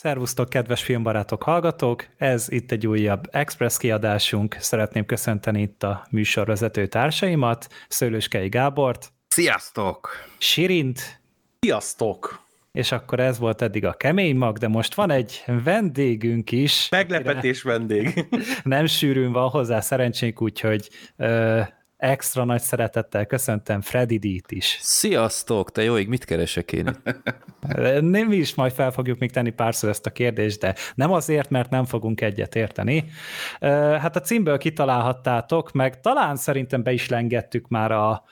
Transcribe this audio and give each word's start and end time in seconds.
Szervusztok, 0.00 0.48
kedves 0.48 0.82
filmbarátok, 0.82 1.42
hallgatók! 1.42 2.06
Ez 2.16 2.46
itt 2.50 2.70
egy 2.70 2.86
újabb 2.86 3.28
Express 3.30 3.76
kiadásunk. 3.76 4.56
Szeretném 4.58 5.06
köszönteni 5.06 5.62
itt 5.62 5.82
a 5.82 6.06
műsorvezető 6.10 6.86
társaimat, 6.86 7.68
Szőlőskei 7.88 8.48
Gábort. 8.48 9.12
Sziasztok! 9.28 10.10
Sirint. 10.38 11.20
Sziasztok! 11.60 12.40
És 12.72 12.92
akkor 12.92 13.20
ez 13.20 13.38
volt 13.38 13.62
eddig 13.62 13.84
a 13.84 13.92
kemény 13.92 14.36
mag, 14.36 14.58
de 14.58 14.68
most 14.68 14.94
van 14.94 15.10
egy 15.10 15.44
vendégünk 15.64 16.52
is. 16.52 16.88
Meglepetés 16.90 17.62
vendég. 17.62 18.26
Nem 18.62 18.86
sűrűn 18.86 19.32
van 19.32 19.48
hozzá 19.48 19.80
szerencsénk, 19.80 20.42
úgyhogy 20.42 20.88
extra 21.98 22.44
nagy 22.44 22.60
szeretettel 22.60 23.26
köszöntem 23.26 23.80
Freddy 23.80 24.18
D-t 24.18 24.50
is. 24.50 24.78
Sziasztok, 24.80 25.72
te 25.72 25.82
jóig, 25.82 26.08
mit 26.08 26.24
keresek 26.24 26.72
én 26.72 26.96
Nem 28.00 28.32
is 28.32 28.54
majd 28.54 28.72
fel 28.72 28.90
fogjuk 28.90 29.18
még 29.18 29.30
tenni 29.30 29.50
párszor 29.50 29.88
ezt 29.88 30.06
a 30.06 30.10
kérdést, 30.10 30.60
de 30.60 30.74
nem 30.94 31.12
azért, 31.12 31.50
mert 31.50 31.70
nem 31.70 31.84
fogunk 31.84 32.20
egyet 32.20 32.54
érteni. 32.54 33.04
Hát 33.60 34.16
a 34.16 34.20
címből 34.20 34.58
kitalálhattátok, 34.58 35.72
meg 35.72 36.00
talán 36.00 36.36
szerintem 36.36 36.82
be 36.82 36.92
is 36.92 37.08
lengettük 37.08 37.68
már 37.68 37.92
a 37.92 38.24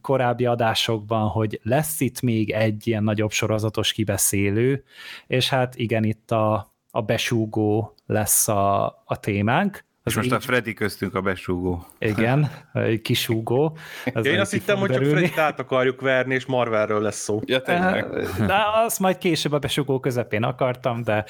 korábbi 0.00 0.46
adásokban, 0.46 1.28
hogy 1.28 1.60
lesz 1.62 2.00
itt 2.00 2.20
még 2.20 2.50
egy 2.50 2.86
ilyen 2.86 3.04
nagyobb 3.04 3.30
sorozatos 3.30 3.92
kibeszélő, 3.92 4.84
és 5.26 5.48
hát 5.48 5.76
igen, 5.76 6.04
itt 6.04 6.30
a, 6.30 6.74
a 6.90 7.02
besúgó 7.02 7.94
lesz 8.06 8.48
a, 8.48 8.84
a 9.04 9.20
témánk, 9.20 9.84
az 10.06 10.14
most 10.14 10.26
így... 10.26 10.32
a 10.32 10.40
Freddy 10.40 10.72
köztünk 10.72 11.14
a 11.14 11.20
besúgó. 11.20 11.86
Igen, 11.98 12.50
egy 12.72 13.00
kisúgó. 13.00 13.76
Ja, 14.04 14.20
én 14.20 14.40
azt 14.40 14.52
hittem, 14.52 14.78
hogy 14.78 14.90
csak 14.90 15.04
Freddy 15.04 15.32
át 15.36 15.60
akarjuk 15.60 16.00
verni, 16.00 16.34
és 16.34 16.46
Marvelről 16.46 17.00
lesz 17.00 17.20
szó. 17.20 17.40
Ja, 17.44 17.60
tényleg. 17.60 18.06
De 18.46 18.54
azt 18.84 19.00
majd 19.00 19.18
később 19.18 19.52
a 19.52 19.58
besúgó 19.58 20.00
közepén 20.00 20.42
akartam, 20.42 21.02
de 21.02 21.24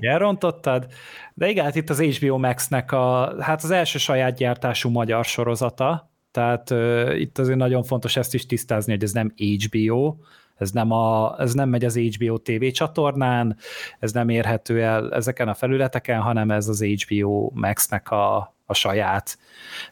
elrontottad. 0.00 0.86
De 1.34 1.48
igen, 1.48 1.64
hát 1.64 1.74
itt 1.74 1.90
az 1.90 2.00
HBO 2.00 2.38
Max-nek 2.38 2.92
a, 2.92 3.34
hát 3.42 3.62
az 3.62 3.70
első 3.70 3.98
saját 3.98 4.36
gyártású 4.36 4.90
magyar 4.90 5.24
sorozata, 5.24 6.10
tehát 6.30 6.70
uh, 6.70 7.20
itt 7.20 7.38
azért 7.38 7.58
nagyon 7.58 7.82
fontos 7.82 8.16
ezt 8.16 8.34
is 8.34 8.46
tisztázni, 8.46 8.92
hogy 8.92 9.02
ez 9.02 9.12
nem 9.12 9.34
HBO, 9.36 10.16
ez 10.56 10.70
nem, 10.70 10.90
a, 10.90 11.34
ez 11.38 11.52
nem 11.52 11.68
megy 11.68 11.84
az 11.84 11.98
HBO 11.98 12.38
TV 12.38 12.66
csatornán, 12.66 13.56
ez 13.98 14.12
nem 14.12 14.28
érhető 14.28 14.82
el 14.82 15.12
ezeken 15.14 15.48
a 15.48 15.54
felületeken, 15.54 16.20
hanem 16.20 16.50
ez 16.50 16.68
az 16.68 16.84
HBO 16.84 17.50
Max-nek 17.54 18.10
a, 18.10 18.56
a 18.66 18.74
saját 18.74 19.38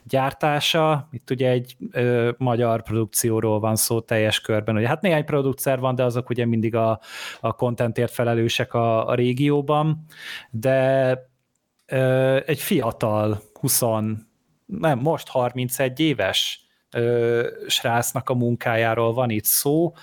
gyártása. 0.03 1.07
Itt 1.11 1.29
ugye 1.29 1.49
egy 1.49 1.77
ö, 1.91 2.31
magyar 2.37 2.83
produkcióról 2.83 3.59
van 3.59 3.75
szó 3.75 3.99
teljes 3.99 4.41
körben. 4.41 4.75
Ugye, 4.75 4.87
hát 4.87 5.01
néhány 5.01 5.25
producer 5.25 5.79
van, 5.79 5.95
de 5.95 6.03
azok 6.03 6.29
ugye 6.29 6.45
mindig 6.45 6.75
a, 6.75 6.99
a 7.39 7.51
contentért 7.51 8.11
felelősek 8.11 8.73
a, 8.73 9.07
a 9.07 9.15
régióban, 9.15 10.05
de 10.51 11.17
ö, 11.85 12.39
egy 12.45 12.59
fiatal, 12.59 13.41
20, 13.53 13.81
nem, 14.65 14.99
most 14.99 15.27
31 15.27 15.99
éves 15.99 16.64
ö, 16.91 17.47
srácnak 17.67 18.29
a 18.29 18.33
munkájáról 18.33 19.13
van 19.13 19.29
itt 19.29 19.45
szó, 19.45 19.93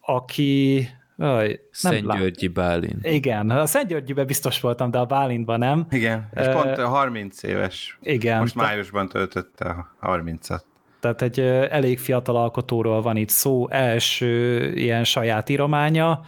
aki 0.00 0.88
Aj, 1.20 1.60
Györgyi 1.90 2.48
Bálint. 2.48 3.06
Igen, 3.06 3.50
a 3.50 3.64
Györgyiben 3.88 4.26
biztos 4.26 4.60
voltam, 4.60 4.90
de 4.90 4.98
a 4.98 5.04
Bálintban 5.04 5.58
nem. 5.58 5.86
Igen, 5.90 6.28
és 6.34 6.46
uh, 6.46 6.52
pont 6.52 6.76
30 6.76 7.42
éves. 7.42 7.98
Igen. 8.02 8.38
Most 8.38 8.54
májusban 8.54 9.08
töltötte 9.08 9.88
a 10.00 10.16
30-at. 10.18 10.60
Tehát 11.00 11.22
egy 11.22 11.40
elég 11.70 11.98
fiatal 11.98 12.36
alkotóról 12.36 13.02
van 13.02 13.16
itt 13.16 13.28
szó, 13.28 13.68
első 13.70 14.64
ilyen 14.74 15.04
saját 15.04 15.48
írománya 15.48 16.20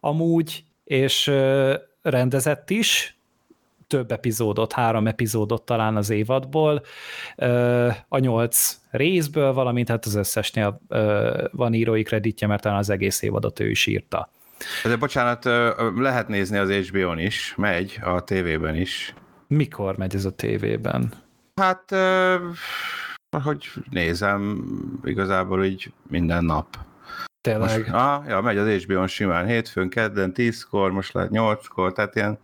amúgy, 0.00 0.64
és 0.84 1.32
rendezett 2.02 2.70
is, 2.70 3.18
több 3.92 4.12
epizódot, 4.12 4.72
három 4.72 5.06
epizódot 5.06 5.62
talán 5.62 5.96
az 5.96 6.10
évadból, 6.10 6.82
a 8.08 8.18
nyolc 8.18 8.76
részből, 8.90 9.52
valamint 9.52 9.88
hát 9.88 10.04
az 10.04 10.14
összesnél 10.14 10.80
van 11.50 11.74
írói 11.74 12.02
kreditje, 12.02 12.46
mert 12.46 12.62
talán 12.62 12.78
az 12.78 12.90
egész 12.90 13.22
évadot 13.22 13.60
ő 13.60 13.70
is 13.70 13.86
írta. 13.86 14.28
De 14.84 14.96
bocsánat, 14.96 15.44
lehet 15.96 16.28
nézni 16.28 16.58
az 16.58 16.70
HBO-n 16.70 17.18
is, 17.18 17.54
megy 17.56 17.98
a 18.02 18.20
tévében 18.20 18.74
is. 18.74 19.14
Mikor 19.46 19.96
megy 19.96 20.14
ez 20.14 20.24
a 20.24 20.30
tévében? 20.30 21.12
Hát, 21.60 21.94
hogy 23.44 23.66
nézem, 23.90 24.64
igazából 25.04 25.64
így 25.64 25.92
minden 26.08 26.44
nap. 26.44 26.66
Tényleg? 27.40 27.78
Most, 27.78 27.92
ah, 27.92 28.26
ja, 28.26 28.40
megy 28.40 28.58
az 28.58 28.82
HBO-n 28.82 29.06
simán 29.06 29.46
hétfőn, 29.46 29.88
kedden, 29.88 30.32
tízkor, 30.32 30.92
most 30.92 31.12
lehet 31.12 31.30
nyolckor, 31.30 31.92
tehát 31.92 32.16
ilyen 32.16 32.38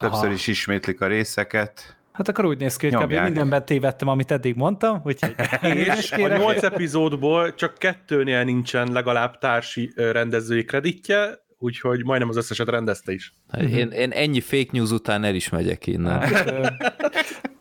Többször 0.00 0.24
Aha. 0.24 0.32
is 0.32 0.46
ismétlik 0.46 1.00
a 1.00 1.06
részeket. 1.06 1.96
Hát 2.12 2.28
akkor 2.28 2.44
úgy 2.44 2.58
néz 2.58 2.76
ki, 2.76 2.90
hogy 2.90 3.04
kb. 3.04 3.12
mindenben 3.12 3.64
tévedtem, 3.64 4.08
amit 4.08 4.30
eddig 4.30 4.56
mondtam, 4.56 5.00
úgyhogy 5.04 5.34
És 5.62 6.12
a 6.12 6.36
nyolc 6.36 6.62
epizódból 6.62 7.54
csak 7.54 7.78
kettőnél 7.78 8.44
nincsen 8.44 8.92
legalább 8.92 9.38
társi 9.38 9.92
rendezői 9.96 10.64
kreditje, 10.64 11.44
úgyhogy 11.58 12.04
majdnem 12.04 12.28
az 12.28 12.36
összeset 12.36 12.68
rendezte 12.68 13.12
is. 13.12 13.34
Hát 13.50 13.62
én, 13.62 13.90
én 13.90 14.10
ennyi 14.10 14.40
fake 14.40 14.68
news 14.70 14.90
után 14.90 15.24
el 15.24 15.34
is 15.34 15.48
megyek 15.48 15.86
innen. 15.86 16.20
Hát, 16.20 16.54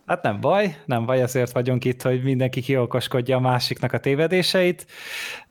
hát 0.05 0.23
nem 0.23 0.39
baj, 0.39 0.75
nem 0.85 1.05
baj, 1.05 1.21
azért 1.21 1.51
vagyunk 1.51 1.85
itt, 1.85 2.01
hogy 2.01 2.23
mindenki 2.23 2.61
kiokoskodja 2.61 3.37
a 3.37 3.39
másiknak 3.39 3.93
a 3.93 3.99
tévedéseit. 3.99 4.85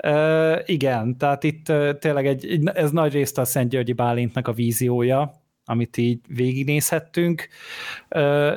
Uh, 0.05 0.59
igen, 0.65 1.19
tehát 1.19 1.45
itt 1.45 1.73
tényleg 1.99 2.27
egy, 2.27 2.71
ez 2.75 2.91
nagy 2.91 3.13
részt 3.13 3.39
a 3.39 3.45
Szent 3.45 3.71
Györgyi 3.71 3.93
Bálintnak 3.93 4.49
a 4.49 4.53
víziója, 4.53 5.47
amit 5.69 5.97
így 5.97 6.21
végignézhettünk. 6.29 7.49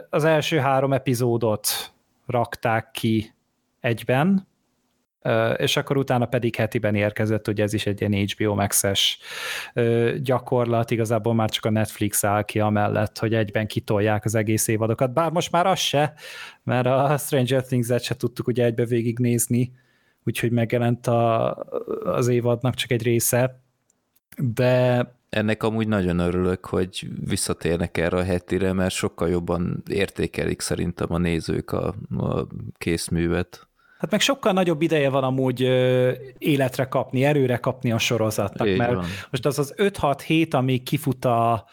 Az 0.10 0.24
első 0.24 0.58
három 0.58 0.94
epizódot 0.94 1.94
rakták 2.26 2.92
ki 2.92 3.34
egyben, 3.80 4.48
és 5.56 5.78
akkor 5.78 5.98
utána 5.98 6.26
pedig 6.26 6.56
hetiben 6.56 6.96
érkezett, 6.96 7.48
ugye 7.48 7.64
ez 7.64 7.74
is 7.74 7.86
egy 7.86 8.02
ilyen 8.02 8.28
HBO 8.28 8.56
Max-es 8.56 9.20
gyakorlat, 10.22 10.92
igazából 10.92 11.34
már 11.34 11.50
csak 11.50 11.66
a 11.66 11.70
Netflix 11.70 12.24
áll 12.24 12.44
ki 12.44 12.60
amellett, 12.60 13.18
hogy 13.18 13.34
egyben 13.34 13.68
kitolják 13.68 14.26
az 14.26 14.36
egész 14.36 14.68
évadokat, 14.68 15.14
bár 15.14 15.32
most 15.32 15.52
már 15.52 15.66
az 15.66 15.80
se, 15.80 16.14
mert 16.64 16.86
a 16.86 17.18
Stranger 17.18 17.64
Things-et 17.64 18.04
se 18.04 18.16
tudtuk 18.16 18.48
ugye 18.48 18.66
egybe 18.66 18.86
végignézni, 18.86 19.72
úgyhogy 20.24 20.52
megjelent 20.52 21.08
a, 21.08 21.56
az 22.04 22.28
évadnak 22.28 22.76
csak 22.76 22.92
egy 22.92 23.04
része, 23.04 23.62
de 24.38 25.06
ennek 25.32 25.64
amúgy 25.64 25.88
nagyon 25.88 26.20
örülök, 26.20 26.66
hogy 26.66 27.08
visszatérnek 27.26 27.98
erre 27.98 28.18
a 28.18 28.24
hetire, 28.24 28.74
mert 28.74 28.94
sokkal 28.94 29.30
jobban 29.30 29.84
értékelik 29.90 30.62
szerintem 30.62 31.14
a 31.14 31.18
nézők 31.18 31.72
a, 31.72 31.96
a 32.18 32.48
készművet. 32.78 33.68
Hát 33.98 34.12
meg 34.12 34.20
sokkal 34.20 34.54
nagyobb 34.54 34.82
ideje 34.82 35.10
van 35.10 35.24
amúgy 35.24 35.64
ö, 35.64 36.12
életre 36.38 36.86
kapni, 36.86 37.24
erőre 37.24 37.58
kapni 37.58 37.92
a 37.92 37.98
sorozatnak, 37.98 38.68
Így 38.68 38.78
mert 38.78 38.94
van. 38.94 39.06
most 39.32 39.46
az 39.46 39.60
az 39.60 39.74
5-6 39.78 40.20
hét, 40.26 40.54
amíg 40.54 40.84
kifut 40.84 41.26
a, 41.26 41.66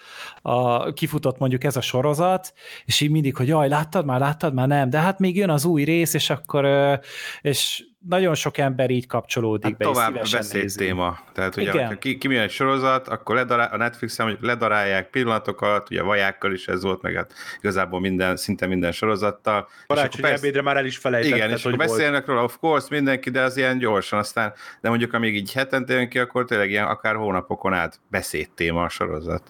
a, 0.43 0.93
kifutott 0.93 1.39
mondjuk 1.39 1.65
ez 1.65 1.77
a 1.77 1.81
sorozat, 1.81 2.53
és 2.85 3.01
így 3.01 3.11
mindig, 3.11 3.37
hogy 3.37 3.49
jaj, 3.49 3.69
láttad 3.69 4.05
már, 4.05 4.21
láttad 4.21 4.55
már, 4.55 4.69
nem, 4.69 4.91
de 4.91 4.99
hát 4.99 5.19
még 5.19 5.37
jön 5.37 5.51
az 5.51 5.65
új 5.65 5.85
rész, 5.85 6.15
és 6.15 6.31
akkor 6.31 6.65
ö, 6.65 6.95
és 7.41 7.85
nagyon 8.09 8.35
sok 8.35 8.59
ember 8.59 8.91
így 8.91 9.07
kapcsolódik 9.07 9.65
hát 9.65 9.77
be, 9.77 9.85
tovább 9.85 10.21
beszéd 10.31 10.73
téma. 10.77 11.19
Tehát 11.33 11.57
ugye, 11.57 11.73
Igen. 11.73 11.87
ha 11.87 11.99
ki, 11.99 12.19
ki 12.19 12.37
egy 12.37 12.51
sorozat, 12.51 13.09
akkor 13.09 13.35
ledarál, 13.35 13.69
a 13.73 13.77
Netflixen 13.77 14.27
mondjuk 14.27 14.47
ledarálják 14.47 15.11
pillanatokat, 15.11 15.91
ugye 15.91 16.01
a 16.01 16.05
vajákkal 16.05 16.53
is 16.53 16.69
ez 16.69 16.83
volt, 16.83 17.03
meg 17.03 17.15
hát 17.15 17.33
igazából 17.59 18.01
minden, 18.01 18.37
szinte 18.37 18.67
minden 18.67 18.93
sorozattal. 18.93 19.69
Karácsonyi 19.87 20.29
ebédre 20.29 20.63
már 20.63 20.77
el 20.77 20.87
is 20.87 20.97
felejtetted, 20.97 21.37
Igen, 21.37 21.51
és 21.51 21.63
hogy 21.63 21.73
akkor 21.73 21.87
beszélnek 21.87 22.27
róla, 22.27 22.43
of 22.43 22.59
course, 22.61 22.87
mindenki, 22.91 23.31
de 23.31 23.41
az 23.41 23.57
ilyen 23.57 23.79
gyorsan, 23.79 24.19
aztán, 24.19 24.53
de 24.81 24.89
mondjuk 24.89 25.13
amíg 25.13 25.35
így 25.35 25.53
hetente 25.53 25.95
jön 25.95 26.09
ki, 26.09 26.19
akkor 26.19 26.45
tényleg 26.45 26.71
ilyen 26.71 26.87
akár 26.87 27.15
hónapokon 27.15 27.73
át 27.73 28.01
beszéd 28.11 28.51
téma 28.51 28.83
a 28.83 28.89
sorozat. 28.89 29.43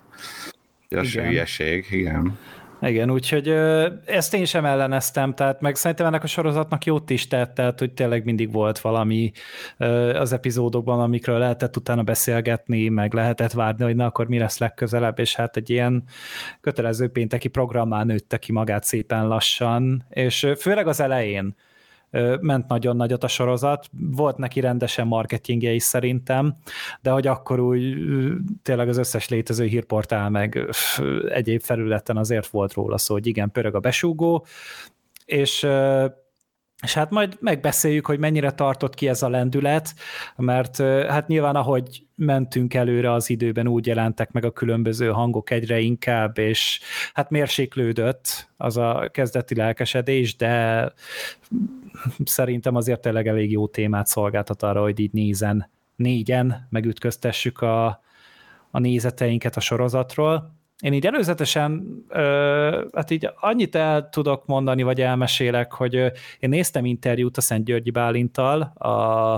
Ez 0.89 1.07
igen. 1.07 1.27
hülyeség, 1.27 1.87
igen. 1.91 2.39
Igen, 2.81 3.11
úgyhogy 3.11 3.49
ezt 4.05 4.35
én 4.35 4.45
sem 4.45 4.65
elleneztem, 4.65 5.35
tehát 5.35 5.61
meg 5.61 5.77
szerintem 5.77 6.07
ennek 6.07 6.23
a 6.23 6.27
sorozatnak 6.27 6.85
jót 6.85 7.11
is 7.11 7.27
tett, 7.27 7.55
tehát 7.55 7.79
hogy 7.79 7.93
tényleg 7.93 8.25
mindig 8.25 8.53
volt 8.53 8.79
valami 8.79 9.33
az 10.15 10.33
epizódokban, 10.33 11.01
amikről 11.01 11.39
lehetett 11.39 11.77
utána 11.77 12.03
beszélgetni, 12.03 12.89
meg 12.89 13.13
lehetett 13.13 13.53
várni, 13.53 13.85
hogy 13.85 13.97
na 13.97 14.07
akkor 14.07 14.29
mi 14.29 14.39
lesz 14.39 14.59
legközelebb, 14.59 15.19
és 15.19 15.35
hát 15.35 15.57
egy 15.57 15.71
ilyen 15.71 16.05
kötelező 16.61 17.09
pénteki 17.09 17.49
programmá 17.49 18.05
nőtte 18.05 18.39
ki 18.39 18.53
magát 18.53 18.85
szépen 18.85 19.29
lassan, 19.29 20.05
és 20.11 20.47
főleg 20.59 20.87
az 20.87 21.01
elején, 21.01 21.55
ment 22.41 22.69
nagyon 22.69 22.97
nagyot 22.97 23.25
a 23.25 23.29
sorozat, 23.29 23.87
volt 24.11 24.37
neki 24.37 24.61
rendesen 24.61 25.07
marketingje 25.07 25.73
is 25.73 25.83
szerintem, 25.83 26.57
de 27.01 27.11
hogy 27.11 27.27
akkor 27.27 27.61
úgy 27.61 27.95
tényleg 28.63 28.89
az 28.89 28.97
összes 28.97 29.29
létező 29.29 29.65
hírportál 29.65 30.31
meg 30.31 30.69
egyéb 31.29 31.63
felületen 31.63 32.17
azért 32.17 32.47
volt 32.47 32.73
róla 32.73 32.99
szó, 32.99 33.15
hogy 33.15 33.27
igen, 33.27 33.51
pörög 33.51 33.75
a 33.75 33.81
besúgó, 33.81 34.47
és 35.25 35.67
és 36.83 36.95
hát 36.95 37.11
majd 37.11 37.37
megbeszéljük, 37.41 38.07
hogy 38.07 38.19
mennyire 38.19 38.51
tartott 38.51 38.95
ki 38.95 39.09
ez 39.09 39.23
a 39.23 39.29
lendület, 39.29 39.95
mert 40.37 40.77
hát 41.09 41.27
nyilván 41.27 41.57
ahogy 41.57 42.07
mentünk 42.15 42.75
előre 42.75 43.13
az 43.13 43.31
időben, 43.31 43.69
úgy 43.69 43.87
jelentek 43.87 44.31
meg 44.31 44.45
a 44.45 44.51
különböző 44.51 45.09
hangok 45.09 45.51
egyre 45.51 45.79
inkább, 45.79 46.39
és 46.39 46.81
hát 47.13 47.31
mérséklődött 47.31 48.49
az 48.57 48.77
a 48.77 49.09
kezdeti 49.13 49.55
lelkesedés, 49.55 50.37
de 50.37 50.93
szerintem 52.25 52.75
azért 52.75 53.01
tényleg 53.01 53.27
elég 53.27 53.51
jó 53.51 53.67
témát 53.67 54.07
szolgáltat 54.07 54.63
arra, 54.63 54.81
hogy 54.81 55.01
így 55.01 55.13
nézen, 55.13 55.71
négyen 55.97 56.67
megütköztessük 56.71 57.61
a, 57.61 57.87
a 58.71 58.79
nézeteinket 58.79 59.57
a 59.57 59.61
sorozatról. 59.61 60.58
Én 60.81 60.93
így 60.93 61.07
előzetesen, 61.07 62.05
hát 62.93 63.11
így 63.11 63.31
annyit 63.41 63.75
el 63.75 64.09
tudok 64.09 64.47
mondani, 64.47 64.83
vagy 64.83 65.01
elmesélek, 65.01 65.73
hogy 65.73 65.95
én 66.39 66.49
néztem 66.49 66.85
interjút 66.85 67.37
a 67.37 67.41
Szent 67.41 67.65
Györgyi 67.65 67.91
Bálintal, 67.91 68.61
a, 68.63 69.35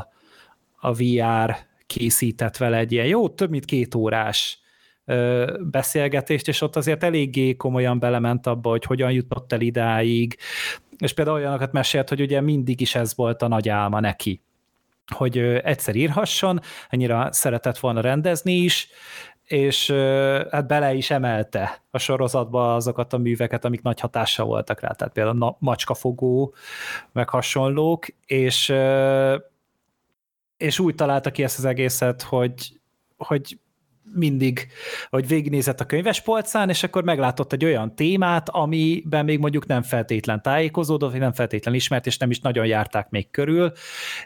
a 0.81 0.92
VR 0.92 1.56
készített 1.87 2.56
vele 2.56 2.76
egy 2.76 2.92
ilyen 2.92 3.06
jó, 3.06 3.28
több 3.28 3.50
mint 3.50 3.64
két 3.64 3.94
órás 3.94 4.60
beszélgetést, 5.60 6.48
és 6.48 6.60
ott 6.60 6.76
azért 6.76 7.04
eléggé 7.04 7.56
komolyan 7.56 7.98
belement 7.98 8.46
abba, 8.46 8.70
hogy 8.70 8.84
hogyan 8.84 9.12
jutott 9.12 9.52
el 9.52 9.60
idáig, 9.60 10.37
és 10.98 11.12
például 11.12 11.37
olyanokat 11.37 11.72
mesélt, 11.72 12.08
hogy 12.08 12.20
ugye 12.20 12.40
mindig 12.40 12.81
is 12.81 12.94
ez 12.94 13.16
volt 13.16 13.42
a 13.42 13.48
nagy 13.48 13.69
álma 13.69 14.00
neki, 14.00 14.42
hogy 15.14 15.38
egyszer 15.38 15.94
írhasson, 15.94 16.60
annyira 16.90 17.32
szeretett 17.32 17.78
volna 17.78 18.00
rendezni 18.00 18.52
is, 18.52 18.88
és 19.52 19.91
hát 20.50 20.67
bele 20.67 20.94
is 20.94 21.11
emelte 21.11 21.82
a 21.91 21.99
sorozatba 21.99 22.75
azokat 22.75 23.12
a 23.12 23.19
műveket, 23.19 23.64
amik 23.64 23.82
nagy 23.82 24.00
hatással 24.00 24.47
voltak 24.47 24.81
rá, 24.81 24.91
tehát 24.91 25.12
például 25.12 25.43
a 25.43 25.56
macskafogó, 25.58 26.55
meg 27.12 27.29
hasonlók, 27.29 28.06
és, 28.26 28.75
és 30.56 30.79
úgy 30.79 30.94
találta 30.94 31.31
ki 31.31 31.43
ezt 31.43 31.58
az 31.58 31.64
egészet, 31.64 32.23
hogy, 32.23 32.81
hogy 33.17 33.58
mindig, 34.15 34.67
hogy 35.11 35.29
végignézett 35.29 35.81
a 35.81 35.87
könyves 35.87 36.21
polcán, 36.21 36.69
és 36.69 36.83
akkor 36.83 37.05
meglátott 37.05 37.53
egy 37.53 37.65
olyan 37.65 37.95
témát, 37.95 38.49
amiben 38.49 39.25
még 39.25 39.39
mondjuk 39.39 39.67
nem 39.67 39.83
feltétlen 39.83 40.43
tájékozódott, 40.43 41.11
vagy 41.11 41.21
nem 41.21 41.33
feltétlen 41.33 41.75
ismert, 41.75 42.07
és 42.07 42.19
nem 42.19 42.31
is 42.31 42.41
nagyon 42.41 42.67
járták 42.67 43.11
még 43.11 43.31
körül, 43.31 43.73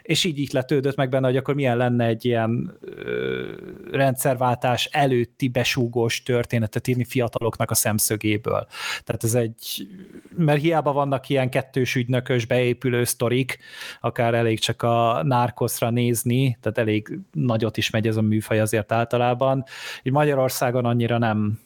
és 0.01 0.23
így 0.23 0.39
így 0.39 0.53
letődött 0.53 0.95
meg 0.95 1.09
benne, 1.09 1.27
hogy 1.27 1.37
akkor 1.37 1.55
milyen 1.55 1.77
lenne 1.77 2.05
egy 2.05 2.25
ilyen 2.25 2.77
ö, 2.81 3.51
rendszerváltás 3.91 4.85
előtti 4.85 5.47
besúgós 5.47 6.23
történetet 6.23 6.87
írni 6.87 7.03
fiataloknak 7.03 7.71
a 7.71 7.75
szemszögéből. 7.75 8.67
Tehát 9.03 9.23
ez 9.23 9.33
egy, 9.33 9.87
mert 10.37 10.61
hiába 10.61 10.91
vannak 10.91 11.29
ilyen 11.29 11.49
kettős 11.49 11.95
ügynökös 11.95 12.45
beépülő 12.45 13.03
sztorik, 13.03 13.57
akár 14.01 14.33
elég 14.33 14.59
csak 14.59 14.81
a 14.81 15.23
nárkoszra 15.23 15.89
nézni, 15.89 16.57
tehát 16.61 16.77
elég 16.77 17.19
nagyot 17.31 17.77
is 17.77 17.89
megy 17.89 18.07
ez 18.07 18.17
a 18.17 18.21
műfaj 18.21 18.59
azért 18.59 18.91
általában, 18.91 19.63
így 20.03 20.13
Magyarországon 20.13 20.85
annyira 20.85 21.17
nem 21.17 21.59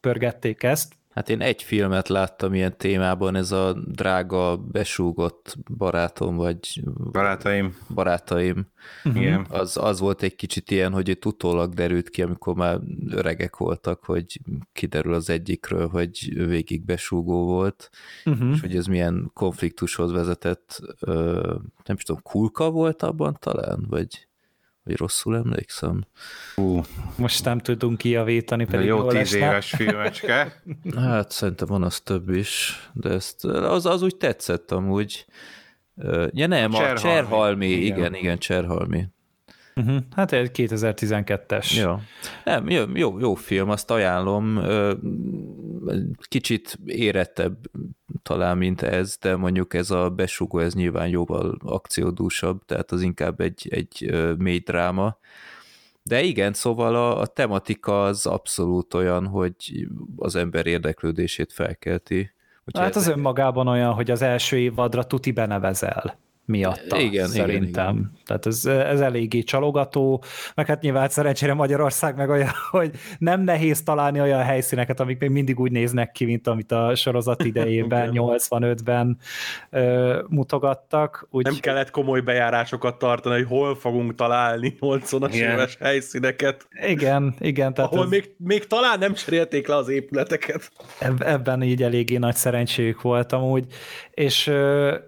pörgették 0.00 0.62
ezt. 0.62 0.94
Hát 1.16 1.28
én 1.28 1.40
egy 1.40 1.62
filmet 1.62 2.08
láttam 2.08 2.54
ilyen 2.54 2.76
témában, 2.76 3.36
ez 3.36 3.52
a 3.52 3.72
drága, 3.86 4.56
besúgott 4.56 5.56
barátom, 5.76 6.36
vagy... 6.36 6.82
Barátaim. 7.12 7.76
Barátaim. 7.94 8.66
Uh-huh. 9.04 9.22
Igen. 9.22 9.46
Az, 9.48 9.76
az 9.76 10.00
volt 10.00 10.22
egy 10.22 10.34
kicsit 10.34 10.70
ilyen, 10.70 10.92
hogy 10.92 11.08
itt 11.08 11.24
utólag 11.24 11.74
derült 11.74 12.10
ki, 12.10 12.22
amikor 12.22 12.54
már 12.54 12.80
öregek 13.10 13.56
voltak, 13.56 14.04
hogy 14.04 14.40
kiderül 14.72 15.14
az 15.14 15.30
egyikről, 15.30 15.88
hogy 15.88 16.46
végig 16.46 16.84
besúgó 16.84 17.44
volt, 17.44 17.90
uh-huh. 18.24 18.50
és 18.54 18.60
hogy 18.60 18.76
ez 18.76 18.86
milyen 18.86 19.30
konfliktushoz 19.34 20.12
vezetett, 20.12 20.80
nem 21.84 21.96
is 21.96 22.02
tudom, 22.02 22.22
kulka 22.22 22.70
volt 22.70 23.02
abban 23.02 23.36
talán, 23.40 23.86
vagy 23.88 24.28
vagy 24.86 24.96
rosszul 24.96 25.36
emlékszem? 25.36 26.04
Uh. 26.56 26.84
Most 27.16 27.44
nem 27.44 27.58
tudunk 27.58 27.98
kijavítani, 27.98 28.64
pedig 28.64 28.86
Jó 28.86 29.06
tíz 29.06 29.20
esne. 29.20 29.38
éves 29.38 29.70
filmecske. 29.70 30.62
hát 30.96 31.30
szerintem 31.30 31.66
van 31.68 31.82
az 31.82 32.00
több 32.00 32.28
is, 32.28 32.80
de 32.92 33.08
ezt, 33.10 33.44
az, 33.44 33.86
az 33.86 34.02
úgy 34.02 34.16
tetszett 34.16 34.70
amúgy. 34.70 35.26
Ja 36.30 36.46
nem, 36.46 36.74
a, 36.74 36.76
Cserhalmi. 36.76 37.00
Cserhalmi, 37.00 37.66
igen, 37.66 37.98
igen, 37.98 38.14
igen 38.14 38.38
Cserhalmi. 38.38 39.08
Uh-huh. 39.80 39.96
Hát 40.14 40.32
egy 40.32 40.50
2012-es. 40.54 41.76
Ja. 41.76 42.00
Nem, 42.44 42.68
jó, 42.68 42.84
jó, 42.94 43.18
jó 43.18 43.34
film, 43.34 43.70
azt 43.70 43.90
ajánlom. 43.90 44.60
Kicsit 46.28 46.78
érettebb 46.84 47.56
talán, 48.22 48.56
mint 48.56 48.82
ez, 48.82 49.16
de 49.20 49.36
mondjuk 49.36 49.74
ez 49.74 49.90
a 49.90 50.10
besugó, 50.10 50.58
ez 50.58 50.74
nyilván 50.74 51.08
jóval 51.08 51.58
akciódúsabb, 51.64 52.64
tehát 52.64 52.92
az 52.92 53.02
inkább 53.02 53.40
egy, 53.40 53.68
egy 53.70 54.14
mély 54.38 54.58
dráma. 54.58 55.18
De 56.02 56.22
igen, 56.22 56.52
szóval 56.52 56.94
a, 56.94 57.20
a 57.20 57.26
tematika 57.26 58.04
az 58.04 58.26
abszolút 58.26 58.94
olyan, 58.94 59.26
hogy 59.26 59.86
az 60.16 60.36
ember 60.36 60.66
érdeklődését 60.66 61.52
felkelti. 61.52 62.32
Úgyhogy 62.64 62.84
hát 62.84 62.96
az 62.96 63.08
önmagában 63.08 63.68
olyan, 63.68 63.92
hogy 63.92 64.10
az 64.10 64.22
első 64.22 64.58
évadra 64.58 65.04
tuti 65.04 65.32
benevezel 65.32 66.24
miatta, 66.46 66.98
igen, 66.98 67.26
szerintem. 67.26 67.62
Igen, 67.62 67.94
igen. 67.94 68.10
Tehát 68.26 68.46
ez, 68.46 68.64
ez 68.66 69.00
eléggé 69.00 69.42
csalogató, 69.42 70.22
meg 70.54 70.66
hát 70.66 70.82
nyilván 70.82 71.08
szerencsére 71.08 71.54
Magyarország 71.54 72.16
meg 72.16 72.28
olyan, 72.28 72.50
hogy 72.70 72.90
nem 73.18 73.40
nehéz 73.40 73.82
találni 73.82 74.20
olyan 74.20 74.42
helyszíneket, 74.42 75.00
amik 75.00 75.18
még 75.18 75.30
mindig 75.30 75.60
úgy 75.60 75.70
néznek 75.70 76.12
ki, 76.12 76.24
mint 76.24 76.46
amit 76.46 76.72
a 76.72 76.94
sorozat 76.94 77.44
idejében, 77.50 78.10
85-ben 78.12 79.18
ö, 79.70 80.18
mutogattak. 80.28 81.26
Úgy... 81.30 81.44
Nem 81.44 81.56
kellett 81.60 81.90
komoly 81.90 82.20
bejárásokat 82.20 82.98
tartani, 82.98 83.34
hogy 83.34 83.46
hol 83.46 83.74
fogunk 83.74 84.14
találni 84.14 84.76
80-as 84.80 85.32
éves 85.32 85.76
helyszíneket. 85.80 86.66
Igen, 86.86 87.34
igen. 87.38 87.74
Tehát 87.74 87.92
Ahol 87.92 88.04
ez... 88.04 88.10
még, 88.10 88.34
még 88.38 88.66
talán 88.66 88.98
nem 88.98 89.14
cserélték 89.14 89.66
le 89.66 89.76
az 89.76 89.88
épületeket. 89.88 90.70
Ebben 91.18 91.62
így 91.62 91.82
eléggé 91.82 92.16
nagy 92.16 92.34
szerencséjük 92.34 93.02
voltam 93.02 93.42
úgy, 93.42 93.66
és, 94.10 94.52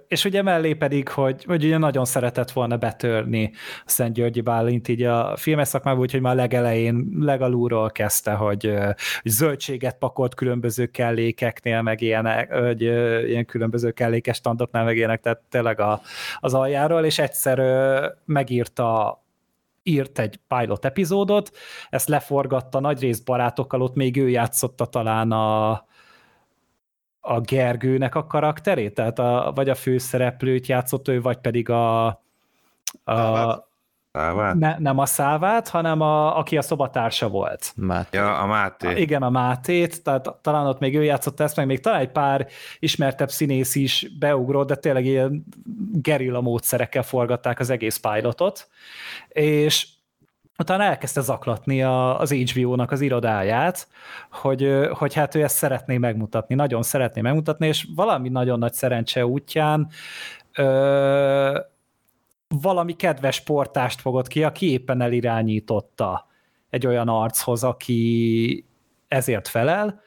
és 0.08 0.24
ugye 0.24 0.42
mellé 0.42 0.74
pedig, 0.74 1.08
hogy 1.08 1.27
hogy, 1.28 1.44
hogy 1.44 1.64
ugye 1.64 1.78
nagyon 1.78 2.04
szeretett 2.04 2.50
volna 2.50 2.76
betörni 2.76 3.50
a 3.84 3.90
Szent 3.90 4.14
Györgyi 4.14 4.40
Bálint 4.40 4.88
így 4.88 5.02
a 5.02 5.36
filmes 5.36 5.68
szakmában, 5.68 6.00
úgyhogy 6.00 6.20
már 6.20 6.36
legelején 6.36 7.08
legalulról 7.20 7.90
kezdte, 7.90 8.32
hogy, 8.32 8.74
hogy 9.22 9.32
zöldséget 9.32 9.98
pakolt 9.98 10.34
különböző 10.34 10.86
kellékeknél, 10.86 11.82
meg 11.82 12.00
ilyenek, 12.00 12.52
hogy 12.52 12.82
ilyen 13.28 13.44
különböző 13.44 13.90
kellékes 13.90 14.36
standoknál, 14.36 14.84
meg 14.84 14.96
ilyenek, 14.96 15.20
tehát 15.20 15.40
tényleg 15.50 15.80
a, 15.80 16.00
az 16.38 16.54
aljáról, 16.54 17.04
és 17.04 17.18
egyszer 17.18 17.60
megírta 18.24 19.22
írt 19.82 20.18
egy 20.18 20.40
pilot 20.48 20.84
epizódot, 20.84 21.50
ezt 21.90 22.08
leforgatta 22.08 22.80
nagy 22.80 23.00
rész 23.00 23.18
barátokkal, 23.18 23.82
ott 23.82 23.94
még 23.94 24.16
ő 24.16 24.28
játszotta 24.28 24.86
talán 24.86 25.32
a, 25.32 25.86
a 27.28 27.40
Gergőnek 27.40 28.14
a 28.14 28.26
karakterét, 28.26 28.94
tehát 28.94 29.18
a, 29.18 29.52
vagy 29.54 29.68
a 29.68 29.74
főszereplőt 29.74 30.66
játszott 30.66 31.08
ő, 31.08 31.20
vagy 31.20 31.36
pedig 31.36 31.68
a, 31.70 32.06
a 33.04 33.66
Szávát? 34.12 34.54
Ne, 34.54 34.78
nem 34.78 34.98
a 34.98 35.06
Szávát, 35.06 35.68
hanem 35.68 36.00
a, 36.00 36.38
aki 36.38 36.56
a 36.56 36.62
szobatársa 36.62 37.28
volt. 37.28 37.72
Máté. 37.76 38.16
Ja, 38.16 38.38
a 38.38 38.46
Máté. 38.46 38.86
A, 38.86 38.96
igen, 38.96 39.22
a 39.22 39.30
Mátét, 39.30 40.02
tehát 40.02 40.34
talán 40.42 40.66
ott 40.66 40.78
még 40.78 40.96
ő 40.96 41.04
játszott 41.04 41.40
ezt, 41.40 41.56
meg 41.56 41.66
még 41.66 41.80
talán 41.80 42.00
egy 42.00 42.12
pár 42.12 42.46
ismertebb 42.78 43.30
színész 43.30 43.74
is 43.74 44.06
beugrott, 44.18 44.68
de 44.68 44.74
tényleg 44.74 45.04
ilyen 45.04 45.44
gerilla 45.92 46.40
módszerekkel 46.40 47.02
forgatták 47.02 47.58
az 47.58 47.70
egész 47.70 47.96
pilotot, 47.96 48.68
és 49.28 49.86
utána 50.58 50.82
elkezdte 50.82 51.20
zaklatni 51.20 51.82
a, 51.82 52.18
az 52.20 52.32
HBO-nak 52.32 52.90
az 52.90 53.00
irodáját, 53.00 53.88
hogy, 54.30 54.88
hogy 54.92 55.14
hát 55.14 55.34
ő 55.34 55.42
ezt 55.42 55.56
szeretné 55.56 55.98
megmutatni, 55.98 56.54
nagyon 56.54 56.82
szeretné 56.82 57.20
megmutatni, 57.20 57.66
és 57.66 57.86
valami 57.94 58.28
nagyon 58.28 58.58
nagy 58.58 58.72
szerencse 58.72 59.26
útján 59.26 59.88
ö, 60.54 61.60
valami 62.48 62.92
kedves 62.96 63.34
sportást 63.34 64.00
fogott 64.00 64.26
ki, 64.26 64.44
aki 64.44 64.70
éppen 64.70 65.00
elirányította 65.00 66.26
egy 66.70 66.86
olyan 66.86 67.08
archoz, 67.08 67.64
aki 67.64 68.64
ezért 69.08 69.48
felel, 69.48 70.00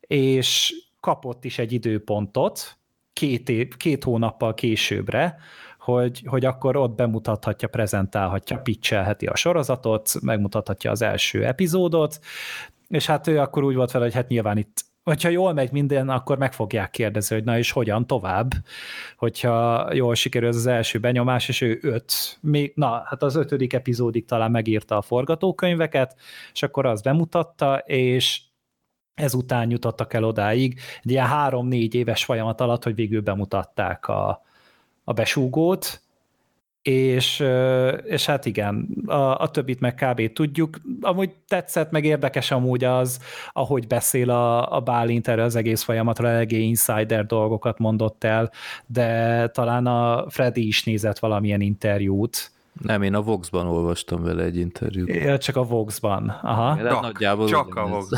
és 0.00 0.74
kapott 1.00 1.44
is 1.44 1.58
egy 1.58 1.72
időpontot 1.72 2.78
két, 3.12 3.48
év, 3.48 3.76
két 3.76 4.04
hónappal 4.04 4.54
későbbre, 4.54 5.36
hogy, 5.86 6.22
hogy 6.26 6.44
akkor 6.44 6.76
ott 6.76 6.94
bemutathatja, 6.94 7.68
prezentálhatja, 7.68 8.58
pitchelheti 8.58 9.26
a 9.26 9.36
sorozatot, 9.36 10.12
megmutathatja 10.22 10.90
az 10.90 11.02
első 11.02 11.44
epizódot, 11.44 12.20
és 12.88 13.06
hát 13.06 13.26
ő 13.26 13.40
akkor 13.40 13.64
úgy 13.64 13.74
volt 13.74 13.90
vele, 13.90 14.04
hogy 14.04 14.14
hát 14.14 14.28
nyilván 14.28 14.58
itt 14.58 14.84
hogyha 15.02 15.28
jól 15.28 15.52
megy 15.52 15.72
minden, 15.72 16.08
akkor 16.08 16.38
meg 16.38 16.52
fogják 16.52 16.90
kérdezni, 16.90 17.34
hogy 17.34 17.44
na 17.44 17.58
és 17.58 17.70
hogyan 17.70 18.06
tovább, 18.06 18.52
hogyha 19.16 19.88
jól 19.94 20.14
sikerül 20.14 20.48
az 20.48 20.66
első 20.66 20.98
benyomás, 20.98 21.48
és 21.48 21.60
ő 21.60 21.78
öt, 21.82 22.38
még, 22.40 22.72
na, 22.74 23.02
hát 23.04 23.22
az 23.22 23.34
ötödik 23.34 23.72
epizódig 23.72 24.24
talán 24.24 24.50
megírta 24.50 24.96
a 24.96 25.02
forgatókönyveket, 25.02 26.16
és 26.52 26.62
akkor 26.62 26.86
azt 26.86 27.02
bemutatta, 27.02 27.78
és 27.78 28.40
ezután 29.14 29.70
jutottak 29.70 30.12
el 30.12 30.24
odáig, 30.24 30.80
egy 31.02 31.10
ilyen 31.10 31.26
három-négy 31.26 31.94
éves 31.94 32.24
folyamat 32.24 32.60
alatt, 32.60 32.84
hogy 32.84 32.94
végül 32.94 33.20
bemutatták 33.20 34.08
a, 34.08 34.44
a 35.08 35.12
besúgót, 35.12 36.00
és, 36.82 37.44
és 38.04 38.26
hát 38.26 38.46
igen, 38.46 38.88
a, 39.06 39.40
a 39.40 39.50
többit 39.50 39.80
meg 39.80 39.94
kb. 39.94 40.32
tudjuk. 40.32 40.80
Amúgy 41.00 41.30
tetszett, 41.48 41.90
meg 41.90 42.04
érdekes 42.04 42.50
amúgy 42.50 42.84
az, 42.84 43.20
ahogy 43.52 43.86
beszél 43.86 44.30
a, 44.30 44.72
a 44.76 44.80
Bálint 44.80 45.28
erre 45.28 45.42
az 45.42 45.56
egész 45.56 45.82
folyamatra, 45.82 46.28
eléggé 46.28 46.60
insider 46.60 47.26
dolgokat 47.26 47.78
mondott 47.78 48.24
el, 48.24 48.50
de 48.86 49.48
talán 49.48 49.86
a 49.86 50.30
Freddy 50.30 50.66
is 50.66 50.84
nézett 50.84 51.18
valamilyen 51.18 51.60
interjút, 51.60 52.50
nem, 52.82 53.02
én 53.02 53.14
a 53.14 53.22
Vox-ban 53.22 53.66
olvastam 53.66 54.22
vele 54.22 54.42
egy 54.42 54.56
interjút. 54.56 55.14
Ja, 55.14 55.38
csak 55.38 55.56
a 55.56 55.62
Vox-ban. 55.62 56.28
Aha. 56.42 56.76
Csak, 56.76 57.00
nagyjából 57.00 57.48
csak 57.48 57.74
a 57.74 57.86
Vox. 57.86 58.08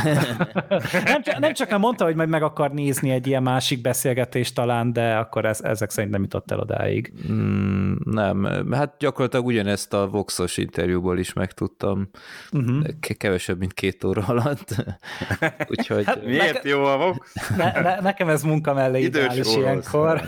nem, 1.05 1.23
nem 1.41 1.53
csak 1.53 1.79
mondta, 1.79 2.05
hogy 2.05 2.15
majd 2.15 2.29
meg 2.29 2.43
akar 2.43 2.71
nézni 2.71 3.11
egy 3.11 3.27
ilyen 3.27 3.43
másik 3.43 3.81
beszélgetést 3.81 4.55
talán, 4.55 4.93
de 4.93 5.17
akkor 5.17 5.45
ez, 5.45 5.61
ezek 5.61 5.91
szerint 5.91 6.13
nem 6.13 6.23
jutott 6.23 6.51
el 6.51 6.59
odáig. 6.59 7.13
Mm, 7.33 7.93
nem, 8.05 8.67
hát 8.71 8.95
gyakorlatilag 8.99 9.47
ugyanezt 9.47 9.95
a 9.95 10.09
Voxos 10.09 10.57
interjúból 10.57 11.19
is 11.19 11.33
megtudtam. 11.33 12.09
Uh-huh. 12.53 12.87
Kevesebb, 13.19 13.59
mint 13.59 13.73
két 13.73 14.05
óra 14.05 14.23
alatt. 14.27 14.75
Úgyhogy... 15.71 16.05
Hát, 16.05 16.25
Miért 16.25 16.53
neke... 16.53 16.69
jó 16.69 16.85
a 16.85 16.97
Vox? 16.97 17.35
Ne, 17.57 17.81
ne, 17.81 18.01
nekem 18.01 18.29
ez 18.29 18.43
munka 18.43 18.75
mellé 18.75 19.03
ideális 19.03 19.57
ilyenkor. 19.57 20.21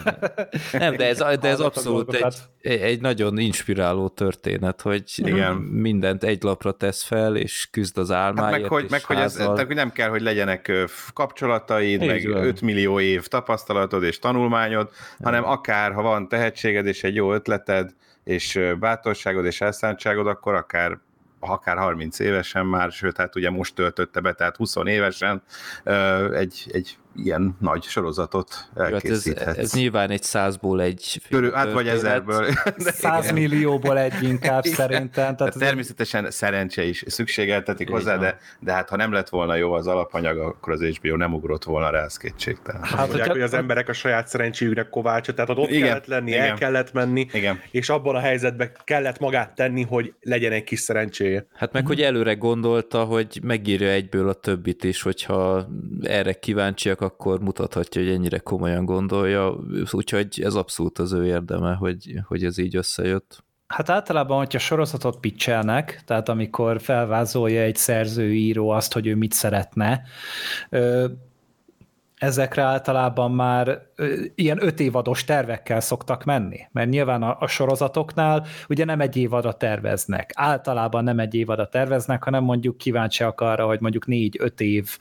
nem, 0.72 0.96
de 0.96 1.06
ez, 1.06 1.18
de 1.40 1.48
ez 1.48 1.60
abszolút 1.60 2.14
egy, 2.60 2.80
egy 2.80 3.00
nagyon 3.00 3.38
inspiráló 3.38 4.08
történet, 4.20 4.80
hogy 4.80 5.12
Igen. 5.16 5.56
mindent 5.56 6.24
egy 6.24 6.42
lapra 6.42 6.72
tesz 6.72 7.02
fel, 7.02 7.36
és 7.36 7.68
küzd 7.70 7.98
az 7.98 8.10
álmáért. 8.10 8.52
Hát 8.52 8.60
meg, 8.60 8.70
hogy, 8.70 8.86
meg 8.90 9.04
hogy, 9.04 9.16
ez, 9.16 9.32
tehát, 9.32 9.68
nem 9.68 9.92
kell, 9.92 10.08
hogy 10.08 10.20
legyenek 10.20 10.72
kapcsolataid, 11.12 12.02
Így 12.02 12.08
meg 12.08 12.28
van. 12.28 12.44
5 12.44 12.60
millió 12.60 13.00
év 13.00 13.26
tapasztalatod 13.26 14.02
és 14.02 14.18
tanulmányod, 14.18 14.90
Igen. 14.92 15.32
hanem 15.32 15.44
akár, 15.44 15.92
ha 15.92 16.02
van 16.02 16.28
tehetséged 16.28 16.86
és 16.86 17.04
egy 17.04 17.14
jó 17.14 17.32
ötleted, 17.32 17.94
és 18.24 18.60
bátorságod 18.80 19.44
és 19.44 19.60
elszántságod, 19.60 20.26
akkor 20.26 20.54
akár 20.54 20.98
akár 21.40 21.76
30 21.76 22.18
évesen 22.18 22.66
már, 22.66 22.92
sőt, 22.92 23.16
hát 23.16 23.36
ugye 23.36 23.50
most 23.50 23.74
töltötte 23.74 24.20
be, 24.20 24.32
tehát 24.32 24.56
20 24.56 24.76
évesen 24.84 25.42
egy, 26.32 26.70
egy 26.72 26.98
ilyen 27.16 27.56
nagy 27.60 27.82
sorozatot 27.82 28.68
elkészíthetsz. 28.74 29.46
Hát 29.46 29.56
ez, 29.56 29.64
ez 29.64 29.72
nyilván 29.72 30.10
egy 30.10 30.22
százból 30.22 30.82
egy 30.82 31.20
Körül, 31.28 31.52
hát 31.52 31.72
vagy 31.72 31.88
ezerből. 31.88 32.46
Száz 32.78 33.32
millióból 33.32 33.98
egy 33.98 34.22
inkább 34.22 34.64
igen. 34.64 34.76
szerintem. 34.76 35.36
Tehát 35.36 35.58
természetesen 35.58 36.26
egy... 36.26 36.32
szerencse 36.32 36.84
is 36.84 37.04
szükségeltetik 37.06 37.88
Igen. 37.88 38.00
hozzá, 38.00 38.16
de, 38.16 38.38
de 38.60 38.72
hát 38.72 38.88
ha 38.88 38.96
nem 38.96 39.12
lett 39.12 39.28
volna 39.28 39.54
jó 39.54 39.72
az 39.72 39.86
alapanyag, 39.86 40.38
akkor 40.38 40.72
az 40.72 40.82
HBO 40.82 41.16
nem 41.16 41.34
ugrott 41.34 41.64
volna 41.64 41.90
rá, 41.90 42.04
ez 42.04 42.16
kétségtelen. 42.16 42.82
Hát, 42.82 43.06
mondják, 43.06 43.30
hogy 43.30 43.40
az 43.40 43.54
emberek 43.54 43.88
a 43.88 43.92
saját 43.92 44.28
szerencséjüknek 44.28 44.88
kovácsa, 44.88 45.34
tehát 45.34 45.50
ott 45.50 45.70
igen. 45.70 45.88
kellett 45.88 46.06
lenni, 46.06 46.30
igen. 46.30 46.42
el 46.42 46.54
kellett 46.54 46.92
menni, 46.92 47.26
igen. 47.32 47.60
és 47.70 47.88
abban 47.88 48.14
a 48.14 48.20
helyzetben 48.20 48.70
kellett 48.84 49.18
magát 49.18 49.54
tenni, 49.54 49.82
hogy 49.82 50.14
legyen 50.20 50.52
egy 50.52 50.64
kis 50.64 50.80
szerencséje. 50.80 51.46
Hát 51.54 51.72
meg, 51.72 51.86
hogy 51.86 52.00
előre 52.00 52.34
gondolta, 52.34 53.04
hogy 53.04 53.40
megírja 53.42 53.88
egyből 53.88 54.28
a 54.28 54.32
többit 54.32 54.84
is, 54.84 55.02
hogyha 55.02 55.68
erre 56.02 56.32
kíváncsiak, 56.32 56.99
akkor 57.00 57.40
mutathatja, 57.40 58.02
hogy 58.02 58.10
ennyire 58.10 58.38
komolyan 58.38 58.84
gondolja, 58.84 59.56
úgyhogy 59.90 60.40
ez 60.42 60.54
abszolút 60.54 60.98
az 60.98 61.12
ő 61.12 61.26
érdeme, 61.26 61.74
hogy, 61.74 62.14
hogy 62.26 62.44
ez 62.44 62.58
így 62.58 62.76
összejött. 62.76 63.44
Hát 63.66 63.88
általában, 63.90 64.38
hogyha 64.38 64.58
sorozatot 64.58 65.20
pitchelnek, 65.20 66.02
tehát 66.06 66.28
amikor 66.28 66.80
felvázolja 66.80 67.60
egy 67.60 67.76
szerzőíró 67.76 68.68
azt, 68.68 68.92
hogy 68.92 69.06
ő 69.06 69.14
mit 69.14 69.32
szeretne, 69.32 70.02
ezekre 72.20 72.62
általában 72.62 73.32
már 73.32 73.82
ilyen 74.34 74.62
öt 74.62 74.80
évados 74.80 75.24
tervekkel 75.24 75.80
szoktak 75.80 76.24
menni, 76.24 76.60
mert 76.72 76.88
nyilván 76.88 77.22
a, 77.22 77.36
a 77.40 77.46
sorozatoknál 77.46 78.46
ugye 78.68 78.84
nem 78.84 79.00
egy 79.00 79.16
évadra 79.16 79.52
terveznek, 79.52 80.30
általában 80.34 81.04
nem 81.04 81.18
egy 81.18 81.34
évadra 81.34 81.68
terveznek, 81.68 82.24
hanem 82.24 82.44
mondjuk 82.44 82.78
kíváncsiak 82.78 83.40
arra, 83.40 83.66
hogy 83.66 83.80
mondjuk 83.80 84.06
négy-öt 84.06 84.60
év 84.60 84.98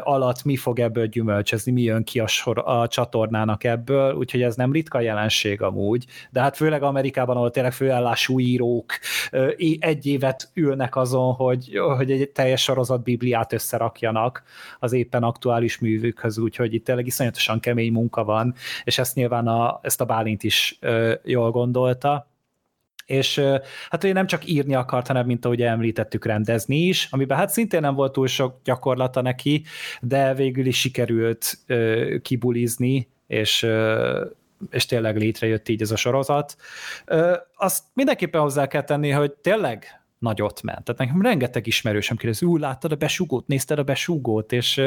alatt 0.00 0.44
mi 0.44 0.56
fog 0.56 0.78
ebből 0.78 1.06
gyümölcsözni, 1.06 1.72
mi 1.72 1.82
jön 1.82 2.04
ki 2.04 2.20
a, 2.20 2.26
sor, 2.26 2.62
a 2.64 2.88
csatornának 2.88 3.64
ebből, 3.64 4.14
úgyhogy 4.14 4.42
ez 4.42 4.56
nem 4.56 4.72
ritka 4.72 5.00
jelenség 5.00 5.62
amúgy, 5.62 6.06
de 6.30 6.40
hát 6.40 6.56
főleg 6.56 6.82
Amerikában, 6.82 7.36
ahol 7.36 7.50
tényleg 7.50 7.72
főállású 7.72 8.40
írók 8.40 8.98
egy 9.78 10.06
évet 10.06 10.50
ülnek 10.54 10.96
azon, 10.96 11.32
hogy, 11.32 11.78
hogy 11.96 12.10
egy 12.10 12.30
teljes 12.30 12.62
sorozat 12.62 13.02
bibliát 13.02 13.52
összerakjanak 13.52 14.42
az 14.78 14.92
éppen 14.92 15.22
aktuális 15.22 15.78
művükhöz, 16.20 16.38
úgyhogy 16.38 16.74
itt 16.74 16.84
tényleg 16.84 17.06
iszonyatosan 17.06 17.60
kemény 17.60 17.92
munka 17.92 18.24
van, 18.24 18.54
és 18.84 18.98
ezt 18.98 19.14
nyilván 19.14 19.46
a, 19.46 19.78
ezt 19.82 20.00
a 20.00 20.04
Bálint 20.04 20.42
is 20.42 20.76
ö, 20.80 21.14
jól 21.24 21.50
gondolta 21.50 22.28
és 23.06 23.38
hát 23.90 24.04
ugye 24.04 24.12
nem 24.12 24.26
csak 24.26 24.48
írni 24.48 24.74
akart, 24.74 25.06
hanem 25.06 25.26
mint 25.26 25.44
ahogy 25.44 25.62
említettük, 25.62 26.24
rendezni 26.24 26.76
is, 26.76 27.08
amiben 27.10 27.38
hát 27.38 27.50
szintén 27.50 27.80
nem 27.80 27.94
volt 27.94 28.12
túl 28.12 28.26
sok 28.26 28.60
gyakorlata 28.64 29.20
neki, 29.20 29.64
de 30.00 30.34
végül 30.34 30.66
is 30.66 30.80
sikerült 30.80 31.58
ö, 31.66 32.16
kibulizni, 32.22 33.08
és 33.26 33.62
ö, 33.62 34.24
és 34.70 34.86
tényleg 34.86 35.16
létrejött 35.16 35.68
így 35.68 35.82
ez 35.82 35.90
a 35.90 35.96
sorozat. 35.96 36.56
Ö, 37.04 37.36
azt 37.56 37.84
mindenképpen 37.92 38.40
hozzá 38.40 38.66
kell 38.66 38.84
tenni, 38.84 39.10
hogy 39.10 39.32
tényleg 39.32 39.99
nagyot 40.20 40.62
ment. 40.62 40.84
Tehát 40.84 41.00
nekem 41.00 41.22
rengeteg 41.22 41.66
ismerősem 41.66 42.16
kérdezi, 42.16 42.46
úgy 42.46 42.60
láttad 42.60 42.92
a 42.92 42.96
besúgót, 42.96 43.46
nézted 43.46 43.78
a 43.78 43.82
besúgót, 43.82 44.52
és, 44.52 44.82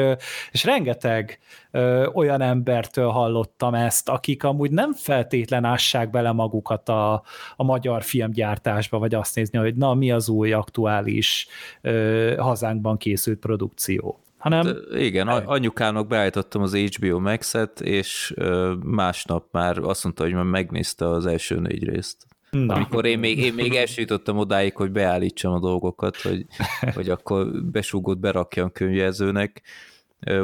és 0.50 0.64
rengeteg 0.64 1.38
ö, 1.70 2.06
olyan 2.06 2.40
embertől 2.40 3.08
hallottam 3.08 3.74
ezt, 3.74 4.08
akik 4.08 4.44
amúgy 4.44 4.70
nem 4.70 4.92
feltétlen 4.92 5.64
ássák 5.64 6.10
bele 6.10 6.32
magukat 6.32 6.88
a, 6.88 7.22
a 7.56 7.64
magyar 7.64 8.02
filmgyártásba, 8.02 8.98
vagy 8.98 9.14
azt 9.14 9.34
nézni, 9.34 9.58
hogy 9.58 9.74
na, 9.74 9.94
mi 9.94 10.10
az 10.10 10.28
új 10.28 10.52
aktuális 10.52 11.46
ö, 11.80 12.34
hazánkban 12.38 12.96
készült 12.96 13.38
produkció 13.38 14.18
hanem... 14.38 14.66
Hát, 14.66 14.76
igen, 14.94 15.28
anyukának 15.28 16.06
beállítottam 16.06 16.62
az 16.62 16.74
HBO 16.76 17.18
Max-et, 17.18 17.80
és 17.80 18.34
másnap 18.82 19.44
már 19.50 19.78
azt 19.78 20.04
mondta, 20.04 20.22
hogy 20.22 20.32
már 20.32 20.44
megnézte 20.44 21.08
az 21.08 21.26
első 21.26 21.58
négy 21.60 21.84
részt. 21.84 22.26
Na. 22.54 22.74
Amikor 22.74 23.04
én 23.06 23.18
még, 23.18 23.38
én 23.38 23.54
még 23.54 23.74
elsütöttem 23.74 24.38
odáig, 24.38 24.76
hogy 24.76 24.90
beállítsam 24.90 25.52
a 25.52 25.58
dolgokat, 25.58 26.16
hogy, 26.16 26.46
hogy 26.94 27.08
akkor 27.08 27.64
besúgott 27.64 28.18
berakjam 28.18 28.72
könyvjelzőnek, 28.72 29.62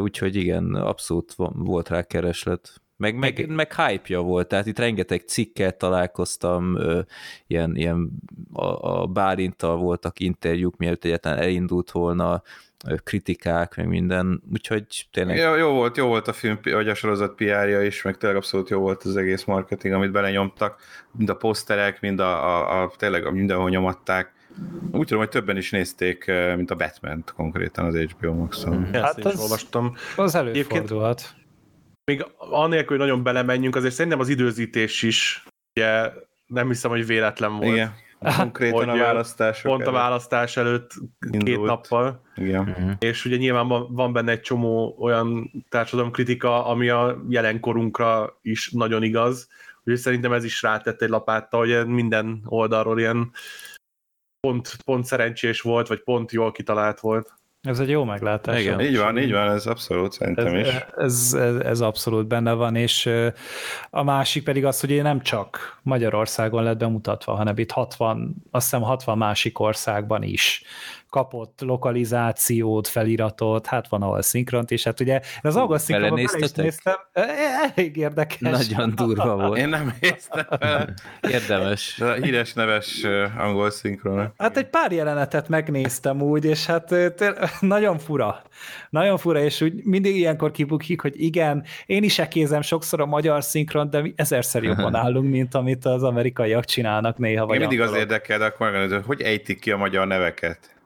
úgyhogy 0.00 0.36
igen, 0.36 0.74
abszolút 0.74 1.34
volt 1.54 1.88
rá 1.88 2.02
kereslet. 2.02 2.80
Meg, 3.00 3.14
meg, 3.14 3.46
meg 3.48 3.74
hype-ja 3.74 4.20
volt, 4.20 4.48
tehát 4.48 4.66
itt 4.66 4.78
rengeteg 4.78 5.20
cikkel 5.26 5.76
találkoztam, 5.76 6.78
ilyen, 7.46 7.76
ilyen 7.76 8.10
a, 8.52 9.00
a 9.00 9.06
Bálintal 9.06 9.76
voltak 9.76 10.20
interjúk, 10.20 10.76
mielőtt 10.76 11.04
egyáltalán 11.04 11.38
elindult 11.38 11.90
volna, 11.90 12.42
kritikák, 13.04 13.76
meg 13.76 13.88
minden, 13.88 14.42
úgyhogy 14.52 15.06
tényleg... 15.12 15.36
Jó, 15.36 15.54
jó 15.54 15.70
volt, 15.70 15.96
jó 15.96 16.06
volt 16.06 16.28
a 16.28 16.32
film, 16.32 16.58
vagy 16.62 16.88
a 16.88 16.94
sorozat 16.94 17.34
PR-ja 17.34 17.82
is, 17.82 18.02
meg 18.02 18.16
tényleg 18.16 18.38
abszolút 18.38 18.68
jó 18.68 18.80
volt 18.80 19.02
az 19.02 19.16
egész 19.16 19.44
marketing, 19.44 19.94
amit 19.94 20.12
belenyomtak, 20.12 20.80
mind 21.12 21.28
a 21.28 21.36
poszterek, 21.36 22.00
mind 22.00 22.20
a, 22.20 22.56
a, 22.56 22.82
a 22.82 22.92
tényleg 22.96 23.32
mindenhol 23.32 23.70
nyomatták. 23.70 24.32
Úgy 24.92 25.06
tudom, 25.06 25.18
hogy 25.18 25.28
többen 25.28 25.56
is 25.56 25.70
nézték, 25.70 26.32
mint 26.56 26.70
a 26.70 26.74
batman 26.74 27.24
konkrétan 27.36 27.84
az 27.84 27.96
HBO 27.96 28.32
Max-on. 28.32 28.88
Hát 28.92 29.24
az, 29.24 29.40
olvastam. 29.40 29.94
Az 30.16 30.34
előfordulhat. 30.34 31.38
Még 32.04 32.26
anélkül, 32.36 32.96
hogy 32.96 33.06
nagyon 33.06 33.22
belemenjünk, 33.22 33.76
azért 33.76 33.94
szerintem 33.94 34.20
az 34.20 34.28
időzítés 34.28 35.02
is, 35.02 35.44
ugye 35.74 36.12
nem 36.46 36.68
hiszem, 36.68 36.90
hogy 36.90 37.06
véletlen 37.06 37.56
volt. 37.56 37.72
Igen 37.72 37.94
Konkrétan 38.36 38.88
a 38.88 38.96
választás 38.96 39.62
Pont 39.62 39.80
előtt. 39.80 39.94
a 39.94 39.98
választás 39.98 40.56
előtt 40.56 40.92
Indult. 41.20 41.44
két 41.44 41.60
nappal. 41.60 42.22
Igen. 42.36 42.68
Uh-huh. 42.68 42.90
És 42.98 43.24
ugye 43.24 43.36
nyilván 43.36 43.68
van 43.94 44.12
benne 44.12 44.30
egy 44.30 44.40
csomó 44.40 44.96
olyan 44.98 45.50
társadalomkritika, 45.68 46.66
ami 46.66 46.88
a 46.88 47.22
jelenkorunkra 47.28 48.38
is 48.42 48.70
nagyon 48.70 49.02
igaz. 49.02 49.48
Úgyhogy 49.78 49.96
szerintem 49.96 50.32
ez 50.32 50.44
is 50.44 50.62
rátett 50.62 51.02
egy 51.02 51.08
lapátta, 51.08 51.56
hogy 51.56 51.86
minden 51.86 52.42
oldalról 52.44 52.98
ilyen 52.98 53.32
pont, 54.40 54.76
pont 54.84 55.04
szerencsés 55.04 55.60
volt, 55.60 55.88
vagy 55.88 56.02
pont 56.02 56.32
jól 56.32 56.52
kitalált 56.52 57.00
volt. 57.00 57.34
Ez 57.62 57.78
egy 57.78 57.88
jó 57.88 58.04
meglátás. 58.04 58.60
Igen. 58.60 58.80
Így 58.80 58.98
van, 58.98 59.18
így 59.18 59.32
van, 59.32 59.50
ez 59.50 59.66
abszolút 59.66 60.12
szerintem 60.12 60.54
ez, 60.54 60.66
is. 60.66 60.74
Ez, 60.96 61.34
ez, 61.34 61.54
ez 61.54 61.80
abszolút 61.80 62.26
benne 62.26 62.52
van, 62.52 62.76
és 62.76 63.10
a 63.90 64.02
másik 64.02 64.44
pedig 64.44 64.64
az, 64.64 64.80
hogy 64.80 65.02
nem 65.02 65.20
csak 65.20 65.78
Magyarországon 65.82 66.62
lett 66.62 66.78
bemutatva, 66.78 67.34
hanem 67.34 67.58
itt 67.58 67.70
60, 67.70 68.34
azt 68.50 68.64
hiszem 68.64 68.82
60 68.82 69.18
másik 69.18 69.58
országban 69.58 70.22
is 70.22 70.62
kapott 71.10 71.60
lokalizációt, 71.60 72.88
feliratot, 72.88 73.66
hát 73.66 73.88
van 73.88 74.02
ahol 74.02 74.22
szinkront, 74.22 74.70
és 74.70 74.84
hát 74.84 75.00
ugye 75.00 75.20
az 75.42 75.56
angol 75.56 75.78
szinkronban 75.78 76.24
bele 76.24 76.44
is 76.44 76.52
néztem, 76.52 76.96
e, 77.12 77.20
e, 77.20 77.72
elég 77.74 77.96
érdekes. 77.96 78.38
Nagyon 78.40 78.94
durva 78.94 79.36
volt. 79.36 79.58
Én 79.58 79.68
nem 79.68 79.94
néztem 80.00 80.46
Érdemes. 81.30 82.00
A 82.00 82.12
híres 82.12 82.52
neves 82.52 83.04
angol 83.38 83.70
szinkron. 83.70 84.32
Hát 84.36 84.56
egy 84.56 84.68
pár 84.68 84.92
jelenetet 84.92 85.48
megnéztem 85.48 86.22
úgy, 86.22 86.44
és 86.44 86.66
hát 86.66 86.94
nagyon 87.60 87.98
fura. 87.98 88.42
Nagyon 88.90 89.18
fura, 89.18 89.40
és 89.40 89.60
úgy 89.60 89.84
mindig 89.84 90.16
ilyenkor 90.16 90.50
kibukik, 90.50 91.00
hogy 91.00 91.22
igen, 91.22 91.64
én 91.86 92.02
is 92.02 92.18
ekézem 92.18 92.62
sokszor 92.62 93.00
a 93.00 93.06
magyar 93.06 93.44
szinkron, 93.44 93.90
de 93.90 94.00
mi 94.00 94.12
ezerszer 94.16 94.62
jobban 94.62 94.94
állunk, 95.04 95.30
mint 95.30 95.54
amit 95.54 95.84
az 95.84 96.02
amerikaiak 96.02 96.64
csinálnak 96.64 97.18
néha. 97.18 97.46
Vagy 97.46 97.54
Én 97.54 97.60
mindig 97.60 97.80
az 97.80 97.94
érdekel, 97.94 98.38
de 98.38 98.44
akkor 98.44 98.70
megmondom, 98.70 99.02
hogy 99.02 99.20
ejtik 99.20 99.60
ki 99.60 99.70
a 99.70 99.76
magyar 99.76 100.06
neveket 100.06 100.78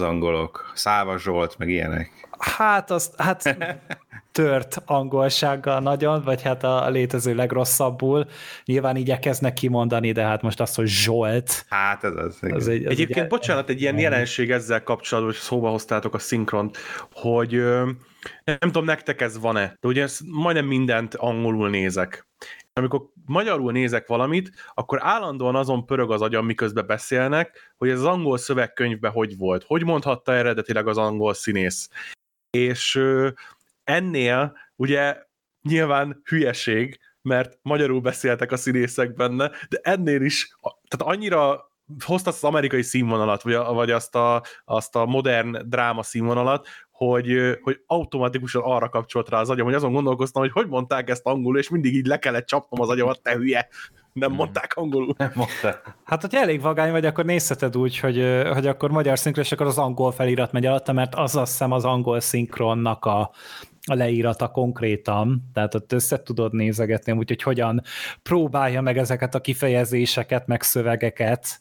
az 0.00 0.02
angolok. 0.02 0.72
Száva 0.74 1.18
Zsolt, 1.18 1.58
meg 1.58 1.68
ilyenek. 1.68 2.28
Hát, 2.38 2.90
azt, 2.90 3.20
hát 3.20 3.56
tört 4.32 4.82
angolsággal 4.84 5.80
nagyon, 5.80 6.22
vagy 6.22 6.42
hát 6.42 6.64
a 6.64 6.90
létező 6.90 7.34
legrosszabbul. 7.34 8.26
Nyilván 8.64 8.96
igyekeznek 8.96 9.52
kimondani, 9.52 10.12
de 10.12 10.22
hát 10.22 10.42
most 10.42 10.60
azt, 10.60 10.74
hogy 10.74 10.86
Zsolt. 10.86 11.64
Hát 11.68 12.04
ez 12.04 12.16
az. 12.16 12.38
az 12.40 12.68
egy, 12.68 12.84
az 12.84 12.90
Egyébként, 12.90 13.18
egy, 13.18 13.28
bocsánat, 13.28 13.68
egy 13.68 13.80
ilyen 13.80 13.98
jelenség 13.98 14.50
ezzel 14.50 14.82
kapcsolatban, 14.82 15.32
hogy 15.32 15.42
szóba 15.42 15.70
hoztátok 15.70 16.14
a 16.14 16.18
szinkront, 16.18 16.76
hogy 17.12 17.50
nem 18.44 18.58
tudom, 18.60 18.84
nektek 18.84 19.20
ez 19.20 19.38
van-e, 19.38 19.76
de 19.80 19.88
ugye 19.88 20.06
majdnem 20.26 20.66
mindent 20.66 21.14
angolul 21.14 21.70
nézek 21.70 22.26
amikor 22.74 23.08
magyarul 23.26 23.72
nézek 23.72 24.06
valamit, 24.06 24.50
akkor 24.74 24.98
állandóan 25.02 25.56
azon 25.56 25.86
pörög 25.86 26.10
az 26.10 26.22
agyam, 26.22 26.46
miközben 26.46 26.86
beszélnek, 26.86 27.74
hogy 27.76 27.88
ez 27.88 27.98
az 27.98 28.04
angol 28.04 28.38
szövegkönyvben 28.38 29.12
hogy 29.12 29.36
volt, 29.36 29.64
hogy 29.64 29.84
mondhatta 29.84 30.32
eredetileg 30.32 30.86
az 30.86 30.98
angol 30.98 31.34
színész. 31.34 31.88
És 32.50 33.00
ennél 33.84 34.56
ugye 34.76 35.22
nyilván 35.62 36.20
hülyeség, 36.24 36.98
mert 37.22 37.58
magyarul 37.62 38.00
beszéltek 38.00 38.52
a 38.52 38.56
színészek 38.56 39.14
benne, 39.14 39.50
de 39.68 39.78
ennél 39.82 40.22
is, 40.22 40.56
tehát 40.88 41.14
annyira 41.14 41.72
hozta 42.04 42.30
az 42.30 42.44
amerikai 42.44 42.82
színvonalat, 42.82 43.42
vagy, 43.42 43.54
vagy 43.54 43.90
azt, 43.90 44.14
a, 44.14 44.42
azt 44.64 44.96
a 44.96 45.06
modern 45.06 45.68
dráma 45.68 46.02
színvonalat, 46.02 46.68
hogy, 47.10 47.58
hogy 47.62 47.80
automatikusan 47.86 48.62
arra 48.64 48.88
kapcsolt 48.88 49.28
rá 49.28 49.40
az 49.40 49.50
agyam, 49.50 49.64
hogy 49.64 49.74
azon 49.74 49.92
gondolkoztam, 49.92 50.42
hogy 50.42 50.52
hogy 50.52 50.68
mondták 50.68 51.10
ezt 51.10 51.26
angolul, 51.26 51.58
és 51.58 51.68
mindig 51.68 51.94
így 51.94 52.06
le 52.06 52.18
kellett 52.18 52.46
csapnom 52.46 52.80
az 52.80 52.88
agyamat, 52.88 53.22
te 53.22 53.34
hülye. 53.34 53.68
Nem 54.12 54.28
hmm. 54.28 54.38
mondták 54.38 54.72
angolul. 54.76 55.14
Nem 55.16 55.32
mondták. 55.34 55.96
Hát, 56.04 56.20
hogy 56.20 56.34
elég 56.34 56.60
vagány 56.60 56.90
vagy, 56.90 57.06
akkor 57.06 57.24
nézheted 57.24 57.76
úgy, 57.76 57.98
hogy, 57.98 58.42
hogy 58.52 58.66
akkor 58.66 58.90
magyar 58.90 59.18
szinkron, 59.18 59.44
és 59.44 59.52
akkor 59.52 59.66
az 59.66 59.78
angol 59.78 60.12
felirat 60.12 60.52
megy 60.52 60.66
alatta, 60.66 60.92
mert 60.92 61.14
az 61.14 61.36
azt 61.36 61.50
hiszem 61.50 61.72
az 61.72 61.84
angol 61.84 62.20
szinkronnak 62.20 63.04
a, 63.04 63.30
a 63.86 63.94
leírata 63.94 64.48
konkrétan, 64.48 65.50
tehát 65.52 65.74
ott 65.74 65.92
össze 65.92 66.22
tudod 66.22 66.52
nézegetni, 66.52 67.12
úgyhogy 67.12 67.42
hogyan 67.42 67.82
próbálja 68.22 68.80
meg 68.80 68.98
ezeket 68.98 69.34
a 69.34 69.40
kifejezéseket, 69.40 70.46
meg 70.46 70.62
szövegeket. 70.62 71.60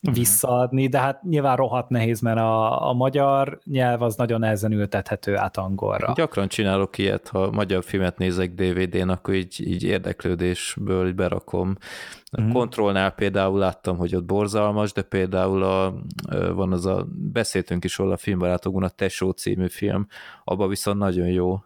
Visszaadni, 0.00 0.88
de 0.88 0.98
hát 0.98 1.22
nyilván 1.22 1.56
rohadt 1.56 1.88
nehéz, 1.88 2.20
mert 2.20 2.38
a, 2.38 2.88
a 2.88 2.92
magyar 2.92 3.58
nyelv 3.64 4.02
az 4.02 4.16
nagyon 4.16 4.40
nehezen 4.40 4.72
ültethető 4.72 5.36
át 5.36 5.56
angolra. 5.56 6.12
Gyakran 6.16 6.48
csinálok 6.48 6.98
ilyet, 6.98 7.28
ha 7.28 7.50
magyar 7.50 7.84
filmet 7.84 8.18
nézek 8.18 8.54
DVD-n, 8.54 9.08
akkor 9.08 9.34
így, 9.34 9.66
így 9.66 9.82
érdeklődésből 9.82 11.08
így 11.08 11.14
berakom. 11.14 11.76
A 12.30 12.38
uh-huh. 12.38 12.52
kontrollnál 12.52 13.10
például 13.10 13.58
láttam, 13.58 13.96
hogy 13.96 14.16
ott 14.16 14.24
borzalmas, 14.24 14.92
de 14.92 15.02
például 15.02 15.62
a, 15.62 15.94
van 16.52 16.72
az 16.72 16.86
a, 16.86 17.06
beszéltünk 17.32 17.84
is 17.84 17.98
róla 17.98 18.12
a 18.12 18.16
filmbarátokban, 18.16 18.82
a 18.82 18.88
Tesó 18.88 19.30
című 19.30 19.68
film, 19.68 20.06
abban 20.44 20.68
viszont 20.68 20.98
nagyon 20.98 21.26
jó 21.26 21.58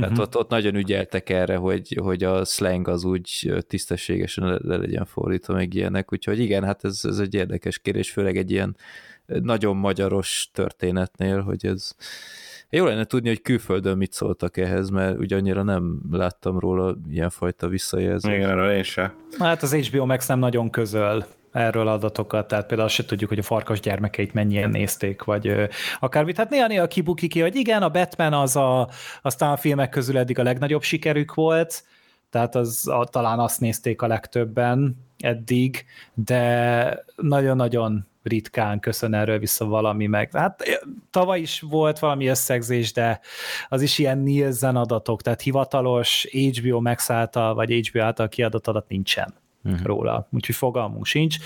tehát 0.00 0.18
uh-huh. 0.18 0.26
ott, 0.26 0.36
ott 0.36 0.50
nagyon 0.50 0.74
ügyeltek 0.74 1.28
erre, 1.28 1.56
hogy, 1.56 1.98
hogy 2.02 2.24
a 2.24 2.44
slang 2.44 2.88
az 2.88 3.04
úgy 3.04 3.52
tisztességesen 3.66 4.44
le, 4.44 4.58
le 4.62 4.76
legyen 4.76 5.04
fordítva, 5.04 5.54
meg 5.54 5.74
ilyenek, 5.74 6.12
úgyhogy 6.12 6.38
igen, 6.38 6.64
hát 6.64 6.84
ez, 6.84 7.00
ez 7.02 7.18
egy 7.18 7.34
érdekes 7.34 7.78
kérdés, 7.78 8.10
főleg 8.10 8.36
egy 8.36 8.50
ilyen 8.50 8.76
nagyon 9.26 9.76
magyaros 9.76 10.50
történetnél, 10.52 11.40
hogy 11.40 11.66
ez 11.66 11.94
jó 12.70 12.84
lenne 12.84 13.04
tudni, 13.04 13.28
hogy 13.28 13.42
külföldön 13.42 13.96
mit 13.96 14.12
szóltak 14.12 14.56
ehhez, 14.56 14.88
mert 14.88 15.18
ugye 15.18 15.36
annyira 15.36 15.62
nem 15.62 16.00
láttam 16.10 16.58
róla 16.58 16.96
ilyenfajta 17.10 17.68
visszajelzést. 17.68 18.36
Igen, 18.36 18.50
erről 18.50 18.72
én 18.72 18.82
sem. 18.82 19.12
Hát 19.38 19.62
az 19.62 19.74
HBO 19.74 20.06
Max 20.06 20.26
nem 20.26 20.38
nagyon 20.38 20.70
közöl 20.70 21.24
erről 21.52 21.88
adatokat, 21.88 22.48
tehát 22.48 22.66
például 22.66 22.88
azt 22.88 22.96
se 22.96 23.04
tudjuk, 23.04 23.28
hogy 23.28 23.38
a 23.38 23.42
farkas 23.42 23.80
gyermekeit 23.80 24.34
mennyien 24.34 24.70
nézték, 24.70 25.22
vagy 25.22 25.68
akármit. 26.00 26.36
Hát 26.36 26.50
néha-néha 26.50 26.86
kibukik 26.86 27.30
ki, 27.30 27.40
hogy 27.40 27.56
igen, 27.56 27.82
a 27.82 27.88
Batman 27.88 28.32
az 28.32 28.56
a, 28.56 28.88
aztán 29.22 29.52
a 29.52 29.56
filmek 29.56 29.90
közül 29.90 30.18
eddig 30.18 30.38
a 30.38 30.42
legnagyobb 30.42 30.82
sikerük 30.82 31.34
volt, 31.34 31.84
tehát 32.30 32.54
az, 32.54 32.88
a, 32.88 33.04
talán 33.04 33.38
azt 33.38 33.60
nézték 33.60 34.02
a 34.02 34.06
legtöbben 34.06 34.96
eddig, 35.18 35.84
de 36.14 37.04
nagyon-nagyon 37.16 38.06
ritkán 38.22 38.80
köszön 38.80 39.14
erről 39.14 39.38
vissza 39.38 39.64
valami 39.64 40.06
meg. 40.06 40.30
Hát 40.32 40.62
tavaly 41.10 41.40
is 41.40 41.60
volt 41.60 41.98
valami 41.98 42.26
összegzés, 42.26 42.92
de 42.92 43.20
az 43.68 43.82
is 43.82 43.98
ilyen 43.98 44.18
Nielsen 44.18 44.76
adatok, 44.76 45.22
tehát 45.22 45.40
hivatalos 45.40 46.26
HBO 46.32 46.82
által, 47.06 47.54
vagy 47.54 47.88
HBO 47.88 48.00
által 48.00 48.28
kiadott 48.28 48.66
adat 48.66 48.88
nincsen 48.88 49.34
uh-huh. 49.64 49.82
róla, 49.82 50.28
úgyhogy 50.32 50.54
fogalmunk 50.54 51.06
sincs. 51.06 51.36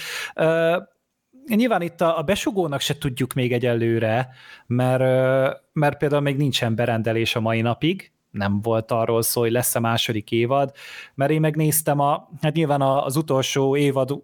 Nyilván 1.46 1.83
itt 1.83 2.00
a, 2.00 2.18
a 2.18 2.22
besugónak 2.22 2.81
se 2.81 2.98
tudjuk 2.98 3.33
még 3.33 3.53
egyelőre, 3.53 4.29
mert, 4.66 5.03
mert 5.72 5.98
például 5.98 6.22
még 6.22 6.37
nincsen 6.37 6.74
berendelés 6.74 7.37
a 7.37 7.40
mai 7.40 7.61
napig, 7.61 8.13
nem 8.35 8.61
volt 8.61 8.90
arról 8.90 9.23
szó, 9.23 9.40
hogy 9.40 9.51
lesz 9.51 9.75
a 9.75 9.81
második 9.81 10.31
évad, 10.31 10.73
mert 11.14 11.31
én 11.31 11.40
megnéztem 11.40 12.01
a, 12.01 12.29
hát 12.40 12.55
nyilván 12.55 12.81
az 12.81 13.16
utolsó 13.16 13.77
évad, 13.77 14.11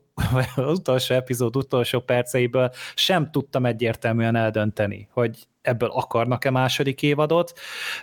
az 0.56 0.78
utolsó 0.78 1.14
epizód 1.14 1.56
utolsó 1.56 2.00
perceiből 2.00 2.70
sem 2.94 3.30
tudtam 3.30 3.66
egyértelműen 3.66 4.36
eldönteni, 4.36 5.08
hogy 5.12 5.46
ebből 5.62 5.88
akarnak-e 5.88 6.50
második 6.50 7.02
évadot, 7.02 7.52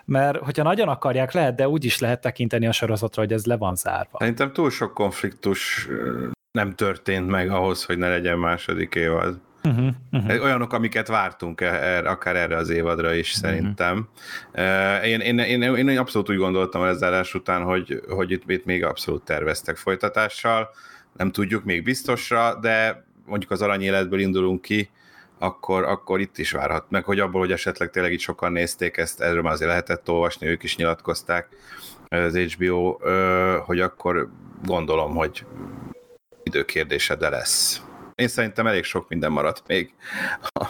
mert 0.06 0.38
hogyha 0.38 0.64
nagyon 0.64 0.88
akarják, 0.88 1.32
lehet, 1.32 1.56
de 1.56 1.70
úgy 1.70 1.86
is 1.86 2.00
lehet 2.00 2.22
tekinteni 2.22 2.68
a 2.68 2.72
sorozatra, 2.72 3.22
hogy 3.22 3.34
ez 3.34 3.46
le 3.46 3.58
van 3.58 3.76
zárva. 3.76 4.18
Szerintem 4.20 4.54
túl 4.54 4.70
sok 4.70 4.94
konfliktus 4.94 5.88
nem 6.52 6.76
történt 6.76 7.28
meg 7.28 7.50
ahhoz, 7.50 7.84
hogy 7.84 7.98
ne 7.98 8.10
legyen 8.10 8.40
második 8.40 8.96
évad. 8.96 9.40
Uh-huh, 9.68 9.88
uh-huh. 10.12 10.44
Olyanok, 10.44 10.74
amiket 10.74 11.08
vártunk 11.08 11.62
er, 11.62 12.06
akár 12.06 12.36
erre 12.36 12.56
az 12.56 12.70
évadra 12.70 13.14
is 13.14 13.36
uh-huh. 13.36 13.50
szerintem. 13.50 14.08
Én, 15.04 15.20
én, 15.20 15.40
én, 15.40 15.62
én, 15.62 15.88
én 15.88 15.98
abszolút 15.98 16.30
úgy 16.30 16.38
gondoltam 16.38 16.82
a 16.82 16.86
lezárás 16.86 17.34
után, 17.34 17.64
hogy, 17.64 18.02
hogy 18.10 18.32
itt, 18.32 18.44
itt 18.48 18.66
még 18.66 18.84
abszolút 18.84 19.24
terveztek 19.24 19.78
folytatással, 19.78 20.70
nem 21.18 21.32
tudjuk 21.32 21.64
még 21.64 21.84
biztosra, 21.84 22.60
de 22.62 23.06
mondjuk 23.26 23.52
az 23.52 23.62
aranyéletből 23.62 24.20
indulunk 24.20 24.62
ki, 24.62 24.90
akkor, 25.40 25.84
akkor 25.84 26.20
itt 26.20 26.38
is 26.38 26.52
várhat 26.52 26.86
meg, 26.90 27.04
hogy 27.04 27.20
abból, 27.20 27.40
hogy 27.40 27.52
esetleg 27.52 27.90
tényleg 27.90 28.12
itt 28.12 28.20
sokan 28.20 28.52
nézték 28.52 28.98
ezt, 28.98 29.22
erről 29.22 29.42
már 29.42 29.54
azért 29.54 29.70
lehetett 29.70 30.10
olvasni, 30.10 30.48
ők 30.48 30.64
is 30.64 30.76
nyilatkozták 30.76 31.48
az 32.08 32.38
HBO, 32.38 32.98
hogy 33.66 33.80
akkor 33.80 34.30
gondolom, 34.66 35.16
hogy 35.16 35.46
időkérdése, 36.44 37.16
de 37.16 37.30
lesz. 37.30 37.87
Én 38.18 38.28
szerintem 38.28 38.68
elég 38.68 38.84
sok 38.84 39.10
minden 39.10 39.32
maradt 39.32 39.64
még 39.68 39.94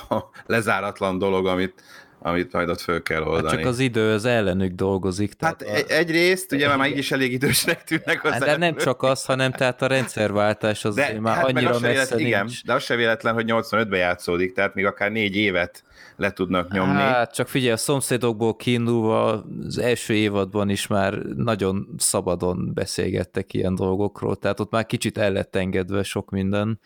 a 0.09 0.17
lezáratlan 0.45 1.17
dolog, 1.17 1.47
amit, 1.47 1.83
amit 2.19 2.51
majd 2.51 2.69
ott 2.69 2.79
föl 2.79 3.03
kell 3.03 3.21
oldani. 3.21 3.47
Hát 3.47 3.55
csak 3.55 3.65
az 3.65 3.79
idő 3.79 4.11
az 4.11 4.25
ellenük 4.25 4.73
dolgozik. 4.73 5.33
Tehát 5.33 5.63
hát 5.67 5.89
a... 5.89 5.93
egyrészt, 5.93 6.51
ugye 6.51 6.75
már 6.75 6.89
így 6.89 6.97
is 6.97 7.11
elég 7.11 7.31
idősnek 7.31 7.83
tűnnek 7.83 8.23
az 8.23 8.31
hát, 8.31 8.39
De 8.39 8.57
nem 8.57 8.75
csak 8.75 9.03
az, 9.03 9.25
hanem 9.25 9.51
tehát 9.51 9.81
a 9.81 9.87
rendszerváltás 9.87 10.85
az 10.85 10.95
de, 10.95 11.19
már 11.19 11.35
hát 11.35 11.45
annyira 11.45 11.69
messze 11.69 11.87
véletlen, 11.87 12.19
Igen, 12.19 12.49
de 12.65 12.73
az 12.73 12.83
se 12.83 12.95
véletlen, 12.95 13.33
hogy 13.33 13.45
85-ben 13.47 13.99
játszódik, 13.99 14.53
tehát 14.53 14.73
még 14.75 14.85
akár 14.85 15.11
négy 15.11 15.35
évet 15.35 15.83
le 16.15 16.31
tudnak 16.31 16.71
nyomni. 16.71 16.99
Hát 16.99 17.33
csak 17.33 17.47
figyelj, 17.47 17.71
a 17.71 17.77
szomszédokból 17.77 18.55
kiindulva 18.55 19.45
az 19.65 19.77
első 19.77 20.13
évadban 20.13 20.69
is 20.69 20.87
már 20.87 21.13
nagyon 21.35 21.87
szabadon 21.97 22.71
beszélgettek 22.73 23.53
ilyen 23.53 23.75
dolgokról, 23.75 24.35
tehát 24.35 24.59
ott 24.59 24.71
már 24.71 24.85
kicsit 24.85 25.17
el 25.17 25.31
lett 25.31 25.55
engedve 25.55 26.03
sok 26.03 26.29
minden. 26.29 26.79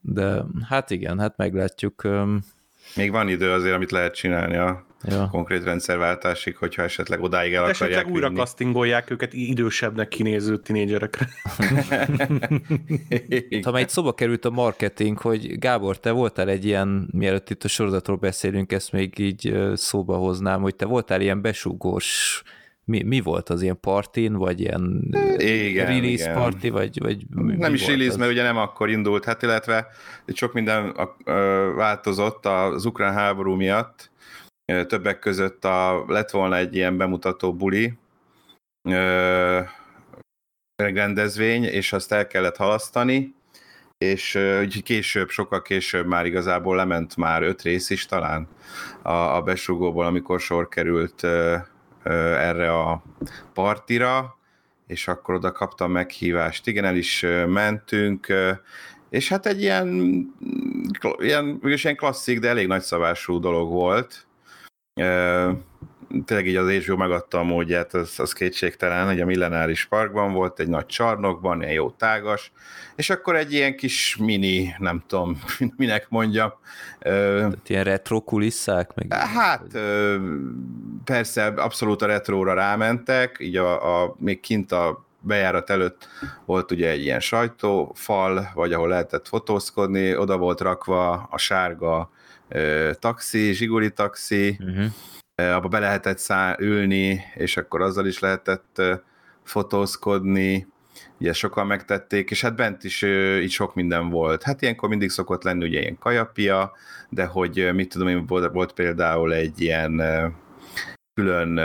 De 0.00 0.44
hát 0.68 0.90
igen, 0.90 1.18
hát 1.18 1.36
meglátjuk. 1.36 2.08
Még 2.96 3.10
van 3.10 3.28
idő 3.28 3.50
azért, 3.50 3.74
amit 3.74 3.90
lehet 3.90 4.14
csinálni 4.14 4.56
a 4.56 4.86
ja. 5.02 5.28
konkrét 5.30 5.64
rendszerváltásig, 5.64 6.56
hogyha 6.56 6.82
esetleg 6.82 7.22
odáig 7.22 7.52
el 7.52 7.64
akarják 7.64 7.90
Esetleg 7.90 8.14
újra 8.14 8.28
vinni. 8.28 8.40
castingolják 8.40 9.10
őket 9.10 9.32
idősebbnek 9.32 10.08
kinéző 10.08 10.58
tinédzserekre. 10.58 11.28
ha 13.62 13.70
már 13.70 13.82
egy 13.82 13.88
szóba 13.88 14.12
került 14.12 14.44
a 14.44 14.50
marketing, 14.50 15.18
hogy 15.18 15.58
Gábor, 15.58 15.98
te 15.98 16.10
voltál 16.10 16.48
egy 16.48 16.64
ilyen, 16.64 17.08
mielőtt 17.12 17.50
itt 17.50 17.64
a 17.64 17.68
sorozatról 17.68 18.16
beszélünk, 18.16 18.72
ezt 18.72 18.92
még 18.92 19.18
így 19.18 19.58
szóba 19.74 20.16
hoznám, 20.16 20.60
hogy 20.60 20.74
te 20.74 20.84
voltál 20.84 21.20
ilyen 21.20 21.40
besugós 21.40 22.42
mi, 22.84 23.02
mi 23.02 23.20
volt 23.20 23.48
az 23.48 23.62
ilyen 23.62 23.80
partin, 23.80 24.34
vagy 24.34 24.60
ilyen 24.60 25.14
igen, 25.38 25.86
release 25.86 26.24
igen. 26.24 26.34
party, 26.34 26.68
vagy, 26.68 27.00
vagy 27.00 27.24
mi, 27.30 27.56
Nem 27.56 27.70
mi 27.70 27.76
is 27.76 27.86
release, 27.86 28.10
az? 28.10 28.16
mert 28.16 28.30
ugye 28.30 28.42
nem 28.42 28.56
akkor 28.56 28.90
indult, 28.90 29.24
hát 29.24 29.42
illetve 29.42 29.86
sok 30.26 30.52
minden 30.52 30.96
változott 31.76 32.46
az 32.46 32.84
ukrán 32.84 33.12
háború 33.12 33.54
miatt, 33.54 34.10
többek 34.86 35.18
között 35.18 35.64
a, 35.64 36.04
lett 36.06 36.30
volna 36.30 36.56
egy 36.56 36.74
ilyen 36.74 36.96
bemutató 36.96 37.54
buli, 37.54 37.98
rendezvény, 40.82 41.64
és 41.64 41.92
azt 41.92 42.12
el 42.12 42.26
kellett 42.26 42.56
halasztani, 42.56 43.34
és 44.04 44.34
úgy 44.60 44.82
később, 44.82 45.28
sokkal 45.28 45.62
később 45.62 46.06
már 46.06 46.26
igazából 46.26 46.76
lement 46.76 47.16
már 47.16 47.42
öt 47.42 47.62
rész 47.62 47.90
is 47.90 48.06
talán 48.06 48.48
a, 49.02 49.12
a 49.12 49.42
besugóból, 49.42 50.06
amikor 50.06 50.40
sor 50.40 50.68
került 50.68 51.26
erre 52.02 52.72
a 52.72 53.02
partira, 53.54 54.38
és 54.86 55.08
akkor 55.08 55.34
oda 55.34 55.52
kaptam 55.52 55.92
meghívást. 55.92 56.66
Igen, 56.66 56.84
el 56.84 56.96
is 56.96 57.26
mentünk, 57.46 58.26
és 59.10 59.28
hát 59.28 59.46
egy 59.46 59.60
ilyen, 59.60 59.88
ilyen, 61.18 61.60
ilyen 61.62 61.96
klasszik, 61.96 62.38
de 62.38 62.48
elég 62.48 62.66
nagyszabású 62.66 63.40
dolog 63.40 63.70
volt 63.70 64.26
tényleg 66.24 66.46
így 66.46 66.56
az 66.56 66.70
HBO 66.70 66.96
megadta 66.96 67.38
a 67.38 67.42
módját, 67.42 67.94
az, 67.94 68.14
az 68.16 68.32
kétségtelen, 68.32 69.06
hogy 69.06 69.20
a 69.20 69.24
millenáris 69.24 69.84
parkban 69.84 70.32
volt, 70.32 70.60
egy 70.60 70.68
nagy 70.68 70.86
csarnokban, 70.86 71.60
ilyen 71.60 71.72
jó 71.72 71.90
tágas, 71.90 72.52
és 72.96 73.10
akkor 73.10 73.36
egy 73.36 73.52
ilyen 73.52 73.76
kis 73.76 74.16
mini, 74.16 74.74
nem 74.78 75.02
tudom, 75.06 75.40
minek 75.76 76.06
mondjam. 76.08 76.52
Tehát 76.98 77.68
ilyen 77.68 77.84
retro 77.84 78.20
kulisszák? 78.20 78.94
Meg 78.94 79.12
hát 79.14 79.78
persze, 81.04 81.46
abszolút 81.46 82.02
a 82.02 82.06
retróra 82.06 82.54
rámentek, 82.54 83.36
így 83.40 83.56
a, 83.56 84.02
a 84.02 84.14
még 84.18 84.40
kint 84.40 84.72
a 84.72 85.04
bejárat 85.20 85.70
előtt 85.70 86.08
volt 86.44 86.70
ugye 86.70 86.88
egy 86.88 87.02
ilyen 87.02 87.20
sajtófal, 87.20 88.50
vagy 88.54 88.72
ahol 88.72 88.88
lehetett 88.88 89.28
fotózkodni, 89.28 90.16
oda 90.16 90.36
volt 90.36 90.60
rakva 90.60 91.28
a 91.30 91.38
sárga 91.38 92.10
taxi, 92.98 93.52
zsiguli 93.52 93.90
taxi, 93.92 94.58
uh-huh 94.60 94.92
abba 95.54 95.68
be 95.68 95.78
lehetett 95.78 96.18
szá- 96.18 96.60
ülni, 96.60 97.20
és 97.34 97.56
akkor 97.56 97.82
azzal 97.82 98.06
is 98.06 98.18
lehetett 98.18 98.82
fotózkodni, 99.42 100.66
ugye 101.18 101.32
sokan 101.32 101.66
megtették, 101.66 102.30
és 102.30 102.40
hát 102.40 102.56
bent 102.56 102.84
is 102.84 103.02
így 103.42 103.50
sok 103.50 103.74
minden 103.74 104.08
volt. 104.08 104.42
Hát 104.42 104.62
ilyenkor 104.62 104.88
mindig 104.88 105.10
szokott 105.10 105.42
lenni 105.42 105.64
ugye 105.64 105.80
ilyen 105.80 105.98
kajapia, 105.98 106.72
de 107.08 107.24
hogy 107.24 107.70
mit 107.74 107.88
tudom 107.88 108.08
én, 108.08 108.26
volt, 108.26 108.52
volt 108.52 108.72
például 108.72 109.34
egy 109.34 109.60
ilyen 109.60 110.02
külön 111.14 111.60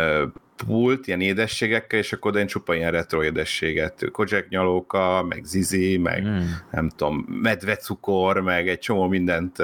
pult, 0.55 1.07
ilyen 1.07 1.21
édességekkel, 1.21 1.99
és 1.99 2.13
akkor 2.13 2.37
én 2.37 2.47
csupa 2.47 2.75
ilyen 2.75 2.91
retro 2.91 3.23
édességet, 3.23 4.11
Kojak 4.11 4.47
nyalóka, 4.47 5.25
meg 5.29 5.43
zizi, 5.43 5.97
meg 5.97 6.23
mm. 6.23 6.39
nem 6.71 6.89
tudom, 6.89 7.25
medvecukor, 7.41 8.41
meg 8.41 8.67
egy 8.67 8.79
csomó 8.79 9.07
mindent 9.07 9.57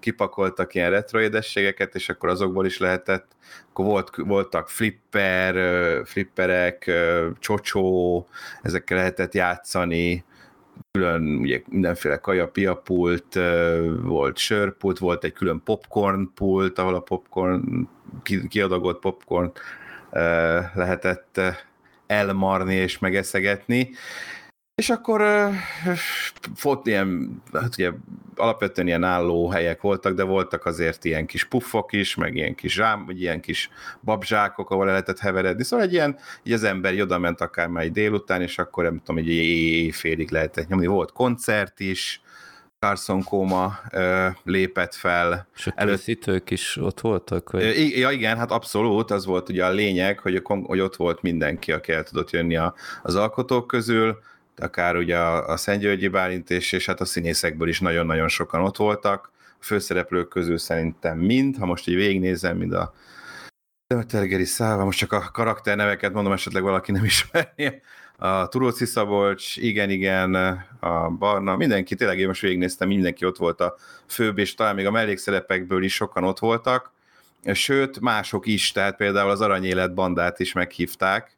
kipakoltak 0.00 0.74
ilyen 0.74 0.90
retro 0.90 1.20
édességeket, 1.20 1.94
és 1.94 2.08
akkor 2.08 2.28
azokból 2.28 2.66
is 2.66 2.78
lehetett, 2.78 3.26
akkor 3.70 3.84
volt, 3.84 4.10
voltak 4.16 4.68
flipper, 4.68 5.54
flipperek, 6.04 6.90
csocsó, 7.38 8.26
ezekkel 8.62 8.96
lehetett 8.96 9.34
játszani, 9.34 10.24
külön 10.92 11.22
ugye 11.22 11.62
mindenféle 11.68 12.16
kaja-piapult, 12.16 13.38
volt 14.02 14.36
sörpult, 14.36 14.98
volt 14.98 15.24
egy 15.24 15.32
külön 15.32 15.62
popcorn 15.64 16.30
pult, 16.34 16.78
ahol 16.78 16.94
a 16.94 17.00
popcorn, 17.00 17.88
kiadagolt 18.48 18.98
popcorn 18.98 19.52
lehetett 20.74 21.40
elmarni 22.06 22.74
és 22.74 22.98
megeszegetni. 22.98 23.90
És 24.74 24.90
akkor 24.90 25.50
volt 26.62 26.86
ilyen, 26.86 27.42
hát 27.52 27.74
ugye 27.74 27.90
alapvetően 28.36 28.86
ilyen 28.86 29.04
álló 29.04 29.48
helyek 29.48 29.80
voltak, 29.80 30.14
de 30.14 30.22
voltak 30.22 30.64
azért 30.64 31.04
ilyen 31.04 31.26
kis 31.26 31.44
puffok 31.44 31.92
is, 31.92 32.14
meg 32.14 32.36
ilyen 32.36 32.54
kis 32.54 32.72
zsám, 32.72 33.06
vagy 33.06 33.20
ilyen 33.20 33.40
kis 33.40 33.70
babzsákok, 34.04 34.70
ahol 34.70 34.86
lehetett 34.86 35.18
heveredni. 35.18 35.64
Szóval 35.64 35.86
egy 35.86 35.92
ilyen, 35.92 36.18
így 36.42 36.52
az 36.52 36.64
ember 36.64 37.00
oda 37.00 37.18
ment 37.18 37.40
akár 37.40 37.68
már 37.68 37.84
egy 37.84 37.92
délután, 37.92 38.42
és 38.42 38.58
akkor 38.58 38.84
nem 38.84 38.98
tudom, 38.98 39.18
egy 39.18 39.28
éjfélig 39.28 40.30
lehetett 40.30 40.68
nyomni. 40.68 40.86
Volt 40.86 41.12
koncert 41.12 41.80
is, 41.80 42.20
Carson 42.86 43.22
Koma 43.22 43.78
ö, 43.90 44.28
lépett 44.44 44.94
fel. 44.94 45.46
És 45.56 45.66
a 45.66 45.72
előtt... 45.74 46.50
is 46.50 46.76
ott 46.76 47.00
voltak? 47.00 47.50
Vagy? 47.50 47.98
Ja 47.98 48.10
igen, 48.10 48.36
hát 48.36 48.50
abszolút, 48.50 49.10
az 49.10 49.26
volt 49.26 49.48
ugye 49.48 49.64
a 49.64 49.70
lényeg, 49.70 50.18
hogy, 50.18 50.42
hogy 50.44 50.80
ott 50.80 50.96
volt 50.96 51.22
mindenki, 51.22 51.72
aki 51.72 51.92
el 51.92 52.02
tudott 52.02 52.30
jönni 52.30 52.56
a, 52.56 52.74
az 53.02 53.14
alkotók 53.14 53.66
közül, 53.66 54.18
akár 54.56 54.96
ugye 54.96 55.18
a, 55.18 55.48
a 55.48 55.56
Szentgyörgyi 55.56 56.08
Bálint 56.08 56.50
és, 56.50 56.72
és 56.72 56.86
hát 56.86 57.00
a 57.00 57.04
színészekből 57.04 57.68
is 57.68 57.80
nagyon-nagyon 57.80 58.28
sokan 58.28 58.60
ott 58.60 58.76
voltak. 58.76 59.30
A 59.60 59.64
főszereplők 59.64 60.28
közül 60.28 60.58
szerintem 60.58 61.18
mind, 61.18 61.56
ha 61.56 61.66
most 61.66 61.88
így 61.88 61.94
végignézem, 61.94 62.56
mind 62.56 62.72
a 62.72 62.92
Tergeri 64.06 64.44
Száva, 64.44 64.84
most 64.84 64.98
csak 64.98 65.12
a 65.12 65.30
karakterneveket 65.32 66.12
mondom, 66.12 66.32
esetleg 66.32 66.62
valaki 66.62 66.92
nem 66.92 67.04
ismerni, 67.04 67.82
a 68.22 68.48
Turóci 68.48 68.84
Szabolcs, 68.84 69.56
igen, 69.56 69.90
igen, 69.90 70.34
a 70.80 71.08
Barna, 71.08 71.56
mindenki, 71.56 71.94
tényleg 71.94 72.18
én 72.18 72.26
most 72.26 72.40
végignéztem, 72.40 72.88
mindenki 72.88 73.24
ott 73.24 73.36
volt 73.36 73.60
a 73.60 73.74
főbb, 74.06 74.38
és 74.38 74.54
talán 74.54 74.74
még 74.74 74.86
a 74.86 74.90
mellékszerepekből 74.90 75.82
is 75.82 75.94
sokan 75.94 76.24
ott 76.24 76.38
voltak, 76.38 76.92
sőt, 77.52 78.00
mások 78.00 78.46
is, 78.46 78.72
tehát 78.72 78.96
például 78.96 79.30
az 79.30 79.40
Aranyélet 79.40 79.94
bandát 79.94 80.40
is 80.40 80.52
meghívták, 80.52 81.36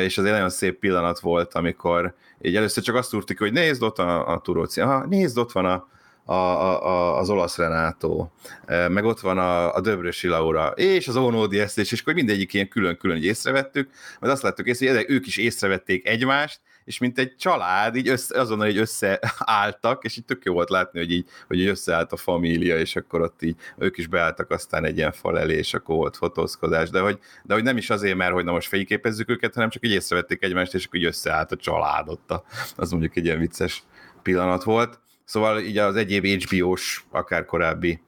és 0.00 0.18
az 0.18 0.24
egy 0.24 0.32
nagyon 0.32 0.50
szép 0.50 0.78
pillanat 0.78 1.20
volt, 1.20 1.54
amikor 1.54 2.14
így 2.40 2.56
először 2.56 2.82
csak 2.82 2.94
azt 2.94 3.10
tudtuk, 3.10 3.38
hogy 3.38 3.52
nézd 3.52 3.82
ott 3.82 3.98
a, 3.98 4.28
a 4.28 4.40
Turóci, 4.40 4.80
aha, 4.80 5.06
nézd 5.06 5.38
ott 5.38 5.52
van 5.52 5.64
a, 5.64 5.88
a, 6.24 6.34
a, 6.34 7.18
az 7.18 7.30
olasz 7.30 7.56
Renátó, 7.56 8.32
meg 8.66 9.04
ott 9.04 9.20
van 9.20 9.38
a, 9.38 9.74
a 9.74 9.80
Döbrösi 9.80 10.28
Laura, 10.28 10.68
és 10.68 11.08
az 11.08 11.16
Ónódi 11.16 11.60
Esztés, 11.60 11.92
és 11.92 12.00
akkor 12.00 12.14
mindegyik 12.14 12.52
ilyen 12.52 12.68
külön-külön 12.68 13.22
észrevettük, 13.22 13.90
mert 14.20 14.32
azt 14.32 14.42
láttuk 14.42 14.66
észre, 14.66 14.94
hogy 14.94 15.04
ők 15.08 15.26
is 15.26 15.36
észrevették 15.36 16.08
egymást, 16.08 16.60
és 16.84 16.98
mint 16.98 17.18
egy 17.18 17.36
család, 17.36 17.96
így 17.96 18.08
össze, 18.08 18.40
azonnal 18.40 18.68
így 18.68 18.78
összeálltak, 18.78 20.04
és 20.04 20.16
így 20.16 20.24
tök 20.24 20.44
jó 20.44 20.52
volt 20.52 20.70
látni, 20.70 20.98
hogy 20.98 21.10
így, 21.10 21.28
hogy 21.46 21.58
így 21.58 21.66
összeállt 21.66 22.12
a 22.12 22.16
família, 22.16 22.78
és 22.78 22.96
akkor 22.96 23.20
ott 23.20 23.42
így 23.42 23.56
ők 23.78 23.98
is 23.98 24.06
beálltak 24.06 24.50
aztán 24.50 24.84
egy 24.84 24.96
ilyen 24.96 25.12
fal 25.12 25.38
elé, 25.38 25.56
és 25.56 25.74
akkor 25.74 25.96
volt 25.96 26.16
fotózkodás, 26.16 26.90
de 26.90 27.00
hogy, 27.00 27.18
de 27.42 27.54
hogy 27.54 27.62
nem 27.62 27.76
is 27.76 27.90
azért, 27.90 28.16
mert 28.16 28.32
hogy 28.32 28.44
na 28.44 28.52
most 28.52 28.68
fényképezzük 28.68 29.30
őket, 29.30 29.54
hanem 29.54 29.70
csak 29.70 29.84
így 29.84 29.92
észrevették 29.92 30.42
egymást, 30.42 30.74
és 30.74 30.86
akkor 30.86 31.00
így 31.00 31.06
összeállt 31.06 31.52
a 31.52 31.56
család 31.56 32.08
ott. 32.08 32.42
Az 32.76 32.90
mondjuk 32.90 33.16
egy 33.16 33.24
ilyen 33.24 33.38
vicces 33.38 33.82
pillanat 34.22 34.62
volt. 34.62 35.00
Szóval 35.24 35.60
így 35.60 35.78
az 35.78 35.96
egyéb 35.96 36.26
HBO-s, 36.26 37.02
akár 37.10 37.44
korábbi 37.44 38.00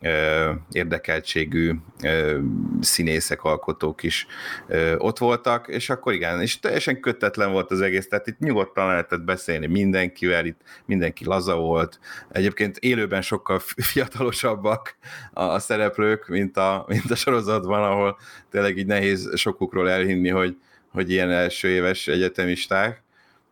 ö, 0.00 0.50
érdekeltségű 0.72 1.74
ö, 2.02 2.38
színészek, 2.80 3.42
alkotók 3.42 4.02
is 4.02 4.26
ö, 4.66 4.96
ott 4.96 5.18
voltak, 5.18 5.68
és 5.68 5.90
akkor 5.90 6.12
igen, 6.12 6.40
és 6.40 6.58
teljesen 6.58 7.00
kötetlen 7.00 7.52
volt 7.52 7.70
az 7.70 7.80
egész, 7.80 8.08
tehát 8.08 8.26
itt 8.26 8.38
nyugodtan 8.38 8.86
lehetett 8.86 9.20
beszélni 9.20 9.66
mindenkivel, 9.66 10.46
itt 10.46 10.60
mindenki 10.84 11.24
laza 11.24 11.56
volt, 11.56 11.98
egyébként 12.28 12.76
élőben 12.76 13.22
sokkal 13.22 13.58
fiatalosabbak 13.92 14.96
a, 15.32 15.42
a 15.42 15.58
szereplők, 15.58 16.28
mint 16.28 16.56
a, 16.56 16.84
mint 16.88 17.10
a 17.10 17.14
sorozatban, 17.14 17.82
ahol 17.82 18.18
tényleg 18.50 18.76
így 18.76 18.86
nehéz 18.86 19.30
sokukról 19.34 19.90
elhinni, 19.90 20.28
hogy, 20.28 20.56
hogy 20.88 21.10
ilyen 21.10 21.30
első 21.30 21.68
éves 21.68 22.08
egyetemisták, 22.08 23.02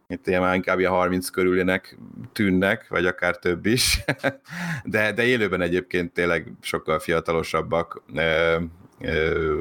itt 0.09 0.27
ilyen 0.27 0.41
már 0.41 0.55
inkább 0.55 0.79
ilyen 0.79 0.91
30 0.91 1.29
körülének 1.29 1.99
tűnnek, 2.33 2.89
vagy 2.89 3.07
akár 3.07 3.37
több 3.37 3.67
is, 3.67 4.05
de, 4.85 5.13
de 5.13 5.25
élőben 5.25 5.61
egyébként 5.61 6.13
tényleg 6.13 6.53
sokkal 6.61 6.99
fiatalosabbak, 6.99 8.03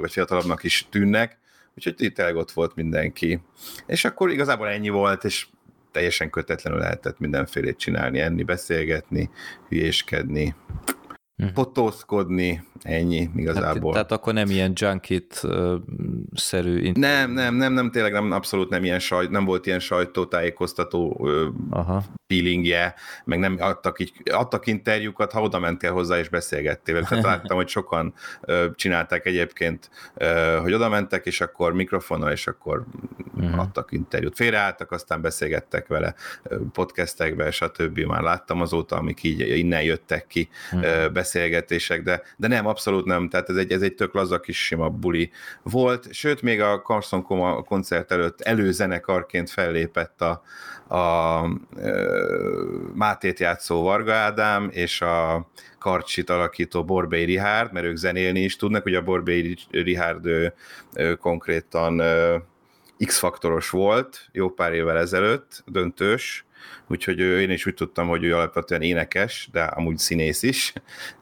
vagy 0.01 0.11
fiatalabbnak 0.11 0.63
is 0.63 0.87
tűnnek, 0.89 1.37
úgyhogy 1.75 1.93
itt 1.97 2.15
tényleg 2.15 2.35
ott 2.35 2.51
volt 2.51 2.75
mindenki. 2.75 3.41
És 3.85 4.05
akkor 4.05 4.31
igazából 4.31 4.67
ennyi 4.67 4.89
volt, 4.89 5.23
és 5.23 5.47
teljesen 5.91 6.29
kötetlenül 6.29 6.79
lehetett 6.79 7.19
mindenfélét 7.19 7.77
csinálni, 7.77 8.19
enni, 8.19 8.43
beszélgetni, 8.43 9.29
hülyéskedni, 9.69 10.55
hm. 11.37 11.45
fotózkodni, 11.53 12.63
ennyi 12.81 13.29
igazából. 13.35 13.93
Hát, 13.93 14.07
tehát 14.07 14.11
akkor 14.11 14.33
nem 14.33 14.49
ilyen 14.49 14.71
junkit-szerű... 14.75 15.31
Nem, 16.93 17.31
nem, 17.31 17.55
nem, 17.55 17.73
nem, 17.73 17.91
tényleg 17.91 18.11
nem, 18.11 18.31
abszolút 18.31 18.69
nem 18.69 18.83
ilyen 18.83 18.99
sajt, 18.99 19.29
nem 19.29 19.45
volt 19.45 19.65
ilyen 19.65 19.79
sajtótájékoztató 19.79 21.27
Aha. 21.69 22.03
feelingje, 22.27 22.95
meg 23.25 23.39
nem 23.39 23.57
adtak, 23.59 23.99
így, 23.99 24.13
adtak 24.31 24.67
interjúkat, 24.67 25.31
ha 25.31 25.41
oda 25.41 25.59
mentél 25.59 25.91
hozzá 25.91 26.17
és 26.17 26.29
beszélgettél 26.29 26.93
velük. 26.93 27.09
Tehát 27.09 27.25
láttam, 27.35 27.57
hogy 27.57 27.67
sokan 27.67 28.13
ö, 28.41 28.67
csinálták 28.75 29.25
egyébként, 29.25 29.89
ö, 30.13 30.57
hogy 30.61 30.73
oda 30.73 30.89
mentek, 30.89 31.25
és 31.25 31.41
akkor 31.41 31.73
mikrofonnal, 31.73 32.31
és 32.31 32.47
akkor 32.47 32.85
uh-huh. 33.35 33.59
adtak 33.59 33.91
interjút. 33.91 34.35
Félreálltak, 34.35 34.91
aztán 34.91 35.21
beszélgettek 35.21 35.87
vele 35.87 36.15
podcastekbe, 36.71 37.51
stb. 37.51 37.99
Már 37.99 38.21
láttam 38.21 38.61
azóta, 38.61 38.95
amik 38.95 39.23
így 39.23 39.57
innen 39.57 39.81
jöttek 39.81 40.27
ki 40.27 40.49
uh-huh. 40.71 41.11
Beszélgetések, 41.27 42.03
de, 42.03 42.21
de 42.37 42.47
nem, 42.47 42.67
abszolút 42.67 43.05
nem. 43.05 43.29
Tehát 43.29 43.49
ez 43.49 43.55
egy, 43.55 43.71
ez 43.71 43.81
egy 43.81 43.93
tök 43.95 44.13
laza 44.13 44.39
kis 44.39 44.65
sima 44.65 44.89
buli 44.89 45.31
volt. 45.63 46.13
Sőt, 46.13 46.41
még 46.41 46.61
a 46.61 46.81
Carson 46.81 47.23
Coma 47.23 47.61
koncert 47.63 48.11
előtt 48.11 48.41
előzenekarként 48.41 49.49
fellépett 49.49 50.21
a, 50.21 50.41
a 50.95 51.41
Mátét 52.93 53.39
játszó 53.39 53.83
Varga 53.83 54.13
Ádám, 54.13 54.69
és 54.71 55.01
a 55.01 55.47
Karcsit 55.79 56.29
alakító 56.29 56.83
Borbély 56.83 57.25
Rihárd, 57.25 57.73
mert 57.73 57.85
ők 57.85 57.95
zenélni 57.95 58.39
is 58.39 58.55
tudnak, 58.55 58.85
ugye 58.85 58.97
a 58.97 59.01
Borbély 59.01 59.55
Rihárd 59.71 60.25
ő, 60.25 60.53
ő 60.93 61.15
konkrétan 61.15 62.01
X-faktoros 63.05 63.69
volt 63.69 64.27
jó 64.31 64.49
pár 64.49 64.73
évvel 64.73 64.97
ezelőtt, 64.97 65.63
döntős, 65.65 66.45
úgyhogy 66.87 67.19
én 67.19 67.49
is 67.49 67.65
úgy 67.65 67.73
tudtam, 67.73 68.07
hogy 68.07 68.23
ő 68.23 68.35
alapvetően 68.35 68.81
énekes, 68.81 69.49
de 69.51 69.63
amúgy 69.63 69.97
színész 69.97 70.43
is, 70.43 70.73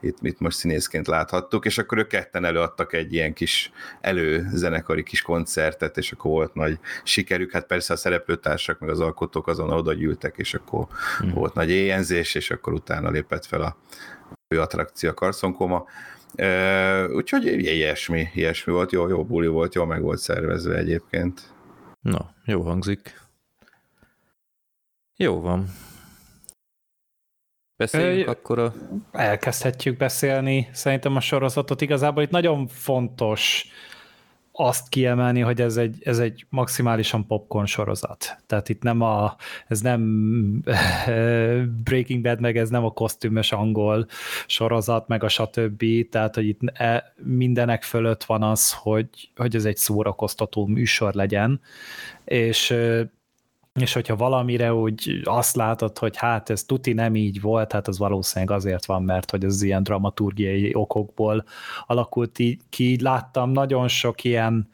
itt, 0.02 0.17
itt 0.21 0.39
most 0.39 0.58
színészként 0.58 1.08
láthattuk, 1.08 1.65
és 1.65 1.78
akkor 1.78 1.98
ők 1.98 2.08
ketten 2.08 2.45
előadtak 2.45 2.93
egy 2.93 3.13
ilyen 3.13 3.34
kis 3.34 3.71
előzenekari 4.02 5.04
kis 5.04 5.21
koncertet, 5.21 5.98
és 5.98 6.12
akkor 6.12 6.32
volt 6.32 6.54
nagy 6.54 6.80
sikerük, 7.04 7.52
hát 7.52 7.65
persze 7.65 7.93
a 7.93 7.98
szereplőtársak, 7.98 8.80
meg 8.80 8.89
az 8.89 9.00
alkotók 9.00 9.48
azon 9.48 9.69
oda 9.71 9.93
gyűltek, 9.93 10.38
és 10.38 10.54
akkor 10.54 10.88
hmm. 11.17 11.34
volt 11.34 11.54
nagy 11.54 11.69
éjjenzés, 11.69 12.36
és 12.36 12.52
akkor 12.52 12.74
utána 12.74 13.10
lépett 13.10 13.45
fel 13.45 13.62
a 13.62 13.78
fő 14.54 14.62
attrakció 14.62 15.10
a 15.10 15.13
karszonkoma. 15.13 15.86
Uh, 16.38 17.15
úgyhogy 17.15 17.45
ilyesmi, 17.45 18.28
ilyesmi 18.34 18.74
volt, 18.74 18.91
jó, 18.91 19.08
jó 19.08 19.26
buli 19.26 19.48
volt, 19.48 19.76
jó 19.76 19.86
meg 19.86 20.02
volt 20.02 20.19
szervezve 20.19 20.76
egyébként. 20.76 21.54
Na, 22.02 22.34
jó 22.45 22.62
hangzik. 22.62 23.25
Jó 25.17 25.41
van. 25.41 25.65
Beszéljünk 27.78 28.28
Ö, 28.28 28.32
akkor 28.32 28.60
a... 28.60 28.73
Elkezdhetjük 29.12 29.97
beszélni 29.97 30.69
szerintem 30.71 31.15
a 31.15 31.19
sorozatot. 31.19 31.82
Igazából 31.82 32.23
itt 32.23 32.30
nagyon 32.30 32.67
fontos 32.67 33.67
azt 34.51 34.89
kiemelni, 34.89 35.39
hogy 35.39 35.62
ez 35.62 35.78
egy, 35.78 35.97
ez 36.04 36.19
egy 36.19 36.45
maximálisan 36.49 37.28
popcorn 37.28 37.65
sorozat. 37.65 38.38
Tehát 38.45 38.69
itt 38.69 38.82
nem 38.84 39.01
a, 39.01 39.36
ez 39.67 39.82
nem 39.82 40.01
Breaking 41.84 42.21
Bad, 42.21 42.39
meg 42.39 42.58
ez 42.58 42.69
nem 42.69 42.86
a 42.86 42.91
kosztümös 42.91 43.51
angol 43.51 44.08
sorozat, 44.47 45.08
meg 45.08 45.23
a 45.23 45.28
stb. 45.28 45.84
Tehát, 46.10 46.36
hogy 46.36 46.47
itt 46.47 46.60
e, 46.73 47.13
mindenek 47.23 47.84
fölött 47.84 48.23
van 48.23 48.43
az, 48.43 48.73
hogy, 48.73 49.10
hogy 49.36 49.56
ez 49.56 49.65
egy 49.65 49.78
szórakoztató 49.78 50.65
műsor 50.65 51.13
legyen, 51.13 51.62
és 52.25 52.75
és 53.80 53.94
hogyha 53.94 54.16
valamire 54.16 54.74
úgy 54.74 55.22
azt 55.24 55.56
látod, 55.56 55.98
hogy 55.98 56.18
hát 56.18 56.50
ez 56.50 56.64
tuti 56.64 56.94
nem 56.94 57.16
így 57.16 57.42
volt, 57.42 57.72
hát 57.72 57.88
az 57.88 57.98
valószínűleg 57.98 58.56
azért 58.58 58.86
van, 58.86 59.04
mert 59.04 59.32
hogy 59.32 59.44
ez 59.44 59.62
ilyen 59.62 59.84
dramaturgiai 59.84 60.72
okokból 60.74 61.46
alakult 61.86 62.40
így, 62.40 62.62
ki. 62.70 63.02
Láttam 63.02 63.52
nagyon 63.52 63.88
sok 63.88 64.24
ilyen 64.24 64.70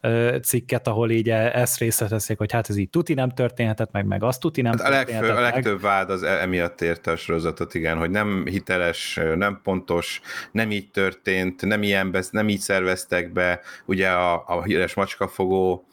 ö, 0.00 0.36
cikket, 0.42 0.86
ahol 0.86 1.10
így 1.10 1.30
e, 1.30 1.50
ezt 1.54 1.78
részleteszik, 1.78 2.38
hogy 2.38 2.52
hát 2.52 2.68
ez 2.68 2.76
így 2.76 2.90
tuti 2.90 3.14
nem 3.14 3.30
történhetett 3.30 3.92
meg, 3.92 4.06
meg 4.06 4.22
azt 4.22 4.40
tuti 4.40 4.62
nem 4.62 4.78
hát 4.78 4.86
a, 4.86 4.90
legfő, 4.90 5.28
a 5.28 5.40
legtöbb 5.40 5.80
vád 5.80 6.10
az 6.10 6.22
e- 6.22 6.40
emiatt 6.40 6.80
érte 6.80 7.10
a 7.10 7.16
sorozatot, 7.16 7.74
igen, 7.74 7.98
hogy 7.98 8.10
nem 8.10 8.46
hiteles, 8.46 9.20
nem 9.36 9.60
pontos, 9.62 10.20
nem 10.52 10.70
így 10.70 10.90
történt, 10.90 11.64
nem, 11.64 11.82
ilyen, 11.82 12.16
nem 12.30 12.48
így 12.48 12.60
szerveztek 12.60 13.32
be, 13.32 13.60
ugye 13.84 14.08
a, 14.08 14.44
a 14.46 14.62
híres 14.62 14.94
macskafogó 14.94 15.84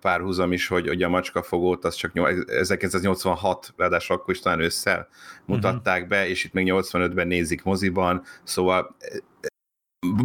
párhuzam 0.00 0.52
is, 0.52 0.66
hogy, 0.66 0.86
hogy 0.86 1.02
a 1.02 1.08
macskafogót 1.08 1.84
az 1.84 1.94
csak 1.94 2.12
1986, 2.46 3.72
ráadásul 3.76 4.16
akkor 4.16 4.34
is 4.34 4.40
talán 4.40 4.60
ősszel 4.60 5.08
mutatták 5.44 6.02
uh-huh. 6.02 6.08
be, 6.08 6.28
és 6.28 6.44
itt 6.44 6.52
még 6.52 6.66
85-ben 6.70 7.26
nézik 7.26 7.62
moziban, 7.62 8.22
szóval 8.44 8.96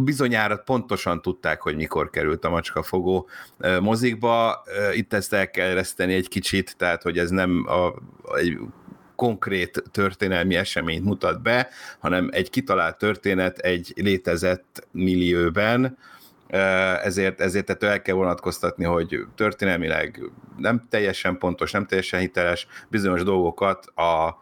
bizonyára 0.02 0.56
pontosan 0.56 1.22
tudták, 1.22 1.60
hogy 1.60 1.76
mikor 1.76 2.10
került 2.10 2.44
a 2.44 2.50
macskafogó 2.50 3.28
mozikba. 3.80 4.64
Itt 4.92 5.12
ezt 5.12 5.32
el 5.32 5.50
kell 5.50 5.68
ereszteni 5.68 6.14
egy 6.14 6.28
kicsit, 6.28 6.76
tehát 6.76 7.02
hogy 7.02 7.18
ez 7.18 7.30
nem 7.30 7.66
a, 7.68 7.94
egy 8.38 8.58
konkrét 9.16 9.82
történelmi 9.90 10.54
eseményt 10.54 11.04
mutat 11.04 11.42
be, 11.42 11.68
hanem 11.98 12.28
egy 12.32 12.50
kitalált 12.50 12.98
történet 12.98 13.58
egy 13.58 13.92
létezett 13.96 14.86
millióben, 14.90 15.98
ezért, 17.02 17.40
ezért 17.40 17.70
ettől 17.70 17.90
el 17.90 18.02
kell 18.02 18.14
vonatkoztatni, 18.14 18.84
hogy 18.84 19.18
történelmileg 19.34 20.20
nem 20.56 20.82
teljesen 20.90 21.38
pontos, 21.38 21.70
nem 21.70 21.86
teljesen 21.86 22.20
hiteles, 22.20 22.66
bizonyos 22.88 23.22
dolgokat 23.22 23.86
a, 23.86 24.38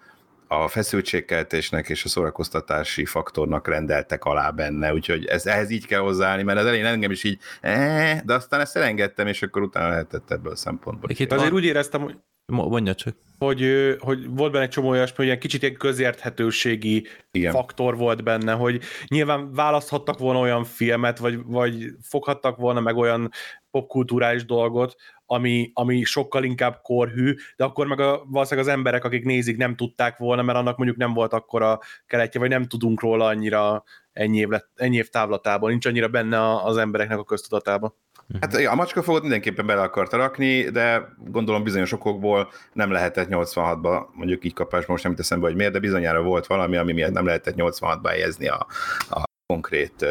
a 0.48 0.68
feszültségkeltésnek 0.68 1.88
és 1.88 2.04
a 2.04 2.08
szórakoztatási 2.08 3.04
faktornak 3.04 3.68
rendeltek 3.68 4.24
alá 4.24 4.50
benne, 4.50 4.92
úgyhogy 4.92 5.24
ez, 5.24 5.46
ehhez 5.46 5.70
így 5.70 5.86
kell 5.86 6.00
hozzáállni, 6.00 6.42
mert 6.42 6.58
az 6.58 6.66
elején 6.66 6.84
engem 6.84 7.10
is 7.10 7.24
így, 7.24 7.38
eh, 7.60 8.20
de 8.24 8.34
aztán 8.34 8.60
ezt 8.60 8.76
elengedtem, 8.76 9.26
és 9.26 9.42
akkor 9.42 9.62
utána 9.62 9.88
lehetett 9.88 10.30
ebből 10.30 10.52
a 10.52 10.56
szempontból. 10.56 11.10
Itt 11.10 11.32
azért 11.32 11.52
úgy 11.52 11.64
éreztem, 11.64 12.00
hogy 12.00 12.16
Mondja 12.46 12.94
csak. 12.94 13.16
Hogy, 13.38 13.96
hogy 13.98 14.28
volt 14.28 14.52
benne 14.52 14.64
egy 14.64 14.70
csomó 14.70 14.88
olyasmi, 14.88 15.16
hogy 15.16 15.24
ilyen 15.24 15.38
kicsit 15.38 15.62
ilyen 15.62 15.74
közérthetőségi 15.74 17.06
Igen. 17.30 17.52
faktor 17.52 17.96
volt 17.96 18.22
benne, 18.24 18.52
hogy 18.52 18.80
nyilván 19.06 19.52
választhattak 19.52 20.18
volna 20.18 20.40
olyan 20.40 20.64
filmet, 20.64 21.18
vagy, 21.18 21.42
vagy 21.44 21.86
foghattak 22.02 22.56
volna 22.56 22.80
meg 22.80 22.96
olyan 22.96 23.30
popkulturális 23.70 24.44
dolgot, 24.44 24.94
ami, 25.26 25.70
ami 25.74 26.02
sokkal 26.02 26.44
inkább 26.44 26.78
korhű, 26.82 27.34
de 27.56 27.64
akkor 27.64 27.86
meg 27.86 28.00
a, 28.00 28.24
valószínűleg 28.26 28.68
az 28.68 28.74
emberek, 28.74 29.04
akik 29.04 29.24
nézik, 29.24 29.56
nem 29.56 29.76
tudták 29.76 30.16
volna, 30.16 30.42
mert 30.42 30.58
annak 30.58 30.76
mondjuk 30.76 30.98
nem 30.98 31.12
volt 31.12 31.32
akkora 31.32 31.78
keletje, 32.06 32.40
vagy 32.40 32.48
nem 32.48 32.64
tudunk 32.64 33.00
róla 33.00 33.26
annyira 33.26 33.84
ennyi 34.12 34.38
év, 34.38 34.48
lett, 34.48 34.70
ennyi 34.74 34.96
év 34.96 35.08
távlatában, 35.08 35.70
nincs 35.70 35.86
annyira 35.86 36.08
benne 36.08 36.54
az 36.54 36.76
embereknek 36.76 37.18
a 37.18 37.24
köztudatában. 37.24 37.94
Hát 38.40 38.54
a 38.54 38.74
macskafogót 38.74 39.20
mindenképpen 39.20 39.66
bele 39.66 39.82
akarta 39.82 40.16
rakni, 40.16 40.62
de 40.62 41.14
gondolom 41.18 41.62
bizonyos 41.62 41.92
okokból 41.92 42.50
nem 42.72 42.90
lehetett 42.90 43.28
86-ba, 43.30 44.04
mondjuk 44.12 44.44
így 44.44 44.54
kapásban 44.54 44.90
most 44.90 45.04
nem 45.04 45.14
teszem 45.14 45.40
be, 45.40 45.46
hogy 45.46 45.56
miért, 45.56 45.72
de 45.72 45.78
bizonyára 45.78 46.22
volt 46.22 46.46
valami, 46.46 46.76
ami 46.76 46.92
miatt 46.92 47.12
nem 47.12 47.26
lehetett 47.26 47.54
86-ba 47.56 48.06
helyezni 48.08 48.48
a, 48.48 48.66
a 49.10 49.22
konkrét 49.46 50.06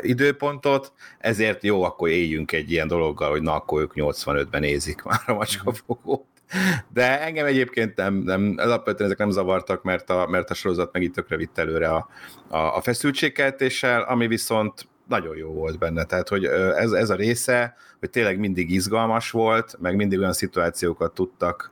időpontot, 0.00 0.92
ezért 1.18 1.62
jó, 1.62 1.82
akkor 1.82 2.08
éljünk 2.08 2.52
egy 2.52 2.70
ilyen 2.70 2.88
dologgal, 2.88 3.30
hogy 3.30 3.42
na, 3.42 3.54
akkor 3.54 3.80
ők 3.80 3.92
85-ben 3.94 4.60
nézik 4.60 5.02
már 5.02 5.20
a 5.26 5.32
macskafogót. 5.32 6.26
De 6.92 7.20
engem 7.20 7.46
egyébként 7.46 7.96
nem, 7.96 8.14
nem 8.14 8.54
alapvetően 8.56 9.08
ezek 9.08 9.18
nem 9.18 9.30
zavartak, 9.30 9.82
mert 9.82 10.10
a, 10.10 10.26
mert 10.26 10.50
a 10.50 10.54
sorozat 10.54 10.92
meg 10.92 11.02
itt 11.02 11.14
tökre 11.14 11.36
vitt 11.36 11.58
előre 11.58 11.88
a, 11.88 12.08
a, 12.48 12.76
a 12.76 12.80
feszültségkeltéssel, 12.80 14.02
ami 14.02 14.26
viszont 14.26 14.88
nagyon 15.08 15.36
jó 15.36 15.52
volt 15.52 15.78
benne, 15.78 16.04
tehát 16.04 16.28
hogy 16.28 16.44
ez, 16.44 16.92
ez 16.92 17.10
a 17.10 17.14
része, 17.14 17.76
hogy 17.98 18.10
tényleg 18.10 18.38
mindig 18.38 18.70
izgalmas 18.70 19.30
volt, 19.30 19.76
meg 19.80 19.96
mindig 19.96 20.18
olyan 20.18 20.32
szituációkat 20.32 21.14
tudtak 21.14 21.70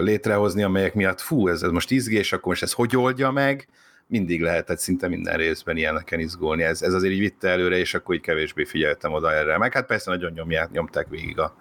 létrehozni, 0.00 0.62
amelyek 0.62 0.94
miatt 0.94 1.20
fú, 1.20 1.48
ez, 1.48 1.62
ez 1.62 1.70
most 1.70 1.90
izgés, 1.90 2.32
akkor 2.32 2.46
most 2.46 2.62
ez 2.62 2.72
hogy 2.72 2.96
oldja 2.96 3.30
meg, 3.30 3.68
mindig 4.06 4.40
lehetett 4.40 4.78
szinte 4.78 5.08
minden 5.08 5.36
részben 5.36 5.76
ilyeneken 5.76 6.20
izgulni. 6.20 6.62
Ez, 6.62 6.82
ez 6.82 6.92
azért 6.92 7.12
így 7.12 7.18
vitte 7.18 7.48
előre, 7.48 7.76
és 7.76 7.94
akkor 7.94 8.14
így 8.14 8.20
kevésbé 8.20 8.64
figyeltem 8.64 9.12
oda 9.12 9.32
erre. 9.32 9.58
Meg 9.58 9.72
hát 9.72 9.86
persze 9.86 10.10
nagyon 10.10 10.32
nyomják, 10.32 10.70
nyomták 10.70 11.08
végig 11.08 11.38
a, 11.38 11.56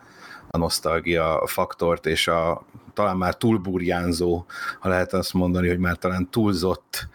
a 0.50 0.58
nosztalgia 0.58 1.44
faktort, 1.46 2.06
és 2.06 2.28
a 2.28 2.66
talán 2.94 3.18
már 3.18 3.36
túlburjánzó, 3.36 4.46
ha 4.80 4.90
lehet 4.90 5.14
azt 5.14 5.34
mondani, 5.34 5.68
hogy 5.68 5.80
már 5.80 5.98
talán 5.98 6.30
túlzott 6.30 7.08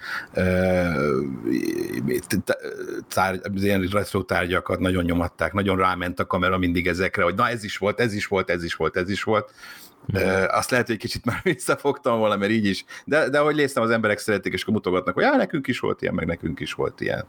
ilyen 3.55 3.81
retro 3.93 4.23
tárgyakat 4.23 4.79
nagyon 4.79 5.05
nyomatták, 5.05 5.53
nagyon 5.53 5.77
ráment 5.77 6.21
a 6.21 6.27
kamera 6.27 6.59
mindig 6.59 6.87
ezekre, 6.87 7.23
hogy 7.23 7.35
na 7.35 7.49
ez 7.49 7.65
is 7.65 7.77
volt, 7.77 8.01
ez 8.01 8.15
is 8.15 8.27
volt, 8.27 8.51
ez 8.51 8.65
is 8.65 8.75
volt, 8.75 8.97
ez 8.97 9.11
is 9.11 9.23
volt, 9.23 9.51
Azt 10.49 10.71
lehet, 10.71 10.87
hogy 10.87 10.97
kicsit 10.97 11.25
már 11.25 11.41
visszafogtam 11.53 12.19
volna, 12.19 12.37
mert 12.37 12.51
így 12.51 12.67
is. 12.67 12.85
De, 13.05 13.29
de 13.29 13.39
ahogy 13.39 13.55
néztem, 13.55 13.83
az 13.83 13.91
emberek 13.91 14.19
szeretik, 14.19 14.53
és 14.53 14.63
akkor 14.63 14.75
mutogatnak, 14.75 15.15
hogy 15.15 15.23
já, 15.23 15.37
nekünk 15.37 15.67
is 15.67 15.79
volt 15.79 16.03
ilyen, 16.03 16.15
meg 16.15 16.27
nekünk 16.27 16.61
is 16.61 16.73
volt 16.73 17.01
ilyen. 17.01 17.25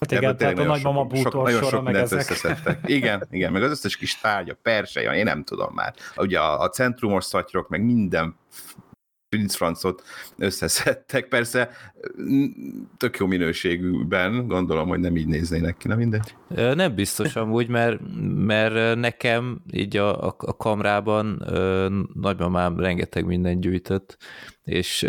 Hát 0.00 0.12
igen, 0.12 0.36
tehát 0.36 0.58
a 0.58 0.64
nagymama 0.64 1.04
bútor 1.04 1.32
sok, 1.32 1.42
nagyon 1.42 1.62
sok 1.62 1.82
mindent 1.84 2.12
összeszedtek. 2.12 2.78
Igen, 2.84 3.26
igen, 3.30 3.52
meg 3.52 3.62
az 3.62 3.70
összes 3.70 3.96
kis 3.96 4.18
tárgya, 4.18 4.58
persej, 4.62 5.16
én 5.16 5.24
nem 5.24 5.44
tudom 5.44 5.74
már. 5.74 5.94
Ugye 6.16 6.38
a, 6.38 6.60
a 6.60 6.68
centrumos 6.68 7.24
szatyrok, 7.24 7.68
meg 7.68 7.84
minden 7.84 8.36
Prince 9.28 9.94
összeszedtek. 10.38 11.28
Persze 11.28 11.70
tök 12.96 13.16
jó 13.16 13.26
minőségűben, 13.26 14.46
gondolom, 14.46 14.88
hogy 14.88 15.00
nem 15.00 15.16
így 15.16 15.26
néznének 15.26 15.76
ki, 15.76 15.88
na 15.88 15.94
mindegy. 15.94 16.34
Nem 16.48 16.94
biztos 16.94 17.36
amúgy, 17.36 17.68
mert, 17.68 18.00
mert 18.34 18.98
nekem 18.98 19.62
így 19.72 19.96
a, 19.96 20.26
a, 20.26 20.34
a 20.38 20.56
kamrában 20.56 21.44
nagymamám 22.14 22.78
rengeteg 22.80 23.24
mindent 23.24 23.60
gyűjtött, 23.60 24.16
és 24.68 25.06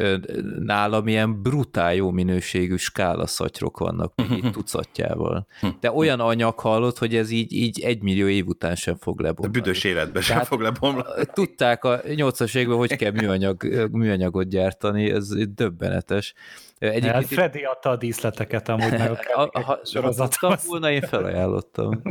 nálam 0.59 1.07
ilyen 1.07 1.41
brutál 1.41 1.93
jó 1.93 2.11
minőségű 2.11 2.75
skálaszatyrok 2.75 3.77
vannak, 3.77 4.13
így 4.31 4.51
tucatjával. 4.51 5.47
De 5.79 5.91
olyan 5.91 6.19
anyag 6.19 6.59
hallott, 6.59 6.97
hogy 6.97 7.15
ez 7.15 7.29
így, 7.29 7.53
így 7.53 7.81
egy 7.81 8.01
millió 8.01 8.27
év 8.27 8.47
után 8.47 8.75
sem 8.75 8.95
fog 8.95 9.19
lebomlani. 9.19 9.57
A 9.57 9.61
büdös 9.61 9.83
életben 9.83 10.21
sem 10.21 10.43
fog 10.43 10.61
lebomlani. 10.61 11.25
Tudták 11.33 11.83
a 11.83 12.01
80-as 12.01 12.55
években, 12.55 12.77
hogy 12.77 12.95
kell 12.95 13.11
műanyag, 13.11 13.89
műanyagot 13.91 14.47
gyártani, 14.47 15.11
ez 15.11 15.27
döbbenetes. 15.55 16.33
Egyébként 16.79 17.13
hát 17.13 17.25
Freddy 17.25 17.63
adta 17.63 17.89
a 17.89 17.95
díszleteket 17.95 18.69
amúgy 18.69 18.91
meg 18.91 19.11
a, 19.33 19.41
a 19.71 19.79
sorozatban. 19.83 20.57
volna, 20.67 20.91
én 20.91 21.01
felajánlottam. 21.01 22.01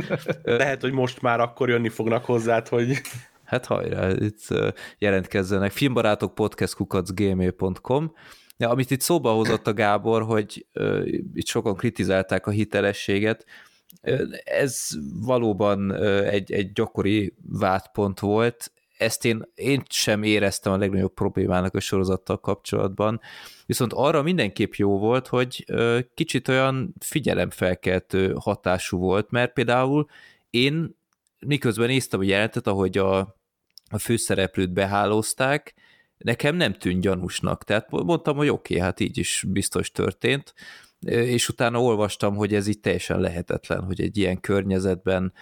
Lehet, 0.43 0.81
hogy 0.81 0.91
most 0.91 1.21
már 1.21 1.39
akkor 1.39 1.69
jönni 1.69 1.89
fognak 1.89 2.25
hozzád, 2.25 2.67
hogy 2.67 3.01
Hát 3.49 3.65
hajrá, 3.65 4.09
itt 4.09 4.47
jelentkezzenek. 4.97 5.71
Filmbarátok 5.71 6.35
podcastkukacgmail.com 6.35 8.13
Ja, 8.57 8.69
amit 8.69 8.91
itt 8.91 9.01
szóba 9.01 9.31
hozott 9.31 9.67
a 9.67 9.73
Gábor, 9.73 10.23
hogy 10.23 10.65
itt 11.33 11.45
sokan 11.45 11.75
kritizálták 11.75 12.47
a 12.47 12.51
hitelességet, 12.51 13.45
ez 14.43 14.87
valóban 15.25 15.95
egy, 16.23 16.51
egy 16.51 16.71
gyakori 16.71 17.33
vádpont 17.59 18.19
volt, 18.19 18.71
ezt 18.97 19.25
én, 19.25 19.43
én 19.55 19.83
sem 19.89 20.23
éreztem 20.23 20.73
a 20.73 20.77
legnagyobb 20.77 21.13
problémának 21.13 21.75
a 21.75 21.79
sorozattal 21.79 22.39
kapcsolatban, 22.39 23.21
viszont 23.65 23.93
arra 23.93 24.21
mindenképp 24.21 24.73
jó 24.73 24.97
volt, 24.97 25.27
hogy 25.27 25.65
kicsit 26.13 26.47
olyan 26.47 26.95
figyelemfelkeltő 26.99 28.33
hatású 28.39 28.97
volt, 28.97 29.31
mert 29.31 29.53
például 29.53 30.07
én 30.49 30.97
miközben 31.39 31.87
néztem 31.87 32.19
a 32.19 32.23
jelentet, 32.23 32.67
ahogy 32.67 32.97
a 32.97 33.38
a 33.89 33.97
főszereplőt 33.97 34.73
behálózták, 34.73 35.73
nekem 36.17 36.55
nem 36.55 36.73
tűnt 36.73 37.01
gyanúsnak, 37.01 37.63
tehát 37.63 37.89
mondtam, 37.91 38.37
hogy 38.37 38.49
oké, 38.49 38.73
okay, 38.73 38.85
hát 38.85 38.99
így 38.99 39.17
is 39.17 39.43
biztos 39.47 39.91
történt, 39.91 40.53
és 41.05 41.49
utána 41.49 41.81
olvastam, 41.81 42.35
hogy 42.35 42.53
ez 42.53 42.67
így 42.67 42.79
teljesen 42.79 43.19
lehetetlen, 43.19 43.83
hogy 43.83 44.01
egy 44.01 44.17
ilyen 44.17 44.39
környezetben, 44.39 45.33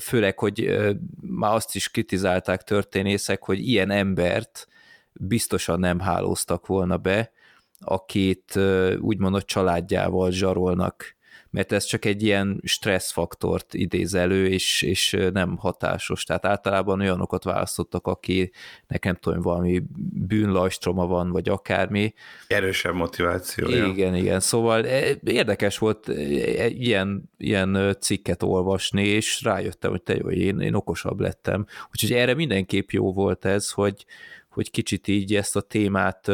főleg, 0.00 0.38
hogy 0.38 0.78
már 1.20 1.54
azt 1.54 1.74
is 1.74 1.90
kritizálták 1.90 2.62
történészek, 2.62 3.44
hogy 3.44 3.68
ilyen 3.68 3.90
embert 3.90 4.66
biztosan 5.12 5.78
nem 5.80 5.98
hálóztak 5.98 6.66
volna 6.66 6.96
be, 6.96 7.32
akit 7.80 8.58
úgymond 8.98 9.34
a 9.34 9.42
családjával 9.42 10.30
zsarolnak 10.30 11.16
mert 11.50 11.72
ez 11.72 11.84
csak 11.84 12.04
egy 12.04 12.22
ilyen 12.22 12.60
stresszfaktort 12.64 13.74
idéz 13.74 14.14
elő, 14.14 14.46
és, 14.46 14.82
és 14.82 15.16
nem 15.32 15.56
hatásos. 15.56 16.24
Tehát 16.24 16.46
általában 16.46 17.00
olyanokat 17.00 17.44
választottak, 17.44 18.06
aki 18.06 18.52
nekem 18.86 19.14
tudom, 19.14 19.40
valami 19.40 19.82
bűnlajstroma 20.12 21.06
van, 21.06 21.30
vagy 21.30 21.48
akármi. 21.48 22.14
Erősebb 22.46 22.94
motiváció. 22.94 23.68
Igen, 23.68 24.14
igen. 24.14 24.40
Szóval 24.40 24.86
e, 24.86 25.16
érdekes 25.24 25.78
volt 25.78 26.08
e, 26.08 26.66
ilyen, 26.66 27.30
ilyen 27.36 27.96
cikket 28.00 28.42
olvasni, 28.42 29.06
és 29.06 29.42
rájöttem, 29.42 29.90
hogy 29.90 30.02
te 30.02 30.14
jó, 30.14 30.30
én, 30.30 30.60
én 30.60 30.74
okosabb 30.74 31.20
lettem. 31.20 31.66
Úgyhogy 31.90 32.12
erre 32.12 32.34
mindenképp 32.34 32.90
jó 32.90 33.12
volt 33.12 33.44
ez, 33.44 33.70
hogy, 33.70 34.04
hogy 34.48 34.70
kicsit 34.70 35.08
így 35.08 35.34
ezt 35.34 35.56
a 35.56 35.60
témát 35.60 36.30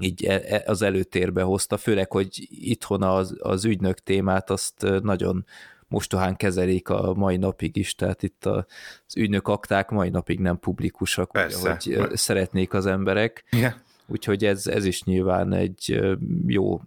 így 0.00 0.24
e, 0.24 0.42
e, 0.46 0.62
az 0.66 0.82
előtérbe 0.82 1.42
hozta, 1.42 1.76
főleg, 1.76 2.12
hogy 2.12 2.48
itthon 2.50 3.02
az, 3.02 3.36
az 3.38 3.64
ügynök 3.64 3.98
témát 3.98 4.50
azt 4.50 4.86
nagyon 5.02 5.44
mostohán 5.88 6.36
kezelik 6.36 6.88
a 6.88 7.14
mai 7.14 7.36
napig 7.36 7.76
is, 7.76 7.94
tehát 7.94 8.22
itt 8.22 8.46
az 8.46 9.16
ügynök 9.16 9.48
akták 9.48 9.90
mai 9.90 10.08
napig 10.08 10.40
nem 10.40 10.58
publikusak, 10.58 11.32
Persze. 11.32 11.70
hogy 11.70 12.16
szeretnék 12.16 12.74
az 12.74 12.86
emberek. 12.86 13.44
Yeah. 13.50 13.72
Úgyhogy 14.06 14.44
ez, 14.44 14.66
ez 14.66 14.84
is 14.84 15.02
nyilván 15.02 15.52
egy 15.52 16.00
jó, 16.46 16.80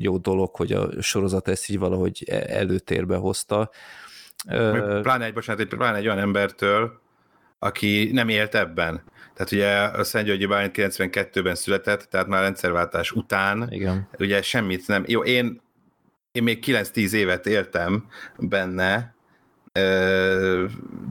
jó 0.00 0.16
dolog, 0.16 0.54
hogy 0.54 0.72
a 0.72 1.02
sorozat 1.02 1.48
ezt 1.48 1.70
így 1.70 1.78
valahogy 1.78 2.24
e, 2.26 2.44
előtérbe 2.48 3.16
hozta. 3.16 3.70
Pláne 5.02 5.24
egy, 5.24 5.32
bocsánat, 5.32 5.62
egy, 5.62 5.68
pláne 5.68 5.96
egy 5.96 6.06
olyan 6.06 6.18
embertől, 6.18 7.00
aki 7.58 8.10
nem 8.12 8.28
élt 8.28 8.54
ebben. 8.54 9.02
Tehát 9.34 9.52
ugye 9.52 9.98
a 10.00 10.04
Szent 10.04 10.26
Györgyi 10.26 10.46
Bálint 10.46 10.74
92-ben 10.76 11.54
született, 11.54 12.02
tehát 12.02 12.26
már 12.26 12.42
rendszerváltás 12.42 13.12
után. 13.12 13.68
Igen. 13.70 14.08
Ugye 14.18 14.42
semmit 14.42 14.86
nem. 14.86 15.04
Jó, 15.06 15.24
én, 15.24 15.60
én 16.32 16.42
még 16.42 16.64
9-10 16.66 17.12
évet 17.12 17.46
éltem 17.46 18.06
benne, 18.38 19.15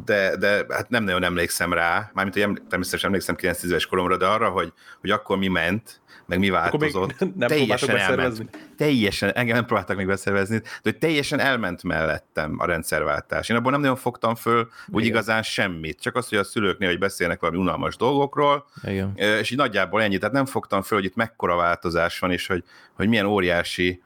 de, 0.05 0.35
de 0.37 0.65
hát 0.69 0.89
nem 0.89 1.03
nagyon 1.03 1.23
emlékszem 1.23 1.73
rá, 1.73 2.11
mármint, 2.13 2.35
hogy 2.35 2.61
természetesen 2.69 3.07
emlékszem 3.07 3.35
9 3.35 3.63
éves 3.63 3.85
koromra, 3.85 4.17
de 4.17 4.25
arra, 4.25 4.49
hogy, 4.49 4.73
hogy 5.01 5.09
akkor 5.09 5.37
mi 5.37 5.47
ment, 5.47 6.01
meg 6.25 6.39
mi 6.39 6.49
változott. 6.49 7.19
nem 7.35 7.47
teljesen 7.47 7.97
elment. 7.97 8.49
Teljesen, 8.77 9.31
engem 9.33 9.55
nem 9.55 9.65
próbáltak 9.65 9.97
még 9.97 10.07
beszervezni, 10.07 10.57
de 10.57 10.69
hogy 10.83 10.97
teljesen 10.97 11.39
elment 11.39 11.83
mellettem 11.83 12.55
a 12.57 12.65
rendszerváltás. 12.65 13.49
Én 13.49 13.57
abból 13.57 13.71
nem 13.71 13.81
nagyon 13.81 13.95
fogtam 13.95 14.35
föl 14.35 14.69
úgy 14.87 15.01
Igen. 15.01 15.13
igazán 15.15 15.43
semmit, 15.43 16.01
csak 16.01 16.15
azt, 16.15 16.29
hogy 16.29 16.37
a 16.37 16.43
szülőknél, 16.43 16.89
hogy 16.89 16.99
beszélnek 16.99 17.39
valami 17.39 17.59
unalmas 17.59 17.97
dolgokról, 17.97 18.65
Igen. 18.83 19.13
és 19.15 19.51
így 19.51 19.57
nagyjából 19.57 20.01
ennyi. 20.01 20.17
Tehát 20.17 20.33
nem 20.33 20.45
fogtam 20.45 20.81
föl, 20.81 20.97
hogy 20.97 21.07
itt 21.07 21.15
mekkora 21.15 21.55
változás 21.55 22.19
van, 22.19 22.31
és 22.31 22.47
hogy, 22.47 22.63
hogy 22.93 23.07
milyen 23.07 23.25
óriási 23.25 24.01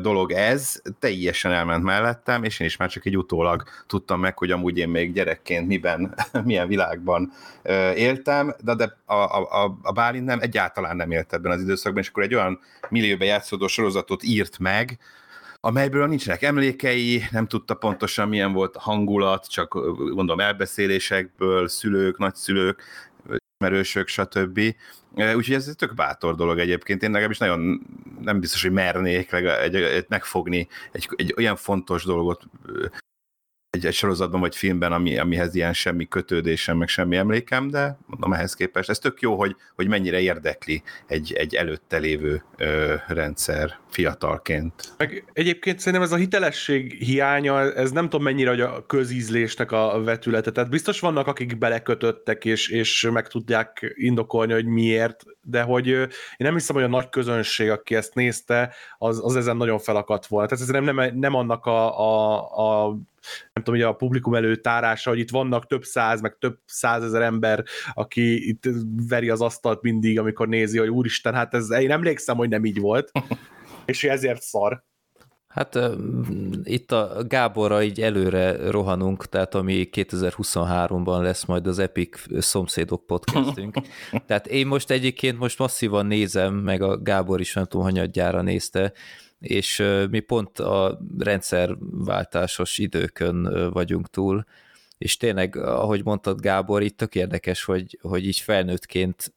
dolog 0.00 0.32
ez, 0.32 0.82
teljesen 0.98 1.52
elment 1.52 1.84
mellettem, 1.84 2.44
és 2.44 2.60
én 2.60 2.66
is 2.66 2.76
már 2.76 2.90
csak 2.90 3.06
egy 3.06 3.16
utólag 3.16 3.62
tudtam 3.86 4.20
meg, 4.20 4.38
hogy 4.38 4.50
amúgy 4.50 4.78
én 4.78 4.88
még 4.88 5.12
gyerekként 5.12 5.66
miben, 5.66 6.14
milyen 6.44 6.68
világban 6.68 7.32
éltem, 7.94 8.54
de, 8.60 8.74
de 8.74 8.96
a, 9.04 9.14
a, 9.14 9.78
a 9.82 9.92
Bálint 9.92 10.24
nem, 10.24 10.40
egyáltalán 10.40 10.96
nem 10.96 11.10
élt 11.10 11.32
ebben 11.32 11.52
az 11.52 11.60
időszakban, 11.60 12.02
és 12.02 12.08
akkor 12.08 12.22
egy 12.22 12.34
olyan 12.34 12.60
millióben 12.88 13.26
játszódó 13.26 13.66
sorozatot 13.66 14.22
írt 14.22 14.58
meg, 14.58 14.98
amelyből 15.64 16.06
nincsenek 16.06 16.42
emlékei, 16.42 17.22
nem 17.30 17.46
tudta 17.46 17.74
pontosan 17.74 18.28
milyen 18.28 18.52
volt 18.52 18.76
a 18.76 18.80
hangulat, 18.80 19.50
csak 19.50 19.72
gondolom 19.96 20.40
elbeszélésekből, 20.40 21.68
szülők, 21.68 22.18
nagyszülők, 22.18 22.82
ismerősök, 23.62 24.08
stb. 24.08 24.60
Úgyhogy 25.14 25.54
ez 25.54 25.68
egy 25.68 25.76
tök 25.76 25.94
bátor 25.94 26.34
dolog 26.34 26.58
egyébként. 26.58 27.02
Én 27.02 27.10
legalábbis 27.10 27.38
nagyon 27.38 27.86
nem 28.20 28.40
biztos, 28.40 28.62
hogy 28.62 28.72
mernék 28.72 29.32
egy, 29.32 29.74
egy, 29.74 30.04
megfogni 30.08 30.68
egy, 30.92 31.08
egy 31.16 31.34
olyan 31.36 31.56
fontos 31.56 32.04
dolgot 32.04 32.42
egy, 33.76 33.86
egy 33.86 33.94
sorozatban 33.94 34.40
vagy 34.40 34.56
filmben, 34.56 34.92
ami, 34.92 35.18
amihez 35.18 35.54
ilyen 35.54 35.72
semmi 35.72 36.08
kötődésem, 36.08 36.76
meg 36.76 36.88
semmi 36.88 37.16
emlékem, 37.16 37.68
de 37.68 37.98
mondom 38.06 38.32
ehhez 38.32 38.54
képest, 38.54 38.88
ez 38.88 38.98
tök 38.98 39.20
jó, 39.20 39.36
hogy, 39.36 39.56
hogy 39.74 39.88
mennyire 39.88 40.20
érdekli 40.20 40.82
egy, 41.06 41.32
egy 41.32 41.54
előtte 41.54 41.98
lévő 41.98 42.42
ö, 42.56 42.94
rendszer 43.08 43.78
fiatalként. 43.88 44.94
Meg 44.96 45.24
egyébként 45.32 45.78
szerintem 45.78 46.02
ez 46.02 46.12
a 46.12 46.16
hitelesség 46.16 46.92
hiánya, 46.92 47.74
ez 47.74 47.90
nem 47.90 48.04
tudom 48.04 48.22
mennyire 48.22 48.50
hogy 48.50 48.60
a 48.60 48.86
közízlésnek 48.86 49.72
a 49.72 50.02
vetülete, 50.04 50.50
tehát 50.50 50.70
biztos 50.70 51.00
vannak, 51.00 51.26
akik 51.26 51.58
belekötöttek, 51.58 52.44
és, 52.44 52.68
és 52.68 53.08
meg 53.12 53.28
tudják 53.28 53.92
indokolni, 53.94 54.52
hogy 54.52 54.66
miért, 54.66 55.24
de 55.42 55.62
hogy 55.62 55.86
én 55.86 56.08
nem 56.36 56.54
hiszem, 56.54 56.74
hogy 56.74 56.84
a 56.84 56.88
nagy 56.88 57.08
közönség, 57.08 57.70
aki 57.70 57.94
ezt 57.94 58.14
nézte, 58.14 58.74
az, 58.98 59.20
az 59.24 59.36
ezen 59.36 59.56
nagyon 59.56 59.78
felakadt 59.78 60.26
volna. 60.26 60.48
Tehát 60.48 60.64
ez 60.64 60.70
nem, 60.70 60.84
nem, 60.84 61.18
nem 61.18 61.34
annak 61.34 61.66
a, 61.66 61.98
a, 61.98 62.88
a 62.88 62.98
nem 63.52 63.64
tudom, 63.64 63.80
ugye 63.80 63.88
a 63.88 63.92
publikum 63.92 64.34
előtárása, 64.34 65.10
hogy 65.10 65.18
itt 65.18 65.30
vannak 65.30 65.66
több 65.66 65.82
száz, 65.84 66.20
meg 66.20 66.36
több 66.38 66.58
százezer 66.64 67.22
ember, 67.22 67.64
aki 67.92 68.48
itt 68.48 68.68
veri 69.08 69.30
az 69.30 69.40
asztalt 69.40 69.82
mindig, 69.82 70.18
amikor 70.18 70.48
nézi, 70.48 70.78
hogy 70.78 70.88
úristen, 70.88 71.34
hát 71.34 71.54
ez, 71.54 71.70
én 71.70 71.90
emlékszem, 71.90 72.36
hogy 72.36 72.48
nem 72.48 72.64
így 72.64 72.80
volt, 72.80 73.10
és 73.84 74.04
ezért 74.04 74.42
szar. 74.42 74.84
Hát 75.52 75.78
itt 76.62 76.92
a 76.92 77.24
Gáborra 77.28 77.82
így 77.82 78.00
előre 78.00 78.70
rohanunk, 78.70 79.26
tehát 79.26 79.54
ami 79.54 79.88
2023-ban 79.92 81.20
lesz 81.20 81.44
majd 81.44 81.66
az 81.66 81.78
Epic 81.78 82.42
Szomszédok 82.42 83.06
podcastünk. 83.06 83.76
tehát 84.26 84.46
én 84.46 84.66
most 84.66 84.90
egyébként 84.90 85.38
most 85.38 85.58
masszívan 85.58 86.06
nézem, 86.06 86.54
meg 86.54 86.82
a 86.82 87.02
Gábor 87.02 87.40
is 87.40 87.54
nem 87.54 87.64
tudom, 87.64 87.84
hanyadjára 87.86 88.42
nézte, 88.42 88.92
és 89.42 89.84
mi 90.10 90.20
pont 90.20 90.58
a 90.58 91.00
rendszerváltásos 91.18 92.78
időkön 92.78 93.70
vagyunk 93.72 94.10
túl, 94.10 94.44
és 94.98 95.16
tényleg, 95.16 95.56
ahogy 95.56 96.04
mondtad 96.04 96.40
Gábor, 96.40 96.82
itt 96.82 96.96
tök 96.96 97.14
érdekes, 97.14 97.64
hogy, 97.64 97.98
hogy 98.02 98.26
így 98.26 98.38
felnőttként 98.38 99.32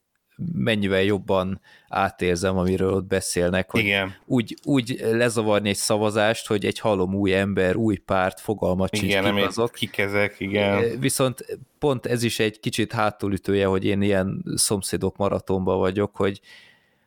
mennyivel 0.52 1.02
jobban 1.02 1.60
átérzem, 1.88 2.58
amiről 2.58 2.92
ott 2.92 3.06
beszélnek, 3.06 3.70
hogy 3.70 3.80
Igen. 3.80 4.14
Úgy, 4.24 4.56
úgy 4.64 5.00
lezavarni 5.10 5.68
egy 5.68 5.76
szavazást, 5.76 6.46
hogy 6.46 6.64
egy 6.64 6.78
halom 6.78 7.14
új 7.14 7.34
ember, 7.34 7.76
új 7.76 7.96
párt, 7.96 8.40
fogalmat 8.40 8.96
sincs 8.96 9.12
igen, 9.12 9.34
kik 9.34 9.46
azok. 9.46 9.72
Kik 9.72 9.98
ezek, 9.98 10.36
igen. 10.38 11.00
Viszont 11.00 11.58
pont 11.78 12.06
ez 12.06 12.22
is 12.22 12.38
egy 12.38 12.60
kicsit 12.60 12.92
hátulütője, 12.92 13.66
hogy 13.66 13.84
én 13.84 14.02
ilyen 14.02 14.44
szomszédok 14.54 15.16
maratonban 15.16 15.78
vagyok, 15.78 16.16
hogy, 16.16 16.40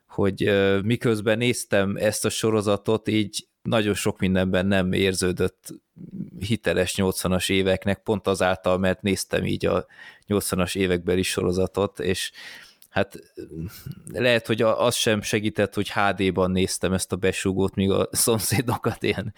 hogy 0.09 0.51
miközben 0.83 1.37
néztem 1.37 1.95
ezt 1.95 2.25
a 2.25 2.29
sorozatot, 2.29 3.07
így 3.07 3.47
nagyon 3.61 3.93
sok 3.93 4.19
mindenben 4.19 4.65
nem 4.65 4.91
érződött 4.91 5.73
hiteles 6.39 6.93
80-as 6.97 7.51
éveknek, 7.51 8.03
pont 8.03 8.27
azáltal, 8.27 8.77
mert 8.77 9.01
néztem 9.01 9.45
így 9.45 9.65
a 9.65 9.85
80-as 10.27 10.75
évekbeli 10.75 11.21
sorozatot, 11.21 11.99
és 11.99 12.31
hát 12.89 13.19
lehet, 14.13 14.47
hogy 14.47 14.61
az 14.61 14.95
sem 14.95 15.21
segített, 15.21 15.73
hogy 15.73 15.91
HD-ban 15.91 16.51
néztem 16.51 16.93
ezt 16.93 17.11
a 17.11 17.15
besúgót, 17.15 17.75
míg 17.75 17.91
a 17.91 18.09
szomszédokat 18.11 19.03
ilyen 19.03 19.33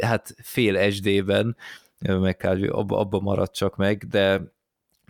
hát 0.00 0.34
fél 0.42 0.90
SD-ben, 0.90 1.56
meg 1.98 2.36
kb. 2.36 2.72
abba, 2.72 2.98
abba 2.98 3.20
maradt 3.20 3.54
csak 3.54 3.76
meg, 3.76 4.06
de 4.08 4.53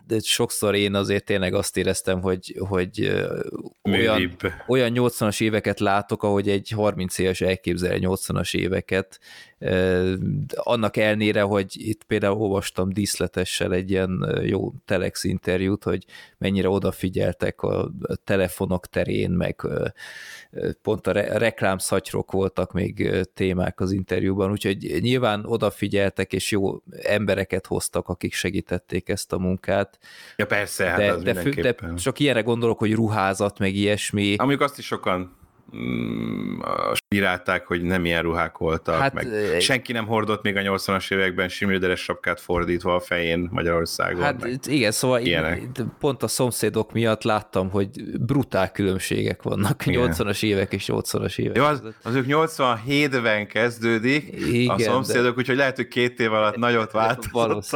de 0.07 0.19
sokszor 0.21 0.75
én 0.75 0.95
azért 0.95 1.25
tényleg 1.25 1.55
azt 1.55 1.77
éreztem, 1.77 2.21
hogy, 2.21 2.57
hogy 2.69 3.25
olyan, 3.83 4.37
olyan 4.67 4.93
80-as 4.95 5.41
éveket 5.41 5.81
látok, 5.81 6.23
ahogy 6.23 6.49
egy 6.49 6.71
30 6.71 7.19
éves 7.19 7.41
elképzel 7.41 7.99
80-as 8.01 8.55
éveket, 8.55 9.21
annak 10.55 10.97
elnére, 10.97 11.43
hogy 11.43 11.67
itt 11.89 12.05
például 12.05 12.41
olvastam 12.41 12.93
díszletessel 12.93 13.73
egy 13.73 13.91
ilyen 13.91 14.41
jó 14.43 14.73
Telex 14.85 15.25
interjút, 15.25 15.85
hogy 15.85 16.05
mennyire 16.39 16.69
odafigyeltek 16.69 17.63
a 17.63 17.91
telefonok 18.25 18.87
terén, 18.87 19.31
meg 19.31 19.67
pont 20.83 21.07
a 21.07 21.13
reklámszatyrok 21.13 22.33
voltak 22.33 22.73
még 22.73 23.11
témák 23.35 23.81
az 23.81 23.93
interjúban, 23.93 24.51
úgyhogy 24.51 24.99
nyilván 25.01 25.45
odafigyeltek, 25.45 26.33
és 26.33 26.51
jó 26.51 26.83
embereket 27.03 27.67
hoztak, 27.67 28.09
akik 28.09 28.33
segítették 28.33 29.09
ezt 29.09 29.33
a 29.33 29.39
munkát. 29.39 29.99
Ja 30.37 30.47
persze, 30.47 30.87
hát 30.87 31.23
de, 31.23 31.33
de, 31.33 31.53
de 31.53 31.95
csak 31.95 32.19
ilyenre 32.19 32.41
gondolok, 32.41 32.79
hogy 32.79 32.93
ruházat, 32.93 33.59
meg 33.59 33.75
ilyesmi. 33.75 34.35
Amíg 34.37 34.61
azt 34.61 34.79
is 34.79 34.87
sokan 34.87 35.43
spirálták, 36.95 37.67
hogy 37.67 37.83
nem 37.83 38.05
ilyen 38.05 38.23
ruhák 38.23 38.59
voltak, 38.59 38.99
hát, 38.99 39.13
meg 39.13 39.27
senki 39.61 39.93
nem 39.93 40.07
hordott 40.07 40.43
még 40.43 40.57
a 40.57 40.61
80-as 40.61 41.13
években 41.13 41.49
similderes 41.49 42.01
sapkát 42.01 42.41
fordítva 42.41 42.95
a 42.95 43.01
fején 43.01 43.49
Magyarországon. 43.53 44.23
Hát 44.23 44.41
meg 44.41 44.59
igen, 44.67 44.91
szóval 44.91 45.21
ilyenek. 45.21 45.63
pont 45.99 46.23
a 46.23 46.29
szomszédok 46.29 46.93
miatt 46.93 47.23
láttam, 47.23 47.71
hogy 47.71 47.89
brutál 48.21 48.71
különbségek 48.71 49.43
vannak 49.43 49.87
igen. 49.87 50.13
80-as 50.13 50.43
évek 50.43 50.73
és 50.73 50.85
80-as 50.93 51.39
évek. 51.39 51.57
Jó, 51.57 51.65
az, 51.65 51.83
az 52.03 52.15
ők 52.15 52.25
87-ben 52.29 53.47
kezdődik 53.47 54.35
igen, 54.53 54.75
a 54.75 54.79
szomszédok, 54.79 55.35
de... 55.35 55.39
úgyhogy 55.39 55.57
lehet, 55.57 55.77
hogy 55.77 55.89
két 55.89 56.21
év 56.21 56.33
alatt 56.33 56.57
nagyot 56.57 56.93
változott 57.03 57.73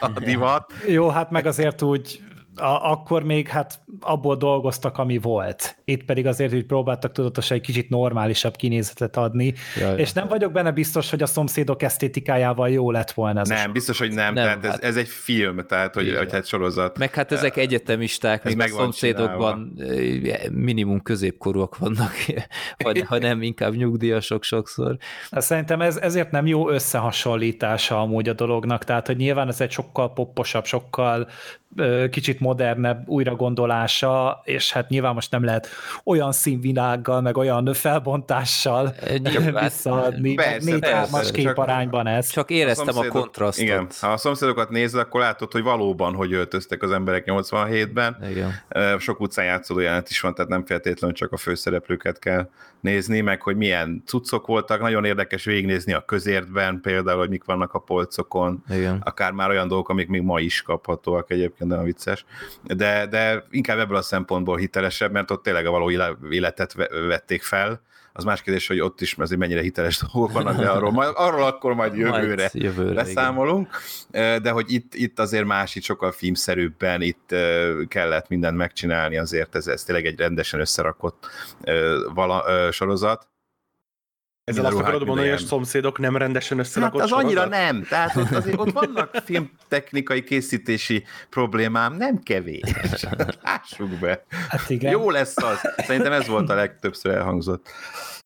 a 0.00 0.20
divat. 0.24 0.72
Jó, 0.86 1.08
hát 1.08 1.30
meg 1.30 1.46
azért 1.46 1.82
úgy 1.82 2.20
a, 2.60 2.90
akkor 2.90 3.22
még 3.22 3.48
hát 3.48 3.80
abból 4.00 4.36
dolgoztak, 4.36 4.98
ami 4.98 5.18
volt. 5.18 5.76
Itt 5.84 6.04
pedig 6.04 6.26
azért, 6.26 6.52
hogy 6.52 6.66
próbáltak 6.66 7.12
tudatosan 7.12 7.56
egy 7.56 7.62
kicsit 7.62 7.88
normálisabb 7.88 8.56
kinézetet 8.56 9.16
adni, 9.16 9.54
Jaj. 9.80 10.00
és 10.00 10.12
nem 10.12 10.28
vagyok 10.28 10.52
benne 10.52 10.70
biztos, 10.70 11.10
hogy 11.10 11.22
a 11.22 11.26
szomszédok 11.26 11.82
esztétikájával 11.82 12.70
jó 12.70 12.90
lett 12.90 13.10
volna 13.10 13.40
ez 13.40 13.48
Nem, 13.48 13.72
biztos, 13.72 13.98
hogy 13.98 14.12
nem, 14.12 14.34
nem 14.34 14.44
tehát 14.44 14.64
hát, 14.64 14.82
ez, 14.82 14.88
ez 14.88 14.96
egy 14.96 15.08
film, 15.08 15.66
tehát 15.66 15.94
hogy, 15.94 16.16
hogy 16.16 16.32
hát 16.32 16.46
sorozat. 16.46 16.98
Meg 16.98 17.14
hát 17.14 17.32
ezek 17.32 17.56
egyetemisták, 17.56 18.44
még 18.44 18.60
a 18.60 18.66
szomszédokban 18.66 19.74
csinálva. 19.76 20.28
Eh, 20.28 20.50
minimum 20.50 21.02
középkorúak 21.02 21.78
vannak, 21.78 22.12
vagy 22.84 23.00
ha 23.00 23.18
nem, 23.18 23.42
inkább 23.42 23.74
nyugdíjasok 23.74 24.42
sokszor. 24.42 24.96
Hát 25.30 25.42
szerintem 25.42 25.80
ez, 25.80 25.96
ezért 25.96 26.30
nem 26.30 26.46
jó 26.46 26.68
összehasonlítása 26.68 28.00
amúgy 28.00 28.28
a 28.28 28.32
dolognak, 28.32 28.84
tehát 28.84 29.06
hogy 29.06 29.16
nyilván 29.16 29.48
ez 29.48 29.60
egy 29.60 29.70
sokkal 29.70 30.12
popposabb, 30.12 30.64
sokkal 30.64 31.28
kicsit 32.10 32.40
modernebb 32.40 33.08
újragondolása, 33.08 34.40
és 34.44 34.72
hát 34.72 34.88
nyilván 34.88 35.14
most 35.14 35.30
nem 35.30 35.44
lehet 35.44 35.68
olyan 36.04 36.32
színvilággal, 36.32 37.20
meg 37.20 37.36
olyan 37.36 37.74
felbontással 37.74 38.94
nyilván, 39.18 39.64
visszaadni, 39.64 40.34
persze, 40.34 40.70
négy 40.70 40.80
persze, 40.80 41.32
képarányban 41.32 42.06
ez. 42.06 42.30
Csak 42.30 42.50
éreztem 42.50 42.96
a, 42.96 43.00
a 43.00 43.08
kontrasztot. 43.08 43.64
Igen, 43.64 43.86
ha 44.00 44.08
a 44.08 44.16
szomszédokat 44.16 44.70
nézed, 44.70 45.00
akkor 45.00 45.20
látod, 45.20 45.52
hogy 45.52 45.62
valóban, 45.62 46.14
hogy 46.14 46.32
öltöztek 46.32 46.82
az 46.82 46.90
emberek 46.90 47.24
87-ben. 47.26 48.16
Igen. 48.30 48.98
Sok 48.98 49.20
utcán 49.20 49.44
játszódó 49.44 49.80
jelent 49.80 50.08
is 50.08 50.20
van, 50.20 50.34
tehát 50.34 50.50
nem 50.50 50.66
feltétlenül 50.66 51.16
csak 51.16 51.32
a 51.32 51.36
főszereplőket 51.36 52.18
kell 52.18 52.48
nézni, 52.80 53.20
meg 53.20 53.42
hogy 53.42 53.56
milyen 53.56 54.02
cuccok 54.06 54.46
voltak, 54.46 54.80
nagyon 54.80 55.04
érdekes 55.04 55.44
végignézni 55.44 55.92
a 55.92 56.04
közértben, 56.04 56.80
például, 56.80 57.18
hogy 57.18 57.28
mik 57.28 57.44
vannak 57.44 57.74
a 57.74 57.78
polcokon, 57.78 58.64
Igen. 58.70 59.00
akár 59.04 59.32
már 59.32 59.50
olyan 59.50 59.68
dolgok, 59.68 59.88
amik 59.88 60.08
még 60.08 60.22
ma 60.22 60.40
is 60.40 60.62
kaphatóak 60.62 61.30
egyébként, 61.30 61.57
de 61.58 61.74
a 61.74 61.82
vicces, 61.82 62.24
de, 62.62 63.06
de 63.06 63.44
inkább 63.50 63.78
ebből 63.78 63.96
a 63.96 64.02
szempontból 64.02 64.56
hitelesebb, 64.56 65.12
mert 65.12 65.30
ott 65.30 65.42
tényleg 65.42 65.66
a 65.66 65.70
való 65.70 65.90
életet 66.30 66.72
vették 67.08 67.42
fel, 67.42 67.80
az 68.18 68.24
más 68.24 68.42
kérdés, 68.42 68.66
hogy 68.66 68.80
ott 68.80 69.00
is 69.00 69.14
azért 69.18 69.40
mennyire 69.40 69.60
hiteles 69.60 69.98
dolgok 70.12 70.32
vannak, 70.32 70.56
de 70.56 70.68
arról, 70.68 70.90
majd, 70.90 71.10
arról 71.14 71.44
akkor 71.44 71.74
majd 71.74 71.94
jövőre, 71.96 72.34
majd 72.36 72.50
jövőre 72.52 72.94
beszámolunk, 72.94 73.68
igen. 74.10 74.42
de 74.42 74.50
hogy 74.50 74.72
itt, 74.72 74.94
itt 74.94 75.18
azért 75.18 75.44
más, 75.44 75.74
itt 75.74 75.82
sokkal 75.82 76.12
filmszerűbben, 76.12 77.02
itt 77.02 77.34
kellett 77.88 78.28
mindent 78.28 78.56
megcsinálni, 78.56 79.18
azért 79.18 79.54
ez, 79.54 79.66
ez 79.66 79.82
tényleg 79.82 80.06
egy 80.06 80.18
rendesen 80.18 80.60
összerakott 80.60 81.26
vala, 82.14 82.70
sorozat, 82.72 83.28
ezzel 84.48 84.64
azt 84.64 84.78
akarod 84.78 85.06
mondani, 85.06 85.28
hogy 85.28 85.42
a 85.42 85.46
szomszédok 85.46 85.98
nem 85.98 86.16
rendesen 86.16 86.58
összerakott 86.58 87.00
Hát 87.00 87.10
az 87.10 87.24
annyira 87.24 87.46
nem. 87.46 87.82
Tehát 87.82 88.16
ott, 88.16 88.30
azért, 88.30 88.58
ott 88.58 88.72
vannak 88.72 89.10
filmtechnikai 89.24 90.24
készítési 90.24 91.04
problémám, 91.30 91.96
nem 91.96 92.22
kevés. 92.22 92.70
Lássuk 93.42 93.90
be. 94.00 94.24
Hát 94.48 94.70
igen. 94.70 94.92
Jó 94.92 95.10
lesz 95.10 95.36
az. 95.36 95.58
Szerintem 95.76 96.12
ez 96.12 96.26
volt 96.26 96.50
a 96.50 96.54
legtöbbször 96.54 97.12
elhangzott 97.12 97.70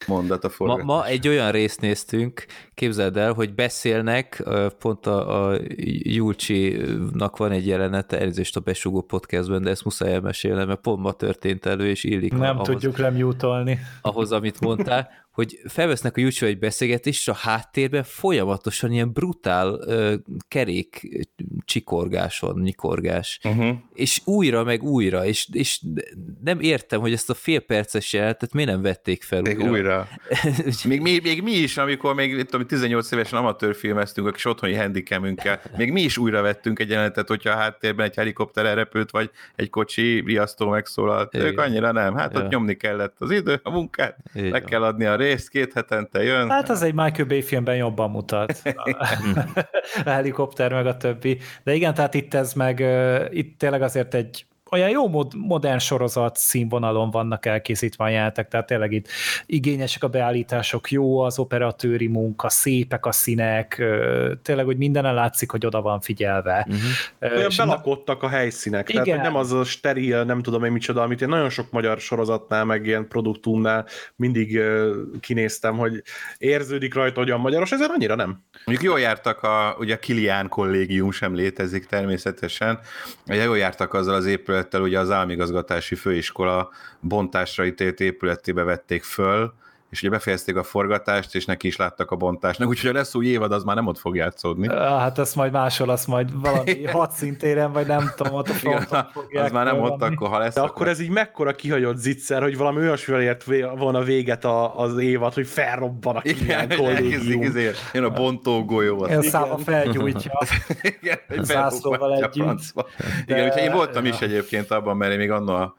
mondat 0.07 0.45
a 0.45 0.51
ma, 0.59 0.77
ma 0.77 1.07
egy 1.07 1.29
olyan 1.29 1.51
részt 1.51 1.81
néztünk, 1.81 2.45
képzeld 2.75 3.17
el, 3.17 3.33
hogy 3.33 3.55
beszélnek, 3.55 4.43
pont 4.79 5.07
a, 5.07 5.49
a 5.51 5.59
Julcsi-nak 6.03 7.37
van 7.37 7.51
egy 7.51 7.67
jelenete, 7.67 8.19
elnézést 8.19 8.57
a 8.57 8.61
Besugó 8.61 9.01
podcastben, 9.01 9.63
de 9.63 9.71
ezt 9.71 9.85
muszáj 9.85 10.13
elmesélnem, 10.13 10.67
mert 10.67 10.81
pont 10.81 11.01
ma 11.01 11.13
történt 11.13 11.67
elő, 11.67 11.89
és 11.89 12.05
illik. 12.05 12.33
Nem 12.33 12.57
ahhoz, 12.57 12.69
tudjuk 12.69 12.97
remjútolni. 12.97 13.79
Ahhoz, 14.01 14.33
amit 14.33 14.61
mondtál 14.61 15.11
hogy 15.33 15.61
felvesznek 15.65 16.17
a 16.17 16.21
YouTube 16.21 16.51
egy 16.51 16.59
beszélgetést, 16.59 17.29
a 17.29 17.35
háttérben 17.35 18.03
folyamatosan 18.03 18.93
ilyen 18.93 19.13
brutál 19.13 19.73
uh, 19.73 20.15
kerék 20.49 21.09
csikorgás 21.65 22.39
van, 22.39 22.61
nyikorgás. 22.61 23.39
Uh-huh. 23.45 23.77
És 23.95 24.21
újra, 24.25 24.65
meg 24.65 24.83
újra, 24.83 25.25
és, 25.25 25.49
és 25.53 25.81
nem 26.45 26.61
értem, 26.61 27.01
hogy 27.01 27.13
ezt 27.13 27.31
a 27.31 27.35
fél 27.35 27.61
perces 27.61 28.13
jelentet 28.13 28.53
miért 28.53 28.71
nem 28.71 28.83
vették 28.83 29.23
fel 29.23 29.41
még 29.43 29.59
újra. 29.59 29.71
újra. 29.71 30.09
még, 30.89 31.01
még, 31.01 31.23
még, 31.23 31.43
mi 31.43 31.53
is, 31.53 31.77
amikor 31.77 32.15
még 32.15 32.45
tudom, 32.45 32.67
18 32.67 33.13
évesen 33.13 33.39
amatőrfilmeztünk 33.39 34.27
a 34.27 34.31
kis 34.31 34.45
otthoni 34.45 34.75
handicamünkkel, 34.75 35.61
még 35.77 35.93
mi 35.93 36.01
is 36.01 36.19
újra 36.19 36.43
vettünk 36.43 36.79
egy 36.79 36.91
jelenetet, 36.91 37.29
hogyha 37.29 37.51
a 37.51 37.57
háttérben 37.57 38.07
egy 38.07 38.15
helikopter 38.15 38.67
elrepült, 38.67 39.11
vagy 39.11 39.31
egy 39.57 39.71
kocsi 39.71 40.23
riasztó 40.27 40.69
megszólalt. 40.69 41.35
Igen. 41.35 41.47
Ők 41.47 41.59
annyira 41.59 41.93
nem. 41.93 42.15
Hát 42.15 42.33
ja. 42.33 42.41
ott 42.41 42.49
nyomni 42.49 42.77
kellett 42.77 43.17
az 43.19 43.31
idő, 43.31 43.61
a 43.63 43.71
munkát, 43.71 44.19
Igen. 44.35 44.51
meg 44.51 44.65
kell 44.65 44.83
adni 44.83 45.05
a 45.05 45.17
részt, 45.23 45.49
két 45.49 45.73
hetente 45.73 46.23
jön. 46.23 46.51
Hát 46.51 46.71
az 46.71 46.83
egy 46.83 46.95
Michael 46.95 47.29
Bay 47.29 47.43
filmben 47.43 47.77
jobban 47.77 48.11
mutat. 48.11 48.63
a 50.05 50.11
helikopter 50.11 50.73
meg 50.73 50.87
a 50.87 50.97
többi. 50.97 51.39
De 51.65 51.75
igen, 51.75 51.95
tehát 51.95 52.15
itt 52.15 52.35
ez 52.35 52.53
meg, 52.53 52.85
itt 53.31 53.59
tényleg 53.59 53.83
azért 53.83 54.15
egy 54.15 54.47
olyan 54.73 54.89
jó 54.89 55.09
mod, 55.09 55.33
modern 55.37 55.79
sorozat 55.79 56.37
színvonalon 56.37 57.11
vannak 57.11 57.47
elkészítve 57.47 58.05
a 58.05 58.09
játék, 58.09 58.47
tehát 58.47 58.67
tényleg 58.67 58.93
itt 58.93 59.09
igényesek 59.47 60.05
a 60.05 60.09
beállítások, 60.09 60.91
jó 60.91 61.19
az 61.19 61.39
operatőri 61.39 62.07
munka, 62.07 62.49
szépek 62.49 63.07
a 63.07 63.13
színek, 63.13 63.83
tényleg, 64.43 64.65
hogy 64.65 64.77
mindenen 64.77 65.15
látszik, 65.15 65.51
hogy 65.51 65.67
oda 65.67 65.81
van 65.81 66.01
figyelve. 66.01 66.67
Uh-huh. 66.69 67.37
Olyan 67.37 67.51
belakottak 67.57 68.23
a 68.23 68.29
helyszínek, 68.29 68.89
igen. 68.89 69.05
tehát 69.05 69.21
hogy 69.21 69.31
nem 69.31 69.41
az 69.41 69.53
a 69.53 69.65
steril, 69.65 70.25
nem 70.25 70.43
tudom 70.43 70.65
én 70.65 70.73
micsoda, 70.73 71.03
amit 71.03 71.23
én 71.23 71.29
nagyon 71.29 71.51
sok 71.51 71.71
magyar 71.71 71.99
sorozatnál, 71.99 72.65
meg 72.65 72.87
ilyen 72.87 73.09
produktumnál 73.09 73.87
mindig 74.17 74.61
kinéztem, 75.21 75.77
hogy 75.77 76.03
érződik 76.39 76.95
rajta, 76.95 77.21
hogy 77.21 77.31
a 77.31 77.39
magyaros, 77.39 77.73
ezért 77.73 77.91
annyira 77.91 78.15
nem. 78.15 78.43
Mondjuk 78.65 78.89
jól 78.91 79.01
jártak, 79.01 79.43
a, 79.43 79.77
ugye 79.79 79.95
a 79.95 79.99
Kilián 79.99 80.49
kollégium 80.49 81.11
sem 81.11 81.35
létezik 81.35 81.87
természetesen, 81.87 82.79
ugye 83.27 83.43
jól 83.43 83.59
jártak 83.59 83.95
azzal 83.95 84.15
az 84.15 84.27
épülettel, 84.63 84.81
ugye 84.83 84.99
az 84.99 85.11
államigazgatási 85.11 85.95
főiskola 85.95 86.71
bontásra 87.01 87.65
ítélt 87.65 88.01
épületébe 88.01 88.63
vették 88.63 89.03
föl, 89.03 89.53
és 89.93 90.01
ugye 90.03 90.11
befejezték 90.11 90.57
a 90.57 90.63
forgatást, 90.63 91.35
és 91.35 91.45
neki 91.45 91.67
is 91.67 91.77
láttak 91.77 92.11
a 92.11 92.17
bontásnak, 92.17 92.69
úgyhogy 92.69 92.91
a 92.91 92.93
lesz 92.93 93.15
új 93.15 93.27
évad, 93.27 93.53
az 93.53 93.65
már 93.65 93.77
nem 93.77 93.87
ott 93.87 93.99
fog 93.99 94.17
játszódni. 94.17 94.69
Hát 94.69 95.19
ezt 95.19 95.35
majd 95.35 95.53
máshol, 95.53 95.89
azt 95.89 96.07
majd 96.07 96.41
valami 96.41 96.85
hat 96.85 97.13
szintéren, 97.13 97.73
vagy 97.73 97.87
nem 97.87 98.13
tudom, 98.17 98.35
ott 98.35 98.49
a 98.49 98.53
fronton 98.53 99.07
Az 99.33 99.51
már 99.51 99.65
nem 99.65 99.81
ott, 99.81 100.03
akkor 100.03 100.29
ha 100.29 100.39
lesz. 100.39 100.55
De 100.55 100.61
akkor, 100.61 100.89
ez 100.89 101.01
így 101.01 101.11
mekkora 101.11 101.55
kihagyott 101.55 101.97
zicser, 101.97 102.43
hogy 102.43 102.57
valami 102.57 102.81
olyasmivel 102.81 103.23
ért 103.23 103.45
volna 103.77 104.03
véget 104.03 104.45
a, 104.45 104.79
az 104.79 104.99
évad, 104.99 105.35
hogy 105.35 105.47
felrobban 105.47 106.17
a 106.17 106.21
Igen, 106.23 106.69
kollégium. 106.77 107.43
Igen, 107.43 107.75
jön 107.93 108.05
a 108.05 108.11
bontó 108.11 108.65
golyó. 108.65 109.05
Igen, 109.05 109.23
száma 109.23 109.59
felgyújtja. 109.59 110.33
Igen, 111.01 111.19
zászlóval 111.41 112.15
együtt. 112.15 112.75
Igen, 113.27 113.45
úgyhogy 113.45 113.63
én 113.63 113.73
voltam 113.73 114.05
is 114.05 114.21
egyébként 114.21 114.71
abban, 114.71 114.97
mert 114.97 115.13
én 115.13 115.19
még 115.19 115.31
annól 115.31 115.75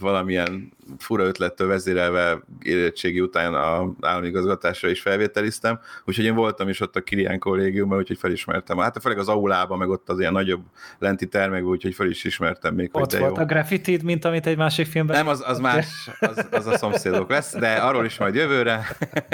valamilyen 0.00 0.76
fura 0.98 1.24
ötlettől 1.24 1.68
vezérelve 1.68 2.42
érettségi 2.62 3.20
után 3.20 3.54
a 3.54 3.94
állami 4.00 4.26
igazgatásra 4.26 4.88
is 4.88 5.00
felvételiztem, 5.00 5.80
úgyhogy 6.04 6.24
én 6.24 6.34
voltam 6.34 6.68
is 6.68 6.80
ott 6.80 6.96
a 6.96 7.00
Kirián 7.00 7.38
kollégiumban, 7.38 7.98
úgyhogy 7.98 8.18
felismertem. 8.18 8.78
Hát 8.78 8.98
főleg 9.00 9.18
az 9.18 9.28
aulában, 9.28 9.78
meg 9.78 9.88
ott 9.88 10.08
az 10.08 10.20
ilyen 10.20 10.32
nagyobb 10.32 10.62
lenti 10.98 11.26
termekben, 11.26 11.70
úgyhogy 11.70 11.94
fel 11.94 12.08
is 12.08 12.24
ismertem 12.24 12.74
még, 12.74 12.88
ott 12.92 13.10
hogy 13.10 13.20
volt 13.20 13.36
jó. 13.36 13.42
a 13.42 13.46
graffiti 13.46 13.98
mint 14.02 14.24
amit 14.24 14.46
egy 14.46 14.56
másik 14.56 14.86
filmben. 14.86 15.16
Nem, 15.16 15.28
az, 15.28 15.42
az 15.46 15.58
más, 15.58 16.10
az, 16.20 16.46
az 16.50 16.66
a 16.66 16.76
szomszédok 16.76 17.30
lesz, 17.30 17.56
de 17.56 17.72
arról 17.72 18.04
is 18.04 18.18
majd 18.18 18.34
jövőre. 18.34 18.86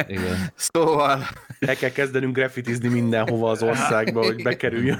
Igen. 0.07 0.37
Szóval... 0.55 1.19
El 1.59 1.77
kell 1.77 1.91
kezdenünk 1.91 2.37
graffitizni 2.37 2.89
mindenhova 2.89 3.51
az 3.51 3.63
országba, 3.63 4.25
hogy 4.25 4.43
bekerüljön. 4.43 4.99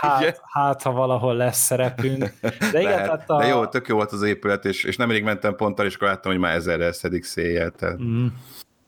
Hát, 0.00 0.40
hát, 0.52 0.82
ha 0.82 0.92
valahol 0.92 1.36
lesz 1.36 1.58
szerepünk. 1.58 2.32
De, 2.40 2.80
igen, 2.80 2.82
Lehet, 2.82 3.30
a... 3.30 3.38
de 3.38 3.46
jó, 3.46 3.66
tök 3.66 3.88
jó 3.88 3.96
volt 3.96 4.12
az 4.12 4.22
épület, 4.22 4.64
és, 4.64 4.84
és 4.84 4.96
nemrég 4.96 5.22
mentem 5.22 5.56
ponttal, 5.56 5.86
és 5.92 5.98
akkor 5.98 6.08
láttam, 6.08 6.32
hogy 6.32 6.40
már 6.40 6.54
ezerrel 6.54 6.92
szedik 6.92 7.24
széjjel. 7.24 7.70
Tehát... 7.70 8.02
Mm. 8.02 8.26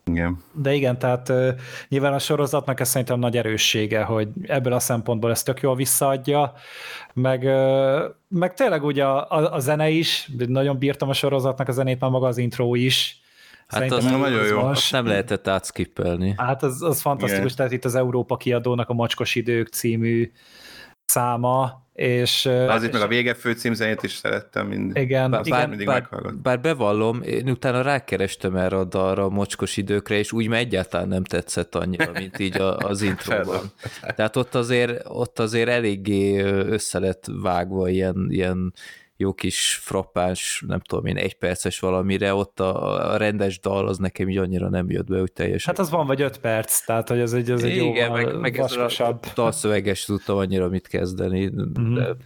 Igen. 0.06 0.42
De 0.52 0.74
igen, 0.74 0.98
tehát 0.98 1.28
uh, 1.28 1.48
nyilván 1.88 2.12
a 2.12 2.18
sorozatnak 2.18 2.80
ez 2.80 2.88
szerintem 2.88 3.18
nagy 3.18 3.36
erőssége, 3.36 4.02
hogy 4.02 4.28
ebből 4.42 4.72
a 4.72 4.78
szempontból 4.78 5.30
ezt 5.30 5.44
tök 5.44 5.60
jól 5.60 5.76
visszaadja, 5.76 6.52
meg, 7.14 7.42
uh, 7.42 8.02
meg 8.28 8.54
tényleg 8.54 8.84
ugye 8.84 9.04
a, 9.04 9.30
a, 9.30 9.52
a 9.52 9.58
zene 9.58 9.88
is, 9.88 10.30
nagyon 10.46 10.78
bírtam 10.78 11.08
a 11.08 11.12
sorozatnak 11.12 11.68
a 11.68 11.72
zenét, 11.72 12.00
már 12.00 12.10
maga 12.10 12.26
az 12.26 12.38
intro 12.38 12.74
is, 12.74 13.22
Hát 13.66 13.92
az 13.92 14.04
nagyon 14.04 14.46
jó. 14.46 14.58
Azt 14.58 14.92
nem 14.92 15.06
lehetett 15.06 15.48
átskippelni. 15.48 16.34
Hát 16.36 16.62
az, 16.62 16.82
az 16.82 17.00
fantasztikus, 17.00 17.44
Igen. 17.44 17.56
tehát 17.56 17.72
itt 17.72 17.84
az 17.84 17.94
Európa 17.94 18.36
kiadónak 18.36 18.88
a 18.88 18.94
Macskos 18.94 19.34
idők 19.34 19.68
című 19.68 20.32
száma, 21.04 21.83
és, 21.94 22.46
Azért 22.46 22.92
és, 22.92 22.98
meg 22.98 23.02
a 23.02 23.06
vége 23.06 23.34
főcímzenét 23.34 24.02
is 24.02 24.12
szerettem 24.12 24.66
mind, 24.66 24.96
igen, 24.96 25.30
bár, 25.30 25.46
igen, 25.46 25.68
mindig 25.68 25.86
bár, 25.86 26.08
bár 26.42 26.60
bevallom, 26.60 27.22
én 27.22 27.50
utána 27.50 27.82
rákerestem 27.82 28.56
erre 28.56 28.76
a 28.76 28.84
dalra 28.84 29.24
a 29.24 29.28
mocskos 29.28 29.76
időkre, 29.76 30.18
és 30.18 30.32
úgy 30.32 30.48
már 30.48 30.60
egyáltalán 30.60 31.08
nem 31.08 31.24
tetszett 31.24 31.74
annyira, 31.74 32.10
mint 32.12 32.38
így 32.38 32.60
az 32.60 33.02
intróban. 33.12 33.72
Tehát 34.00 34.36
ott 34.36 34.54
azért, 34.54 35.02
ott 35.08 35.38
azért 35.38 35.68
eléggé 35.68 36.40
össze 36.42 36.98
lett 36.98 37.26
vágva 37.42 37.88
ilyen, 37.88 38.26
ilyen 38.28 38.72
jó 39.24 39.32
kis 39.32 39.80
frappáns, 39.82 40.64
nem 40.66 40.80
tudom 40.80 41.06
én, 41.06 41.16
egy 41.16 41.34
perces 41.34 41.78
valamire, 41.80 42.34
ott 42.34 42.60
a, 42.60 43.12
a 43.12 43.16
rendes 43.16 43.60
dal 43.60 43.88
az 43.88 43.98
nekem 43.98 44.28
így 44.28 44.36
annyira 44.36 44.68
nem 44.68 44.90
jött 44.90 45.06
be, 45.06 45.20
úgy 45.20 45.32
teljesen. 45.32 45.74
Hát 45.74 45.84
az 45.84 45.90
van 45.90 46.06
vagy 46.06 46.22
öt 46.22 46.38
perc, 46.38 46.84
tehát 46.84 47.08
hogy 47.08 47.18
ez 47.18 47.32
egy, 47.32 47.50
ez 47.50 47.62
egy 47.62 47.76
Igen, 47.76 48.12
meg, 48.12 48.38
meg 48.38 48.56
vaskosabb. 48.56 49.18
a 49.22 49.28
dalszöveges 49.34 50.04
tudtam 50.04 50.36
annyira 50.36 50.68
mit 50.68 50.86
kezdeni. 50.86 51.46
Mm-hmm. 51.46 51.94
De, 51.94 52.16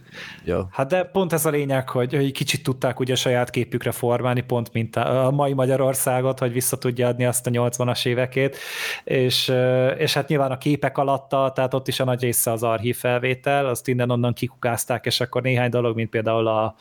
ja. 0.45 0.67
Hát 0.71 0.87
de 0.87 1.03
pont 1.03 1.33
ez 1.33 1.45
a 1.45 1.49
lényeg, 1.49 1.89
hogy, 1.89 2.15
hogy 2.15 2.31
kicsit 2.31 2.63
tudták 2.63 2.99
ugye 2.99 3.15
saját 3.15 3.49
képükre 3.49 3.91
formálni, 3.91 4.41
pont 4.41 4.73
mint 4.73 4.95
a 4.95 5.31
mai 5.33 5.53
Magyarországot, 5.53 6.39
hogy 6.39 6.53
vissza 6.53 6.77
tudja 6.77 7.07
adni 7.07 7.25
azt 7.25 7.47
a 7.47 7.49
80-as 7.49 8.05
évekét, 8.05 8.57
és, 9.03 9.53
és 9.97 10.13
hát 10.13 10.27
nyilván 10.27 10.51
a 10.51 10.57
képek 10.57 10.97
alatta, 10.97 11.51
tehát 11.55 11.73
ott 11.73 11.87
is 11.87 11.99
a 11.99 12.03
nagy 12.03 12.21
része 12.21 12.51
az 12.51 12.63
archív 12.63 12.95
felvétel, 12.95 13.65
azt 13.65 13.87
innen-onnan 13.87 14.33
kikukázták, 14.33 15.05
és 15.05 15.19
akkor 15.19 15.41
néhány 15.41 15.69
dolog, 15.69 15.95
mint 15.95 16.09
például 16.09 16.47
a, 16.47 16.75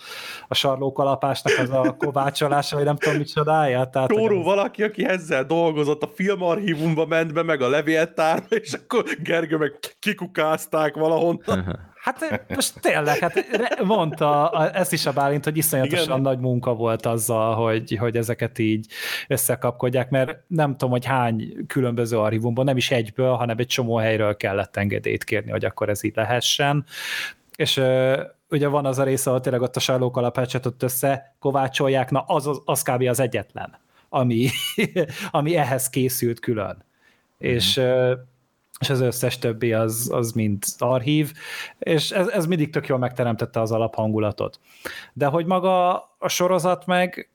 a 0.48 0.54
sarlókalapásnak 0.54 1.58
az 1.58 1.70
a 1.70 1.96
kovácsolása, 1.98 2.76
vagy 2.76 2.84
nem 2.84 2.96
tudom 2.96 3.18
micsodája. 3.18 3.84
Tehát, 3.84 4.08
Tóró 4.08 4.42
valaki, 4.42 4.82
aki 4.82 5.06
ezzel 5.06 5.44
dolgozott, 5.44 6.02
a 6.02 6.10
filmarchívumba 6.14 7.06
ment 7.06 7.32
be, 7.32 7.42
meg 7.42 7.60
a 7.60 7.68
levéltárba, 7.68 8.56
és 8.62 8.72
akkor 8.72 9.04
Gergő 9.22 9.56
meg 9.56 9.72
kikukázták 9.98 10.94
valahonnan. 10.94 11.86
Hát 12.02 12.44
most 12.54 12.80
tényleg, 12.80 13.18
hát 13.18 13.46
mondta 13.84 14.50
ezt 14.72 14.92
is 14.92 15.06
a 15.06 15.12
Bálint, 15.12 15.44
hogy 15.44 15.56
iszonyatosan 15.56 16.04
Igen. 16.04 16.20
nagy 16.20 16.38
munka 16.38 16.74
volt 16.74 17.06
azzal, 17.06 17.54
hogy, 17.54 17.96
hogy 17.96 18.16
ezeket 18.16 18.58
így 18.58 18.86
összekapkodják, 19.28 20.10
mert 20.10 20.38
nem 20.46 20.70
tudom, 20.70 20.90
hogy 20.90 21.04
hány 21.04 21.66
különböző 21.66 22.18
archívumban, 22.18 22.64
nem 22.64 22.76
is 22.76 22.90
egyből, 22.90 23.32
hanem 23.32 23.56
egy 23.58 23.66
csomó 23.66 23.96
helyről 23.96 24.36
kellett 24.36 24.76
engedélyt 24.76 25.24
kérni, 25.24 25.50
hogy 25.50 25.64
akkor 25.64 25.88
ez 25.88 26.04
így 26.04 26.16
lehessen. 26.16 26.84
És 27.56 27.80
ugye 28.50 28.68
van 28.68 28.86
az 28.86 28.98
a 28.98 29.02
része, 29.02 29.30
ahol 29.30 29.42
tényleg 29.42 29.62
ott 29.62 29.76
a 29.76 29.80
sarlókalapácsot 29.80 30.66
ott 30.66 30.82
össze 30.82 31.36
kovácsolják, 31.38 32.10
na 32.10 32.20
az, 32.20 32.46
az, 32.46 32.60
az 32.64 32.82
kb. 32.82 33.02
az 33.02 33.20
egyetlen, 33.20 33.78
ami, 34.08 34.48
ami 35.30 35.56
ehhez 35.56 35.88
készült 35.88 36.40
külön. 36.40 36.76
Mm. 36.76 37.48
És 37.48 37.80
és 38.78 38.90
az 38.90 39.00
összes 39.00 39.38
többi 39.38 39.72
az, 39.72 40.10
az 40.12 40.32
mind 40.32 40.64
archív, 40.78 41.32
és 41.78 42.10
ez, 42.10 42.28
ez 42.28 42.46
mindig 42.46 42.70
tök 42.70 42.86
jól 42.86 42.98
megteremtette 42.98 43.60
az 43.60 43.72
alaphangulatot. 43.72 44.60
De 45.12 45.26
hogy 45.26 45.46
maga 45.46 45.94
a 46.18 46.28
sorozat 46.28 46.86
meg, 46.86 47.30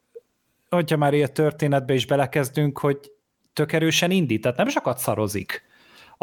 hogyha 0.70 0.98
már 0.98 1.14
ilyen 1.14 1.34
történetbe 1.34 1.94
is 1.94 2.06
belekezdünk, 2.06 2.78
hogy 2.78 3.12
tök 3.54 3.72
erősen 3.72 4.12
indít, 4.12 4.42
tehát 4.42 4.58
nem 4.58 4.68
sokat 4.68 4.98
szarozik 4.98 5.64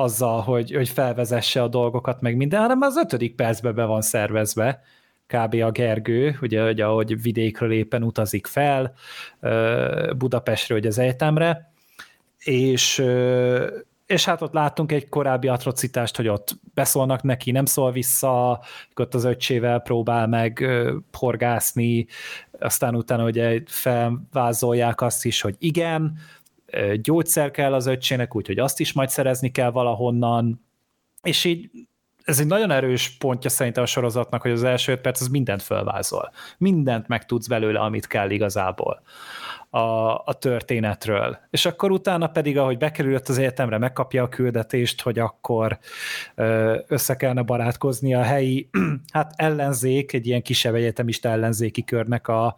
azzal, 0.01 0.41
hogy, 0.41 0.75
hogy 0.75 0.89
felvezesse 0.89 1.63
a 1.63 1.69
dolgokat, 1.69 2.21
meg 2.21 2.37
minden, 2.37 2.61
hanem 2.61 2.81
az 2.81 2.97
ötödik 2.97 3.35
percben 3.35 3.75
be 3.75 3.85
van 3.85 4.01
szervezve, 4.01 4.83
kb. 5.27 5.55
a 5.55 5.71
Gergő, 5.71 6.39
ugye, 6.43 6.71
ugye 6.71 6.85
ahogy 6.85 7.23
vidékről 7.23 7.73
éppen 7.73 8.03
utazik 8.03 8.47
fel, 8.47 8.95
Budapestről, 10.17 10.79
hogy 10.79 10.87
az 10.87 10.99
egyetemre, 10.99 11.73
és 12.39 13.05
és 14.07 14.25
hát 14.25 14.43
ott 14.43 14.53
láttunk 14.53 14.93
egy 14.93 15.09
korábbi 15.09 15.49
atrocitást, 15.49 16.17
hogy 16.17 16.29
ott 16.29 16.59
beszólnak 16.75 17.23
neki, 17.23 17.51
nem 17.51 17.65
szól 17.65 17.93
vissza, 17.93 18.61
ott 18.95 19.15
az 19.15 19.25
öccsével 19.25 19.79
próbál 19.79 20.27
meg 20.27 20.65
horgászni, 21.13 22.07
aztán 22.59 22.95
utána 22.95 23.25
ugye 23.25 23.63
felvázolják 23.67 25.01
azt 25.01 25.25
is, 25.25 25.41
hogy 25.41 25.55
igen, 25.59 26.19
gyógyszer 27.03 27.51
kell 27.51 27.75
az 27.75 27.87
öccsének, 27.87 28.37
úgyhogy 28.37 28.59
azt 28.59 28.81
is 28.81 28.93
majd 28.93 29.09
szerezni 29.09 29.51
kell 29.51 29.71
valahonnan, 29.71 30.65
és 31.23 31.45
így 31.45 31.71
ez 32.25 32.41
egy 32.41 32.47
nagyon 32.47 32.71
erős 32.71 33.17
pontja 33.17 33.51
szerintem 33.51 33.83
a 33.83 33.87
sorozatnak, 33.87 34.43
hogy 34.43 34.51
az 34.51 34.63
első 34.65 34.93
öt 34.93 35.01
perc 35.01 35.21
az 35.21 35.29
mindent 35.29 35.63
felvázol. 35.63 36.31
Mindent 36.59 37.09
megtudsz 37.09 37.47
belőle, 37.47 37.81
amit 37.81 38.07
kell 38.07 38.31
igazából 38.31 39.03
a, 39.71 40.15
a 40.25 40.37
történetről. 40.39 41.39
És 41.51 41.67
akkor 41.67 41.91
utána 41.91 42.27
pedig, 42.27 42.59
ahogy 42.59 42.79
bekerült 42.79 43.29
az 43.29 43.39
egyetemre, 43.39 43.79
megkapja 43.79 44.23
a 44.23 44.29
küldetést, 44.29 45.03
hogy 45.03 45.19
akkor 45.19 45.79
össze 46.87 47.17
kellene 47.17 47.43
barátkozni 47.43 48.15
a 48.15 48.23
helyi 48.23 48.69
hát 49.13 49.33
ellenzék, 49.37 50.13
egy 50.13 50.27
ilyen 50.27 50.43
kisebb 50.43 50.75
egyetemista 50.75 51.29
ellenzéki 51.29 51.85
körnek 51.85 52.29
a 52.29 52.57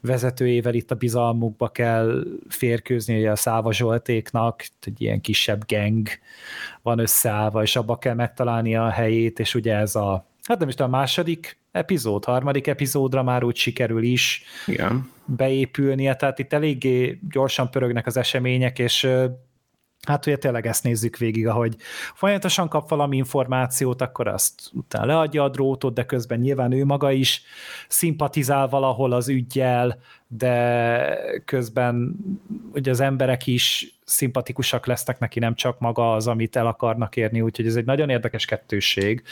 vezetőjével 0.00 0.74
itt 0.74 0.90
a 0.90 0.94
bizalmukba 0.94 1.68
kell 1.68 2.24
férkőzni, 2.48 3.26
a 3.26 3.36
Száva 3.36 3.72
Zsoltéknak, 3.72 4.64
egy 4.80 5.00
ilyen 5.00 5.20
kisebb 5.20 5.66
geng 5.66 6.08
van 6.82 6.98
összeállva, 6.98 7.62
és 7.62 7.76
abba 7.76 7.98
kell 7.98 8.14
megtalálni 8.14 8.76
a 8.76 8.88
helyét, 8.88 9.38
és 9.38 9.54
ugye 9.54 9.74
ez 9.74 9.94
a 9.94 10.26
hát 10.42 10.58
nem 10.58 10.68
is 10.68 10.76
a 10.76 10.88
második 10.88 11.58
epizód, 11.76 12.24
harmadik 12.24 12.66
epizódra 12.66 13.22
már 13.22 13.44
úgy 13.44 13.56
sikerül 13.56 14.02
is 14.02 14.42
Igen. 14.66 15.10
beépülnie, 15.24 16.14
tehát 16.14 16.38
itt 16.38 16.52
eléggé 16.52 17.18
gyorsan 17.30 17.70
pörögnek 17.70 18.06
az 18.06 18.16
események, 18.16 18.78
és 18.78 19.08
hát 20.06 20.26
ugye 20.26 20.36
tényleg 20.36 20.66
ezt 20.66 20.84
nézzük 20.84 21.16
végig, 21.16 21.46
ahogy 21.46 21.76
folyamatosan 22.14 22.68
kap 22.68 22.88
valami 22.88 23.16
információt, 23.16 24.02
akkor 24.02 24.28
azt 24.28 24.70
utána 24.72 25.06
leadja 25.06 25.42
a 25.42 25.48
drótot, 25.48 25.94
de 25.94 26.04
közben 26.04 26.38
nyilván 26.38 26.72
ő 26.72 26.84
maga 26.84 27.10
is 27.10 27.42
szimpatizál 27.88 28.68
valahol 28.68 29.12
az 29.12 29.28
ügyjel, 29.28 29.98
de 30.28 31.18
közben 31.44 32.16
ugye 32.72 32.90
az 32.90 33.00
emberek 33.00 33.46
is 33.46 33.98
szimpatikusak 34.04 34.86
lesznek 34.86 35.18
neki, 35.18 35.38
nem 35.38 35.54
csak 35.54 35.78
maga 35.78 36.12
az, 36.12 36.26
amit 36.26 36.56
el 36.56 36.66
akarnak 36.66 37.16
érni, 37.16 37.40
úgyhogy 37.40 37.66
ez 37.66 37.76
egy 37.76 37.84
nagyon 37.84 38.08
érdekes 38.08 38.44
kettősség 38.44 39.22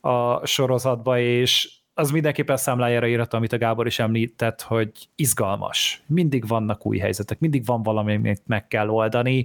a 0.00 0.46
sorozatba, 0.46 1.18
és 1.18 1.79
az 2.00 2.10
mindenképpen 2.10 2.56
számlájára 2.56 3.06
írható, 3.06 3.36
amit 3.36 3.52
a 3.52 3.58
Gábor 3.58 3.86
is 3.86 3.98
említett, 3.98 4.62
hogy 4.62 4.90
izgalmas. 5.14 6.02
Mindig 6.06 6.46
vannak 6.46 6.86
új 6.86 6.98
helyzetek, 6.98 7.38
mindig 7.38 7.64
van 7.64 7.82
valami, 7.82 8.14
amit 8.14 8.42
meg 8.46 8.68
kell 8.68 8.88
oldani, 8.88 9.44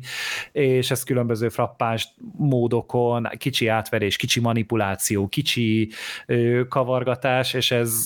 és 0.52 0.92
ez 0.92 1.04
különböző 1.04 1.50
frappáns 1.50 2.08
módokon, 2.38 3.28
kicsi 3.38 3.68
átverés, 3.68 4.16
kicsi 4.16 4.40
manipuláció, 4.40 5.28
kicsi 5.28 5.90
ö, 6.26 6.62
kavargatás, 6.70 7.54
és 7.54 7.72
ez 7.72 8.06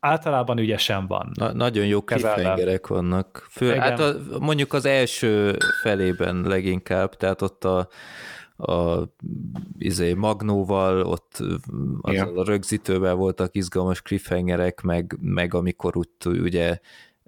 általában 0.00 0.58
ügyesen 0.58 1.06
van. 1.06 1.30
Na, 1.34 1.52
nagyon 1.52 1.86
jó 1.86 2.02
cliffhangerek 2.02 2.86
vannak. 2.86 3.46
Fő, 3.50 3.74
hát 3.74 4.00
a, 4.00 4.14
mondjuk 4.40 4.72
az 4.72 4.84
első 4.84 5.56
felében 5.82 6.42
leginkább, 6.42 7.16
tehát 7.16 7.42
ott 7.42 7.64
a, 7.64 7.88
a 8.58 9.08
izé, 9.78 10.12
Magnóval, 10.14 11.00
ott 11.00 11.42
azzal 12.00 12.38
a 12.38 12.44
rögzítővel 12.44 13.14
voltak 13.14 13.54
izgalmas 13.54 14.02
cliffhangerek, 14.02 14.80
meg, 14.80 15.16
meg 15.20 15.54
amikor 15.54 15.96
úgy, 15.96 16.08
ugye 16.26 16.78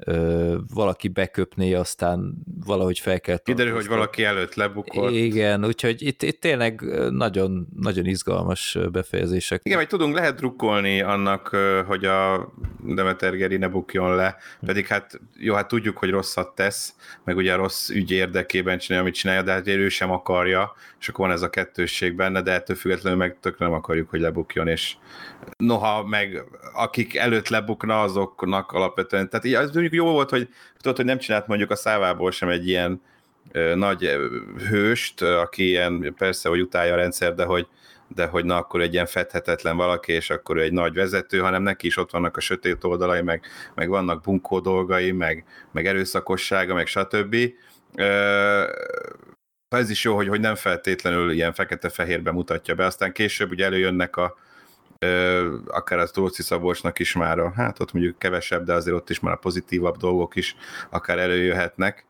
ö, 0.05 0.57
valaki 0.75 1.09
beköpné, 1.09 1.75
aztán 1.75 2.35
valahogy 2.65 2.99
fel 2.99 3.21
kell 3.21 3.39
Kiderül, 3.39 3.75
hogy 3.75 3.87
valaki 3.87 4.25
előtt 4.25 4.55
lebukott. 4.55 5.11
Igen, 5.11 5.65
úgyhogy 5.65 6.03
itt, 6.03 6.23
itt 6.23 6.41
tényleg 6.41 6.81
nagyon, 7.11 7.67
nagyon 7.77 8.07
izgalmas 8.07 8.79
befejezések. 8.93 9.61
Igen, 9.65 9.79
vagy 9.79 9.89
tudunk, 9.89 10.15
lehet 10.15 10.37
drukkolni 10.37 11.01
annak, 11.01 11.57
hogy 11.87 12.05
a 12.05 12.53
Demeter 12.85 13.37
Geri 13.37 13.57
ne 13.57 13.69
bukjon 13.69 14.15
le, 14.15 14.37
pedig 14.67 14.87
hát 14.87 15.21
jó, 15.37 15.55
hát 15.55 15.69
tudjuk, 15.69 15.99
hogy 15.99 16.11
rosszat 16.11 16.55
tesz, 16.55 16.95
meg 17.25 17.37
ugye 17.37 17.53
a 17.53 17.57
rossz 17.57 17.89
ügy 17.89 18.11
érdekében 18.11 18.79
csinálja, 18.79 19.05
amit 19.05 19.19
csinálja, 19.19 19.43
de 19.43 19.53
hát 19.53 19.67
ő 19.67 19.89
sem 19.89 20.11
akarja, 20.11 20.73
és 21.01 21.09
akkor 21.09 21.27
van 21.27 21.35
ez 21.35 21.43
a 21.43 21.51
kettősség 21.51 22.15
benne, 22.15 22.43
de 22.43 22.53
ettől 22.53 22.77
függetlenül 22.77 23.19
meg 23.19 23.37
tökre 23.41 23.65
nem 23.65 23.75
akarjuk, 23.75 24.11
hogy 24.11 24.21
lebukjon, 24.21 24.69
és 24.69 24.97
noha 25.57 26.05
meg 26.05 26.45
akik 26.73 27.17
előtt 27.17 27.49
lebukna, 27.49 28.03
azoknak 28.03 28.73
alapvetően, 28.73 29.29
tehát 29.29 29.45
így, 29.45 29.55
az 29.55 29.71
mondjuk 29.73 29.95
jó 29.95 30.13
volt, 30.13 30.31
hogy 30.31 30.49
tudod, 30.77 30.97
hogy 30.97 31.05
nem 31.05 31.19
csinált 31.19 31.47
mondjuk 31.47 31.71
a 31.71 31.77
szávából 31.77 32.31
sem 32.31 32.49
egy 32.49 32.69
ilyen 32.69 33.03
ö, 33.53 33.75
nagy 33.75 34.19
hőst, 34.69 35.23
aki 35.23 35.69
ilyen 35.69 36.15
persze, 36.19 36.49
hogy 36.49 36.61
utálja 36.61 36.93
a 36.93 36.97
rendszer, 36.97 37.35
de 37.35 37.45
hogy, 37.45 37.67
de 38.15 38.27
hogy 38.27 38.45
na 38.45 38.57
akkor 38.57 38.81
egy 38.81 38.93
ilyen 38.93 39.07
fedhetetlen 39.07 39.77
valaki, 39.77 40.13
és 40.13 40.31
akkor 40.31 40.57
ő 40.57 40.61
egy 40.61 40.73
nagy 40.73 40.95
vezető, 40.95 41.39
hanem 41.39 41.63
neki 41.63 41.87
is 41.87 41.97
ott 41.97 42.11
vannak 42.11 42.37
a 42.37 42.41
sötét 42.41 42.85
oldalai, 42.85 43.23
meg, 43.23 43.45
meg 43.75 43.89
vannak 43.89 44.23
bunkó 44.23 44.61
dolgai, 44.61 45.13
meg, 45.13 45.45
meg 45.73 45.87
erőszakossága, 45.87 46.75
meg 46.75 46.87
stb. 46.87 47.37
Ö, 47.97 48.65
ez 49.69 49.91
is 49.91 50.05
jó, 50.05 50.15
hogy, 50.15 50.29
hogy 50.29 50.41
nem 50.41 50.55
feltétlenül 50.55 51.31
ilyen 51.31 51.53
fekete-fehérbe 51.53 52.33
mutatja 52.33 52.75
be, 52.75 52.85
aztán 52.85 53.13
később 53.13 53.51
ugye 53.51 53.65
előjönnek 53.65 54.17
a, 54.17 54.37
akár 55.67 55.99
az 55.99 56.11
Tróci 56.11 56.43
Szabolcsnak 56.43 56.99
is 56.99 57.15
már, 57.15 57.39
a, 57.39 57.53
hát 57.57 57.81
ott 57.81 57.93
mondjuk 57.93 58.19
kevesebb, 58.19 58.65
de 58.65 58.73
azért 58.73 58.97
ott 58.97 59.11
is 59.11 59.21
már 59.21 59.35
a 59.35 59.37
pozitívabb 59.37 59.97
dolgok 59.97 60.37
is 60.37 60.57
akár 60.91 61.19
előjöhetnek. 61.19 62.07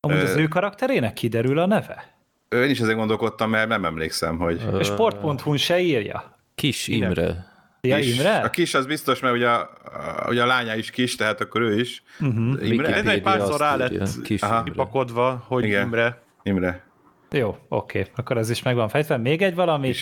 Amúgy 0.00 0.18
az 0.18 0.36
ő 0.36 0.48
karakterének 0.48 1.12
kiderül 1.12 1.58
a 1.58 1.66
neve? 1.66 2.16
Én 2.48 2.70
is 2.70 2.80
ezzel 2.80 2.94
gondolkodtam, 2.94 3.50
mert 3.50 3.68
nem 3.68 3.84
emlékszem, 3.84 4.38
hogy... 4.38 4.62
A 4.72 4.82
sport.hu 4.82 5.56
se 5.56 5.78
írja. 5.80 6.36
Kis 6.54 6.88
Imre. 6.88 7.46
Ja, 7.80 7.96
kis, 7.96 8.16
Imre? 8.16 8.38
A 8.38 8.50
kis 8.50 8.74
az 8.74 8.86
biztos, 8.86 9.20
mert 9.20 9.34
ugye 9.34 9.48
a, 9.48 9.60
a, 9.84 10.28
ugye 10.28 10.42
a 10.42 10.46
lánya 10.46 10.74
is 10.74 10.90
kis, 10.90 11.14
tehát 11.14 11.40
akkor 11.40 11.60
ő 11.60 11.80
is. 11.80 12.02
Uh-huh. 12.20 12.68
Imre? 12.68 12.94
Ez 12.94 13.06
egy 13.06 13.22
párszor 13.22 13.60
rá 13.60 13.76
lett 13.76 14.22
kipakodva, 14.22 15.44
hogy 15.46 15.64
Igen. 15.64 15.86
Imre. 15.86 16.22
Imre. 16.42 16.86
Jó, 17.30 17.56
oké, 17.68 18.06
akkor 18.16 18.36
ez 18.36 18.50
is 18.50 18.62
meg 18.62 18.74
van 18.74 18.88
fejtve. 18.88 19.16
Még 19.16 19.42
egy 19.42 19.54
valami? 19.54 19.92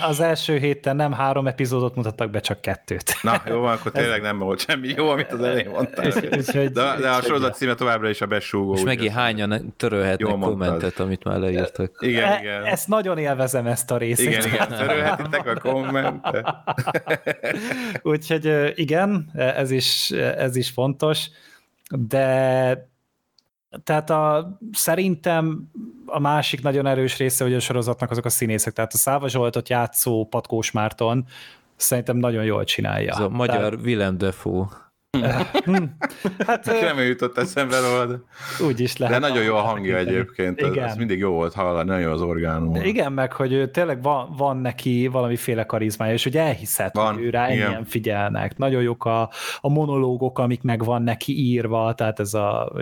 Az 0.00 0.20
első 0.20 0.58
héten 0.58 0.96
nem 0.96 1.12
három 1.12 1.46
epizódot 1.46 1.94
mutattak 1.94 2.30
be, 2.30 2.40
csak 2.40 2.60
kettőt. 2.60 3.16
Na, 3.22 3.42
jó 3.46 3.60
van, 3.60 3.72
akkor 3.72 3.92
tényleg 3.92 4.22
nem 4.22 4.38
volt 4.38 4.60
semmi 4.60 4.88
jó, 4.96 5.08
amit 5.08 5.32
az 5.32 5.42
elején 5.42 5.70
mondtál. 5.70 6.10
de, 6.52 6.96
de 7.00 7.08
a 7.08 7.22
sorozat 7.22 7.54
címe 7.54 7.74
továbbra 7.74 8.08
is 8.08 8.20
a 8.20 8.26
besúgó. 8.26 8.74
És 8.74 8.82
megint 8.82 9.12
hányan 9.12 9.74
törölhetnek 9.76 10.38
kommentet, 10.38 10.98
amit 10.98 11.24
már 11.24 11.38
leírtak. 11.38 11.96
Igen, 12.00 12.32
e, 12.32 12.40
igen. 12.40 12.64
Ezt 12.64 12.88
nagyon 12.88 13.18
élvezem, 13.18 13.66
ezt 13.66 13.90
a 13.90 13.96
részét. 13.96 14.26
Igen, 14.26 14.46
igen, 14.46 14.68
törölhetitek 14.68 15.46
a 15.46 15.54
kommentet. 15.54 16.54
Úgyhogy 18.02 18.72
igen, 18.74 19.30
ez 19.34 19.70
is, 19.70 20.10
ez 20.10 20.56
is 20.56 20.70
fontos, 20.70 21.28
de 21.90 22.89
tehát 23.84 24.10
a, 24.10 24.56
szerintem 24.72 25.70
a 26.06 26.18
másik 26.18 26.62
nagyon 26.62 26.86
erős 26.86 27.16
része 27.16 27.44
hogy 27.44 27.54
a 27.54 27.60
sorozatnak 27.60 28.10
azok 28.10 28.24
a 28.24 28.30
színészek, 28.30 28.72
tehát 28.72 28.92
a 28.92 28.96
Száva 28.96 29.28
Zsoltot 29.28 29.68
játszó 29.68 30.26
Patkós 30.26 30.70
Márton 30.70 31.26
szerintem 31.76 32.16
nagyon 32.16 32.44
jól 32.44 32.64
csinálja. 32.64 33.12
Ez 33.12 33.18
a 33.18 33.28
magyar 33.28 33.58
tehát... 33.58 33.84
Willem 33.84 34.18
Defoe. 34.18 34.66
Hát, 36.46 36.64
nem 36.66 36.98
jutott 36.98 37.38
eszembe 37.38 37.80
róla, 37.80 38.06
de... 38.06 38.14
Úgy 38.64 38.80
is 38.80 38.96
lehet. 38.96 39.20
De 39.20 39.28
nagyon 39.28 39.42
jó 39.42 39.56
a 39.56 39.60
hangja 39.60 39.96
egyébként, 39.96 40.60
igen. 40.60 40.84
Ez, 40.84 40.96
mindig 40.96 41.18
jó 41.18 41.32
volt 41.32 41.54
hallani, 41.54 41.88
nagyon 41.88 42.02
jó 42.02 42.12
az 42.12 42.20
orgánum. 42.20 42.74
Igen, 42.74 43.12
meg 43.12 43.32
hogy 43.32 43.70
tényleg 43.70 44.02
van, 44.02 44.34
van 44.36 44.56
neki 44.56 45.06
valamiféle 45.06 45.64
karizmája, 45.64 46.12
és 46.12 46.22
hogy 46.22 46.36
elhiszed, 46.36 46.90
van, 46.94 47.14
hogy 47.14 47.22
ő 47.22 47.30
rá 47.30 47.52
igen. 47.52 47.66
ennyien 47.66 47.84
figyelnek. 47.84 48.58
Nagyon 48.58 48.82
jók 48.82 49.04
a, 49.04 49.30
a 49.60 49.68
monológok, 49.68 50.38
amik 50.38 50.62
meg 50.62 50.84
van 50.84 51.02
neki 51.02 51.38
írva, 51.38 51.94
tehát 51.94 52.20
ez 52.20 52.34
a, 52.34 52.72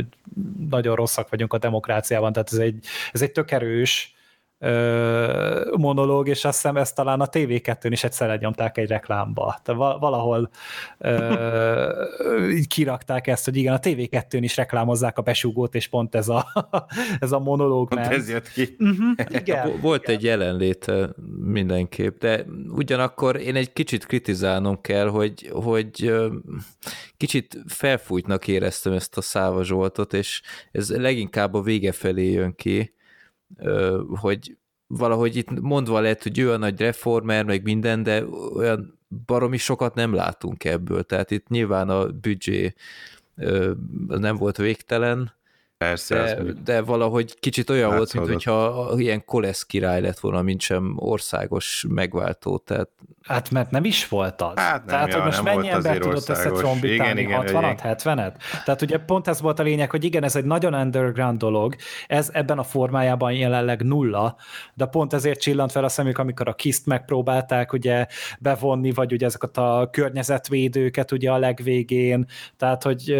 nagyon 0.71 0.95
rosszak 0.95 1.29
vagyunk 1.29 1.53
a 1.53 1.59
demokráciában, 1.59 2.33
tehát 2.33 2.53
ez 2.53 2.59
egy, 2.59 2.85
ez 3.13 3.23
egy 3.23 3.33
tök 3.33 3.51
erős, 3.51 4.17
monológ, 5.77 6.29
és 6.29 6.45
azt 6.45 6.61
hiszem 6.61 6.77
ezt 6.77 6.95
talán 6.95 7.21
a 7.21 7.27
TV2-n 7.27 7.89
is 7.91 8.05
egyszer 8.05 8.39
nyomták 8.39 8.79
egy 8.79 8.89
reklámba. 8.89 9.59
Tehát 9.63 9.81
valahol 10.01 10.51
ö, 10.99 12.49
így 12.51 12.67
kirakták 12.67 13.27
ezt, 13.27 13.45
hogy 13.45 13.57
igen, 13.57 13.75
a 13.75 13.79
TV2-n 13.79 14.39
is 14.41 14.57
reklámozzák 14.57 15.19
a 15.19 15.23
besúgót, 15.23 15.75
és 15.75 15.89
pont 15.89 16.15
ez 16.15 16.29
a, 16.29 16.47
ez 17.21 17.33
a 17.33 17.39
monológ. 17.39 17.89
Pont 17.89 18.07
ez 18.07 18.31
jött 18.31 18.49
ki. 18.49 18.77
Uh-huh, 18.79 19.27
igen, 19.41 19.81
Volt 19.81 20.03
igen. 20.03 20.15
egy 20.15 20.23
jelenlét 20.23 20.93
mindenképp, 21.41 22.19
de 22.19 22.45
ugyanakkor 22.69 23.37
én 23.37 23.57
egy 23.57 23.73
kicsit 23.73 24.07
kritizálnom 24.07 24.81
kell, 24.81 25.09
hogy, 25.09 25.51
hogy 25.53 26.15
kicsit 27.17 27.59
felfújtnak 27.67 28.49
éreztem 28.49 28.93
ezt 28.93 29.17
a 29.17 29.21
Száva 29.21 29.65
Zsoltot, 29.65 30.13
és 30.13 30.43
ez 30.73 30.97
leginkább 30.97 31.55
a 31.55 31.63
vége 31.63 31.93
felé 31.93 32.31
jön 32.31 32.55
ki, 32.55 32.97
hogy 34.09 34.57
valahogy 34.87 35.37
itt 35.37 35.61
mondva 35.61 36.01
lehet, 36.01 36.23
hogy 36.23 36.39
ő 36.39 36.53
a 36.53 36.57
nagy 36.57 36.81
reformer, 36.81 37.45
meg 37.45 37.63
minden, 37.63 38.03
de 38.03 38.25
olyan 38.55 38.99
baromi 39.27 39.57
sokat 39.57 39.95
nem 39.95 40.15
látunk 40.15 40.65
ebből, 40.65 41.03
tehát 41.03 41.31
itt 41.31 41.49
nyilván 41.49 41.89
a 41.89 42.07
büdzsé 42.07 42.75
nem 44.07 44.37
volt 44.37 44.57
végtelen, 44.57 45.38
Persze. 45.79 46.35
De, 46.35 46.53
de 46.65 46.81
valahogy 46.83 47.39
kicsit 47.39 47.71
olyan 47.71 47.97
volt, 47.97 48.27
mintha 48.27 48.93
ilyen 48.97 49.25
kolesz 49.25 49.63
király 49.63 50.01
lett 50.01 50.19
volna, 50.19 50.43
mint 50.43 50.61
sem 50.61 50.95
országos 50.97 51.85
megváltó. 51.89 52.59
Tehát... 52.59 52.89
Hát 53.23 53.51
mert 53.51 53.71
nem 53.71 53.85
is 53.85 54.09
volt 54.09 54.43
az. 54.43 54.53
Hát 54.57 54.77
nem, 54.77 54.87
Tehát, 54.87 55.09
ja, 55.09 55.15
hogy 55.15 55.25
most 55.25 55.43
mennyi 55.43 55.69
ember 55.69 55.99
tudott 55.99 56.29
összetrombitálni, 56.29 57.27
60-at, 57.31 57.79
70-et? 57.83 58.33
Tehát 58.65 58.83
ugye 58.83 58.99
pont 58.99 59.29
ez 59.29 59.41
volt 59.41 59.59
a 59.59 59.63
lényeg, 59.63 59.91
hogy 59.91 60.05
igen, 60.05 60.25
ez 60.25 60.37
egy 60.37 60.45
nagyon 60.45 60.75
underground 60.75 61.39
dolog, 61.39 61.77
ez 62.07 62.31
ebben 62.33 62.59
a 62.59 62.63
formájában 62.63 63.33
jelenleg 63.33 63.83
nulla, 63.83 64.37
de 64.75 64.87
pont 64.87 65.13
ezért 65.13 65.41
csillant 65.41 65.73
fel 65.73 65.85
a 65.85 65.89
szemük, 65.89 66.19
amikor 66.19 66.49
a 66.49 66.55
kiszt 66.55 66.87
megpróbálták 66.87 67.73
ugye 67.73 68.07
bevonni, 68.39 68.93
vagy 68.93 69.13
ugye 69.13 69.27
ezeket 69.27 69.57
a 69.57 69.89
környezetvédőket 69.93 71.13
ugye 71.13 71.31
a 71.31 71.39
legvégén, 71.39 72.27
tehát 72.57 72.83
hogy 72.83 73.17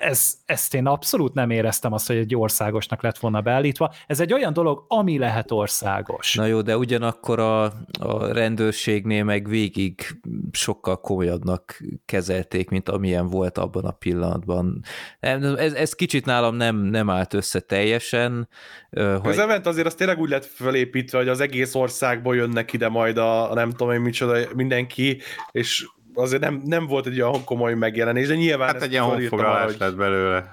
ez, 0.00 0.34
ezt 0.44 0.74
én 0.74 0.86
abszolút 0.86 1.34
nem 1.34 1.50
éreztem 1.50 1.92
azt, 1.92 2.06
hogy 2.06 2.16
egy 2.16 2.36
országosnak 2.36 3.02
lett 3.02 3.18
volna 3.18 3.40
beállítva. 3.40 3.92
Ez 4.06 4.20
egy 4.20 4.32
olyan 4.32 4.52
dolog, 4.52 4.84
ami 4.88 5.18
lehet 5.18 5.50
országos. 5.50 6.34
Na 6.34 6.46
jó, 6.46 6.60
de 6.60 6.76
ugyanakkor 6.76 7.38
a, 7.38 7.62
a 8.00 8.32
rendőrségnél 8.32 9.24
meg 9.24 9.48
végig 9.48 10.20
sokkal 10.52 11.00
komolyabbnak 11.00 11.82
kezelték, 12.04 12.70
mint 12.70 12.88
amilyen 12.88 13.26
volt 13.26 13.58
abban 13.58 13.84
a 13.84 13.90
pillanatban. 13.90 14.82
Ez, 15.20 15.72
ez 15.72 15.92
kicsit 15.92 16.24
nálam 16.26 16.54
nem, 16.54 16.76
nem 16.76 17.10
állt 17.10 17.34
össze 17.34 17.60
teljesen. 17.60 18.48
Hogy... 18.90 19.20
Az 19.22 19.38
event 19.38 19.66
azért 19.66 19.86
az 19.86 19.94
tényleg 19.94 20.18
úgy 20.18 20.30
lett 20.30 20.44
felépítve, 20.44 21.18
hogy 21.18 21.28
az 21.28 21.40
egész 21.40 21.74
országból 21.74 22.36
jönnek 22.36 22.72
ide 22.72 22.88
majd 22.88 23.18
a, 23.18 23.50
a 23.50 23.54
nem 23.54 23.70
tudom 23.70 23.92
én 23.92 24.00
micsoda, 24.00 24.38
mindenki, 24.54 25.20
és 25.52 25.86
azért 26.18 26.42
nem, 26.42 26.62
nem 26.64 26.86
volt 26.86 27.06
egy 27.06 27.20
olyan 27.20 27.44
komoly 27.44 27.74
megjelenés, 27.74 28.26
de 28.26 28.34
nyilván 28.34 28.68
Hát 28.68 28.82
egy 28.82 28.90
ilyen 28.90 29.04
honfoglalás 29.04 29.76
lett 29.76 29.96
belőle. 29.96 30.52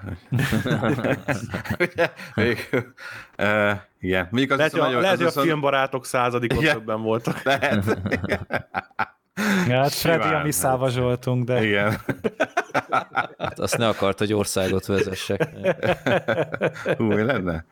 uh, 3.38 3.72
igen. 4.00 4.28
Mondjuk 4.30 4.50
az 4.50 4.56
lehet, 4.56 4.72
nagyon, 4.72 5.00
lehet, 5.00 5.20
az 5.20 5.34
hogy 5.34 5.42
a 5.42 5.46
filmbarátok 5.46 6.06
századikon 6.06 6.64
többen 6.64 7.02
voltak. 7.02 7.42
Lehet. 7.42 7.84
Ja, 9.68 9.80
hát 9.80 9.92
Freddy 9.92 10.34
a 10.34 10.42
mi 10.44 10.50
szávazsoltunk, 10.50 11.44
de... 11.44 11.64
Igen. 11.64 11.96
Hát 13.38 13.58
azt 13.58 13.78
ne 13.78 13.88
akart, 13.88 14.18
hogy 14.18 14.32
országot 14.32 14.86
vezessek. 14.86 15.48
Hú, 16.96 17.04
mi 17.04 17.22
lenne? 17.22 17.64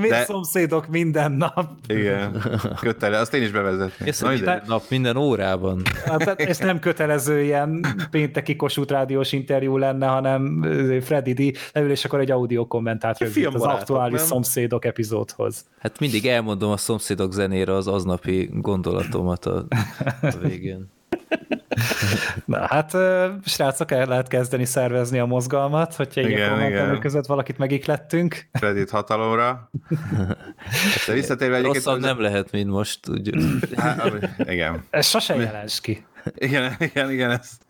Mi 0.00 0.08
de... 0.08 0.24
szomszédok 0.24 0.86
minden 0.86 1.32
nap. 1.32 1.70
Igen, 1.86 2.42
kötele, 2.80 3.18
azt 3.18 3.34
én 3.34 3.42
is 3.42 3.50
bevezetném. 3.50 4.08
Ez 4.08 4.20
minden 4.20 4.62
nap, 4.66 4.82
minden 4.88 5.16
órában. 5.16 5.82
Hát, 6.04 6.40
ez 6.40 6.58
nem 6.58 6.78
kötelező 6.78 7.42
ilyen 7.42 7.86
pénteki 8.10 8.56
Kossuth 8.56 8.92
rádiós 8.92 9.32
interjú 9.32 9.76
lenne, 9.76 10.06
hanem 10.06 10.62
Freddy 11.02 11.32
D. 11.32 11.56
leül, 11.72 11.90
és 11.90 12.04
akkor 12.04 12.20
egy 12.20 12.30
audio 12.30 12.66
kommentát 12.66 13.18
rögzít 13.18 13.46
az 13.46 13.62
aktuális 13.62 14.18
nem? 14.18 14.26
szomszédok 14.26 14.84
epizódhoz. 14.84 15.66
Hát 15.78 15.98
mindig 16.00 16.26
elmondom 16.26 16.70
a 16.70 16.76
szomszédok 16.76 17.32
zenére 17.32 17.74
az 17.74 17.86
aznapi 17.86 18.50
gondolatomat 18.52 19.46
a, 19.46 19.64
a 20.20 20.36
végén. 20.42 20.90
Na 22.44 22.66
hát, 22.66 22.96
srácok, 23.44 23.90
el 23.90 24.06
lehet 24.06 24.28
kezdeni 24.28 24.64
szervezni 24.64 25.18
a 25.18 25.26
mozgalmat, 25.26 25.94
hogyha 25.94 26.20
igen, 26.20 26.66
igen. 26.66 27.00
között 27.00 27.26
valakit 27.26 27.58
megiklettünk. 27.58 28.48
Kredit 28.52 28.90
hatalomra. 28.90 29.70
De 31.06 31.12
visszatérve 31.12 31.56
egyébként... 31.56 31.84
Rosszabb 31.84 32.00
nem 32.00 32.20
lehet, 32.20 32.50
mint 32.50 32.70
most. 32.70 33.08
Úgy. 33.08 33.30
Hát, 33.76 34.28
igen. 34.38 34.84
Ez 34.90 35.06
sose 35.06 35.34
jelens 35.34 35.80
ki. 35.80 36.06
Igen, 36.34 36.74
igen, 36.78 37.10
igen, 37.10 37.30
ezt, 37.30 37.66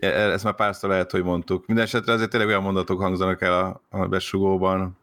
ezt 0.00 0.44
már 0.44 0.54
párszor 0.54 0.90
lehet, 0.90 1.10
hogy 1.10 1.22
mondtuk. 1.22 1.66
Mindenesetre 1.66 2.12
azért 2.12 2.30
tényleg 2.30 2.48
olyan 2.48 2.62
mondatok 2.62 3.00
hangzanak 3.00 3.42
el 3.42 3.52
a, 3.52 3.82
a 3.88 4.06
besugóban, 4.06 4.97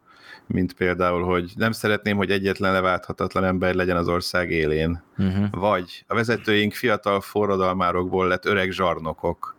mint 0.48 0.74
például, 0.74 1.24
hogy 1.24 1.52
nem 1.56 1.72
szeretném, 1.72 2.18
hogy 2.18 2.32
egyetlen 2.32 2.74
leválthatatlan 2.74 3.44
ember 3.44 3.74
legyen 3.74 3.98
az 3.98 4.08
ország 4.08 4.52
élén. 4.52 5.04
Uh-huh. 5.18 5.46
Vagy 5.52 6.04
a 6.08 6.16
vezetőink 6.16 6.74
fiatal 6.74 7.22
forradalmárokból 7.22 8.28
lett 8.28 8.46
öreg 8.46 8.72
zsarnokok. 8.72 9.56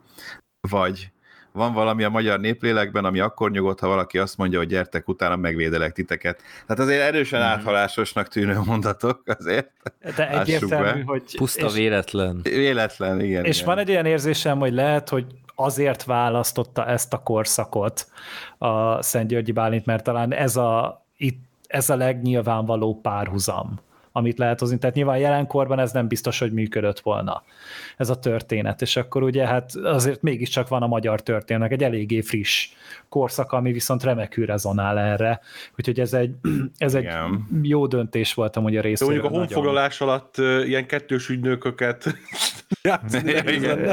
Vagy 0.61 1.11
van 1.53 1.73
valami 1.73 2.05
a 2.05 2.09
magyar 2.09 2.41
néplélekben, 2.41 3.05
ami 3.05 3.21
akkor 3.21 3.51
nyugodt, 3.51 3.81
ha 3.81 3.89
valaki 3.89 4.19
azt 4.19 4.37
mondja, 4.37 4.59
hogy 4.59 4.69
gyertek, 4.69 5.09
utána 5.09 5.37
megvédelek 5.37 5.93
titeket. 5.93 6.43
Tehát 6.67 6.83
azért 6.83 7.03
erősen 7.03 7.41
uh-huh. 7.41 7.55
áthalásosnak 7.55 8.29
tűnő 8.29 8.59
mondatok 8.65 9.23
azért. 9.39 9.71
De 10.17 10.41
egyértelmű, 10.41 11.03
hogy... 11.03 11.37
Puszta 11.37 11.67
és, 11.67 11.75
véletlen. 11.75 12.41
Véletlen, 12.43 13.21
igen. 13.21 13.45
És 13.45 13.57
igen. 13.57 13.69
van 13.69 13.79
egy 13.79 13.91
olyan 13.91 14.07
érzésem, 14.07 14.59
hogy 14.59 14.73
lehet, 14.73 15.09
hogy 15.09 15.25
azért 15.57 16.05
választotta 16.05 16.87
ezt 16.87 17.13
a 17.13 17.23
korszakot 17.23 18.09
a 18.59 19.03
Szent 19.03 19.29
Györgyi 19.29 19.53
Bálint, 19.53 19.87
mert 19.87 20.05
talán 20.05 20.33
ez 20.33 20.57
a, 20.57 21.03
itt, 21.17 21.41
ez 21.67 21.91
a 21.91 21.97
legnyilvánvaló 21.97 23.01
párhuzam 23.01 23.79
amit 24.17 24.39
lehet 24.39 24.61
hozni. 24.61 24.79
Tehát 24.79 24.95
nyilván 24.95 25.19
jelenkorban 25.19 25.79
ez 25.79 25.93
nem 25.93 26.09
biztos, 26.09 26.39
hogy 26.39 26.53
működött 26.53 27.01
volna 27.01 27.43
ez 27.97 28.11
a 28.11 28.19
történet, 28.19 28.83
és 28.83 28.97
akkor 28.97 29.23
ugye 29.23 29.47
hát 29.47 29.75
azért 29.75 30.23
mégiscsak 30.23 30.69
van 30.69 30.83
a 30.83 30.87
magyar 30.87 31.23
történetnek 31.23 31.73
egy 31.73 31.83
eléggé 31.83 32.21
friss 32.21 32.69
korszak, 33.09 33.53
ami 33.53 33.73
viszont 33.73 34.03
remekül 34.03 34.47
rezonál 34.47 34.99
erre, 34.99 35.41
úgyhogy 35.79 36.01
ez 36.01 36.13
egy, 36.13 36.35
ez 36.79 36.95
egy 36.95 37.09
jó 37.63 37.87
döntés 37.87 38.35
volt 38.35 38.57
amúgy 38.57 38.77
a 38.77 38.81
részéről. 38.81 39.15
mondjuk 39.15 39.33
a 39.33 39.39
honfoglalás 39.39 40.01
alatt 40.01 40.37
ilyen 40.65 40.87
kettős 40.87 41.29
ügynököket 41.29 42.15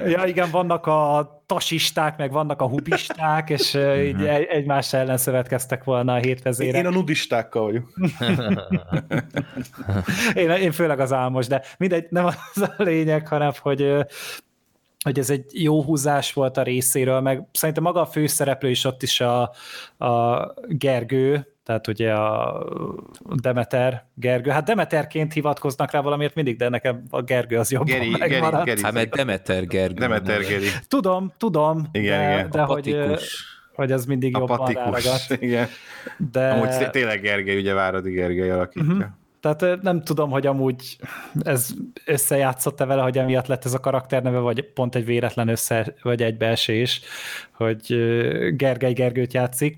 ja, 0.05 0.23
igen, 0.25 0.51
vannak 0.51 0.85
a 0.85 1.43
tasisták, 1.45 2.17
meg 2.17 2.31
vannak 2.31 2.61
a 2.61 2.67
hubisták, 2.67 3.49
és 3.49 3.73
így 3.97 4.15
mhm. 4.15 4.25
egymás 4.49 4.93
ellen 4.93 5.17
szövetkeztek 5.17 5.83
volna 5.83 6.13
a 6.13 6.17
hétvezérek. 6.17 6.81
Én 6.81 6.85
a 6.85 6.89
nudistákkal 6.89 7.63
vagyok. 7.63 7.93
én, 10.43 10.49
én 10.49 10.71
főleg 10.71 10.99
az 10.99 11.13
álmos, 11.13 11.47
de 11.47 11.61
mindegy, 11.77 12.05
nem 12.09 12.25
az 12.25 12.69
a 12.77 12.83
lényeg, 12.83 13.27
hanem 13.27 13.51
hogy 13.61 14.05
hogy 15.03 15.19
ez 15.19 15.29
egy 15.29 15.63
jó 15.63 15.83
húzás 15.83 16.33
volt 16.33 16.57
a 16.57 16.63
részéről, 16.63 17.19
meg 17.19 17.47
szerintem 17.51 17.83
maga 17.83 18.01
a 18.01 18.05
főszereplő 18.05 18.69
is 18.69 18.85
ott 18.85 19.03
is 19.03 19.21
a, 19.21 19.41
a 20.05 20.53
Gergő, 20.67 21.52
tehát 21.63 21.87
ugye 21.87 22.13
a 22.13 22.65
Demeter 23.41 24.05
Gergő, 24.15 24.49
hát 24.49 24.65
Demeterként 24.65 25.33
hivatkoznak 25.33 25.91
rá 25.91 26.01
valamiért 26.01 26.35
mindig, 26.35 26.57
de 26.57 26.69
nekem 26.69 27.03
a 27.09 27.21
Gergő 27.21 27.57
az 27.57 27.71
jobban 27.71 27.87
Geri, 27.87 28.09
megmaradt. 28.09 28.65
Geri, 28.65 28.65
Geri. 28.65 28.81
Hát 28.81 28.93
mert 28.93 29.15
Demeter 29.15 29.67
Gergő. 29.67 29.99
Demeter 29.99 30.41
Geri. 30.41 30.67
Tudom, 30.87 31.33
tudom, 31.37 31.87
igen, 31.91 32.19
de, 32.19 32.33
igen. 32.33 32.49
de 32.49 32.61
hogy, 32.61 32.97
hogy 33.73 33.91
az 33.91 34.05
mindig 34.05 34.37
jobban 34.37 34.73
ráragadt. 34.73 35.29
Igen. 35.39 35.67
De... 36.31 36.49
Amúgy 36.49 36.89
tényleg 36.89 37.21
Gergely, 37.21 37.57
ugye 37.57 37.73
Váradi 37.73 38.11
Gergely 38.11 38.51
alakítja. 38.51 38.93
Uh-huh. 38.93 39.05
Tehát 39.41 39.81
nem 39.81 40.01
tudom, 40.01 40.29
hogy 40.29 40.47
amúgy 40.47 40.97
ez 41.43 41.69
összejátszott-e 42.05 42.85
vele, 42.85 43.01
hogy 43.01 43.17
emiatt 43.17 43.47
lett 43.47 43.65
ez 43.65 43.73
a 43.73 43.79
karakterneve, 43.79 44.37
vagy 44.37 44.73
pont 44.73 44.95
egy 44.95 45.05
véletlen 45.05 45.47
össze, 45.47 45.93
vagy 46.01 46.21
egybeesés, 46.21 47.01
hogy 47.51 47.85
Gergely 48.55 48.93
Gergőt 48.93 49.33
játszik 49.33 49.77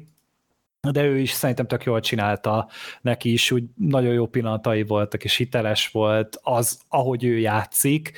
de 0.92 1.04
ő 1.04 1.18
is 1.18 1.32
szerintem 1.32 1.68
tök 1.68 1.84
jól 1.84 2.00
csinálta 2.00 2.68
neki 3.02 3.32
is, 3.32 3.52
úgy 3.52 3.64
nagyon 3.76 4.14
jó 4.14 4.28
pillanatai 4.28 4.84
voltak, 4.84 5.24
és 5.24 5.36
hiteles 5.36 5.90
volt 5.92 6.40
az, 6.42 6.80
ahogy 6.90 7.24
ő 7.24 7.38
játszik. 7.38 8.12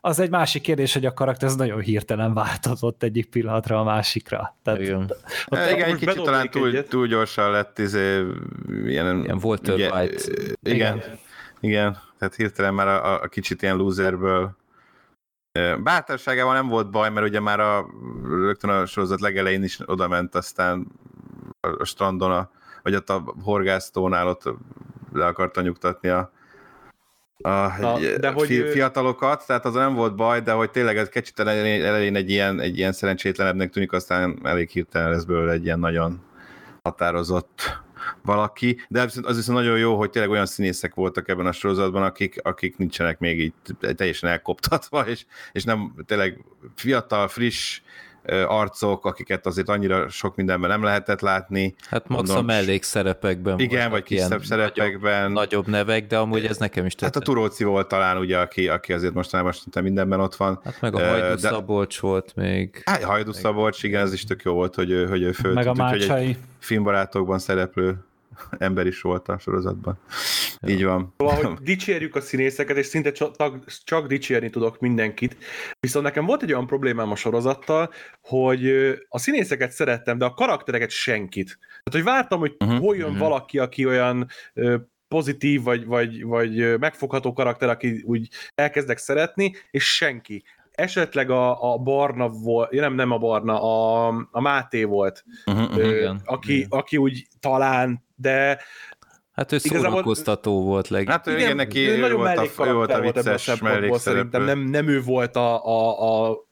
Az 0.00 0.18
egy 0.18 0.30
másik 0.30 0.62
kérdés, 0.62 0.92
hogy 0.92 1.06
a 1.06 1.12
karakter 1.12 1.48
ez 1.48 1.56
nagyon 1.56 1.80
hirtelen 1.80 2.34
változott 2.34 3.02
egyik 3.02 3.26
pillanatra 3.26 3.80
a 3.80 3.84
másikra. 3.84 4.56
Tehát, 4.62 4.80
igen, 4.80 5.12
ott, 5.46 5.58
e, 5.58 5.72
igen 5.72 5.88
egy 5.88 5.96
kicsit 5.96 6.22
talán 6.22 6.50
túl, 6.50 6.82
túl 6.82 7.06
gyorsan 7.06 7.50
lett, 7.50 7.78
izé, 7.78 8.22
ilyen, 8.84 9.22
ilyen 9.24 9.38
volt 9.38 9.68
ugye, 9.68 9.90
White. 9.90 10.22
Igen, 10.62 10.96
igen, 10.96 11.02
igen, 11.60 11.98
tehát 12.18 12.34
hirtelen 12.34 12.74
már 12.74 12.88
a, 12.88 13.22
a 13.22 13.26
kicsit 13.26 13.62
ilyen 13.62 13.76
loserből 13.76 14.56
Bátorságával 15.82 16.54
nem 16.54 16.68
volt 16.68 16.90
baj, 16.90 17.10
mert 17.10 17.26
ugye 17.26 17.40
már 17.40 17.60
a, 17.60 17.86
rögtön 18.24 18.70
a 18.70 18.86
sorozat 18.86 19.20
legelején 19.20 19.62
is 19.62 19.78
oda 19.86 20.08
ment, 20.08 20.34
aztán 20.34 20.86
a 21.60 21.84
strandon, 21.84 22.30
a, 22.30 22.50
vagy 22.82 22.94
ott 22.94 23.10
a 23.10 23.34
horgásztónál 23.42 24.28
ott 24.28 24.42
le 25.12 25.26
akarta 25.26 25.60
nyugtatni 25.60 26.08
a, 26.08 26.32
a 27.38 27.50
Na, 27.80 27.98
de 27.98 28.32
fi, 28.32 28.60
hogy 28.60 28.70
fiatalokat, 28.70 29.46
tehát 29.46 29.64
az 29.64 29.74
nem 29.74 29.94
volt 29.94 30.14
baj, 30.14 30.40
de 30.40 30.52
hogy 30.52 30.70
tényleg 30.70 30.96
ez 30.96 31.08
kicsit 31.08 31.38
elején 31.38 32.16
egy 32.16 32.30
ilyen, 32.30 32.60
egy 32.60 32.78
ilyen 32.78 32.92
szerencsétlenebbnek 32.92 33.70
tűnik, 33.70 33.92
aztán 33.92 34.38
elég 34.42 34.68
hirtelen 34.68 35.10
lesz 35.10 35.24
belőle 35.24 35.52
egy 35.52 35.64
ilyen 35.64 35.78
nagyon 35.78 36.20
határozott 36.82 37.80
valaki, 38.22 38.80
de 38.88 39.02
az 39.02 39.36
viszont 39.36 39.58
nagyon 39.58 39.78
jó, 39.78 39.96
hogy 39.96 40.10
tényleg 40.10 40.30
olyan 40.30 40.46
színészek 40.46 40.94
voltak 40.94 41.28
ebben 41.28 41.46
a 41.46 41.52
sorozatban, 41.52 42.02
akik, 42.02 42.40
akik 42.42 42.76
nincsenek 42.76 43.18
még 43.18 43.40
így 43.40 43.52
teljesen 43.94 44.30
elkoptatva, 44.30 45.06
és, 45.06 45.24
és 45.52 45.64
nem 45.64 45.94
tényleg 46.06 46.44
fiatal, 46.74 47.28
friss, 47.28 47.80
arcok, 48.46 49.04
akiket 49.04 49.46
azért 49.46 49.68
annyira 49.68 50.08
sok 50.08 50.36
mindenben 50.36 50.70
nem 50.70 50.82
lehetett 50.82 51.20
látni. 51.20 51.74
Hát 51.88 52.08
max 52.08 52.28
Mondom, 52.28 52.44
a 52.44 52.46
mellékszerepekben 52.46 53.58
Igen, 53.58 53.90
vagy 53.90 54.02
kisebb 54.02 54.44
szerepekben. 54.44 55.32
Nagyobb, 55.32 55.34
nagyobb 55.34 55.66
nevek, 55.66 56.06
de 56.06 56.18
amúgy 56.18 56.44
ez 56.44 56.56
nekem 56.56 56.86
is 56.86 56.94
tetszett. 56.94 57.14
Hát 57.14 57.22
a 57.22 57.26
Turóci 57.26 57.64
volt 57.64 57.88
talán 57.88 58.16
ugye, 58.16 58.38
aki, 58.38 58.68
aki 58.68 58.92
azért 58.92 59.14
mostanában 59.14 59.52
szinte 59.52 59.80
mindenben 59.80 60.20
ott 60.20 60.34
van. 60.34 60.60
Hát 60.64 60.80
meg 60.80 60.94
a 60.94 60.98
Hajdú 60.98 61.40
de... 61.40 61.48
Szabolcs 61.48 62.00
volt 62.00 62.32
még. 62.34 62.82
Hát 62.84 63.02
Hajdú 63.02 63.32
Szabolcs, 63.32 63.82
igen, 63.82 64.02
ez 64.02 64.12
is 64.12 64.24
tök 64.24 64.42
jó 64.42 64.52
volt, 64.52 64.74
hogy 64.74 64.90
ő, 64.90 65.06
hogy 65.06 65.22
ő 65.22 65.32
főtt. 65.32 65.54
Meg 65.54 65.66
a 65.66 65.74
Mácsai. 65.74 66.36
Filmbarátokban 66.58 67.38
szereplő 67.38 68.04
ember 68.58 68.86
is 68.86 69.00
volt 69.00 69.28
a 69.28 69.38
sorozatban. 69.38 69.98
Ja. 70.60 70.68
Így 70.68 70.84
van. 70.84 71.14
Szóval, 71.16 71.34
hogy 71.34 71.58
dicsérjük 71.62 72.16
a 72.16 72.20
színészeket, 72.20 72.76
és 72.76 72.86
szinte 72.86 73.12
csak, 73.12 73.34
csak 73.84 74.06
dicsérni 74.06 74.50
tudok 74.50 74.80
mindenkit. 74.80 75.36
Viszont 75.80 76.04
nekem 76.04 76.26
volt 76.26 76.42
egy 76.42 76.52
olyan 76.52 76.66
problémám 76.66 77.10
a 77.10 77.16
sorozattal, 77.16 77.90
hogy 78.20 78.66
a 79.08 79.18
színészeket 79.18 79.70
szerettem, 79.70 80.18
de 80.18 80.24
a 80.24 80.34
karaktereket 80.34 80.90
senkit. 80.90 81.58
Tehát, 81.58 81.90
hogy 81.90 82.02
vártam, 82.02 82.38
hogy 82.38 82.56
uh-huh, 82.58 82.78
hol 82.78 82.96
jön 82.96 83.04
uh-huh. 83.04 83.20
valaki, 83.20 83.58
aki 83.58 83.86
olyan 83.86 84.26
pozitív, 85.08 85.62
vagy, 85.62 85.86
vagy, 85.86 86.24
vagy 86.24 86.78
megfogható 86.78 87.32
karakter, 87.32 87.68
aki 87.68 88.02
úgy 88.04 88.28
elkezdek 88.54 88.98
szeretni, 88.98 89.54
és 89.70 89.94
senki 89.94 90.44
esetleg 90.76 91.30
a, 91.30 91.72
a 91.72 91.78
Barna 91.78 92.28
volt, 92.28 92.70
nem, 92.70 92.94
nem 92.94 93.10
a 93.10 93.18
Barna, 93.18 93.62
a, 93.62 94.06
a 94.30 94.40
Máté 94.40 94.84
volt, 94.84 95.24
uh-huh, 95.46 95.78
ö, 95.78 95.96
igen, 95.96 96.20
aki, 96.24 96.56
igen. 96.56 96.68
aki 96.70 96.96
úgy 96.96 97.26
talán, 97.40 98.04
de 98.16 98.58
Hát 99.32 99.52
ő 99.52 99.58
szórakoztató 99.58 100.64
volt 100.64 100.88
leg. 100.88 101.08
Hát 101.08 101.26
igen, 101.26 101.38
igen 101.38 101.56
neki 101.56 101.88
ő 101.88 101.96
nagyon 101.96 102.16
volt 102.16 102.38
a, 102.58 102.66
ő 102.66 102.72
volt 102.72 102.90
a 102.90 103.00
vicces 103.00 103.50
szerintem 103.92 104.44
nem, 104.44 104.58
nem 104.58 104.88
ő 104.88 105.02
volt 105.02 105.36
a, 105.36 105.64
a, 105.64 106.28
a 106.28 106.44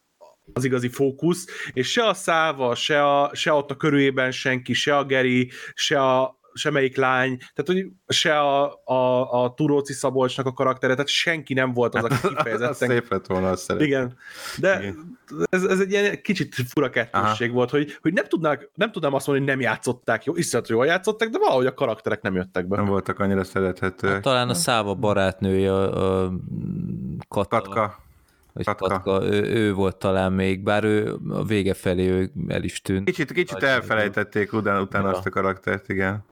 az 0.53 0.65
igazi 0.65 0.89
fókusz, 0.89 1.47
és 1.73 1.91
se 1.91 2.07
a 2.07 2.15
Száva, 2.15 2.75
se, 2.75 3.05
a, 3.05 3.31
se 3.35 3.53
ott 3.53 3.71
a 3.71 3.77
körülében 3.77 4.31
senki, 4.31 4.73
se 4.73 4.97
a 4.97 5.05
Geri, 5.05 5.51
se 5.75 6.01
a, 6.01 6.39
semmelyik 6.55 6.97
lány, 6.97 7.37
tehát 7.37 7.65
hogy 7.65 7.87
se 8.07 8.39
a, 8.39 8.81
a, 8.85 9.33
a 9.43 9.55
Turóci 9.55 9.93
Szabolcsnak 9.93 10.47
a 10.47 10.53
karaktere, 10.53 10.93
tehát 10.93 11.09
senki 11.09 11.55
nem 11.55 11.73
volt 11.73 11.95
az, 11.95 12.05
aki 12.05 12.17
kifejezetten... 12.35 12.89
Szép 12.89 13.11
lett 13.11 13.27
volna 13.27 13.51
azt 13.51 13.75
Igen, 13.79 14.17
de 14.59 14.79
Igen. 14.79 15.19
Ez, 15.51 15.65
ez 15.65 15.81
egy 15.81 15.91
ilyen 15.91 16.23
kicsit 16.23 16.55
fura 16.69 16.91
kettősség 16.91 17.53
volt, 17.53 17.71
hogy, 17.71 17.99
hogy 18.01 18.13
nem, 18.13 18.25
tudnák, 18.25 18.71
nem 18.75 18.93
tudnám 18.93 19.15
azt 19.15 19.27
mondani, 19.27 19.47
hogy 19.47 19.57
nem 19.57 19.67
játszották 19.71 20.25
jó, 20.25 20.37
iszonyat 20.37 20.69
jól 20.69 20.87
játszották, 20.87 21.29
de 21.29 21.39
valahogy 21.39 21.67
a 21.67 21.75
karakterek 21.75 22.23
nem 22.23 22.35
jöttek 22.35 22.67
be. 22.67 22.77
Nem 22.77 22.87
voltak 22.87 23.19
annyira 23.19 23.45
szerethetőek. 23.45 24.15
Hát, 24.15 24.23
talán 24.23 24.49
a 24.49 24.55
Száva 24.55 24.95
barátnője, 24.95 25.73
a, 25.73 26.25
a 26.25 26.33
Kata. 27.29 27.49
Katka. 27.49 28.03
Katka. 28.65 28.89
Katka 28.89 29.25
ő, 29.25 29.43
ő, 29.43 29.73
volt 29.73 29.97
talán 29.97 30.33
még, 30.33 30.63
bár 30.63 30.85
ő 30.85 31.17
a 31.29 31.45
vége 31.45 31.75
felé 31.75 32.09
ő 32.09 32.31
el 32.49 32.63
is 32.63 32.81
tűnt. 32.81 33.05
Kicsit, 33.05 33.33
kicsit 33.33 33.63
elfelejtették 33.63 34.53
utána, 34.53 34.81
utána 34.81 35.09
ja. 35.09 35.17
azt 35.17 35.27
a 35.27 35.31
karaktert, 35.31 35.89
igen 35.89 36.25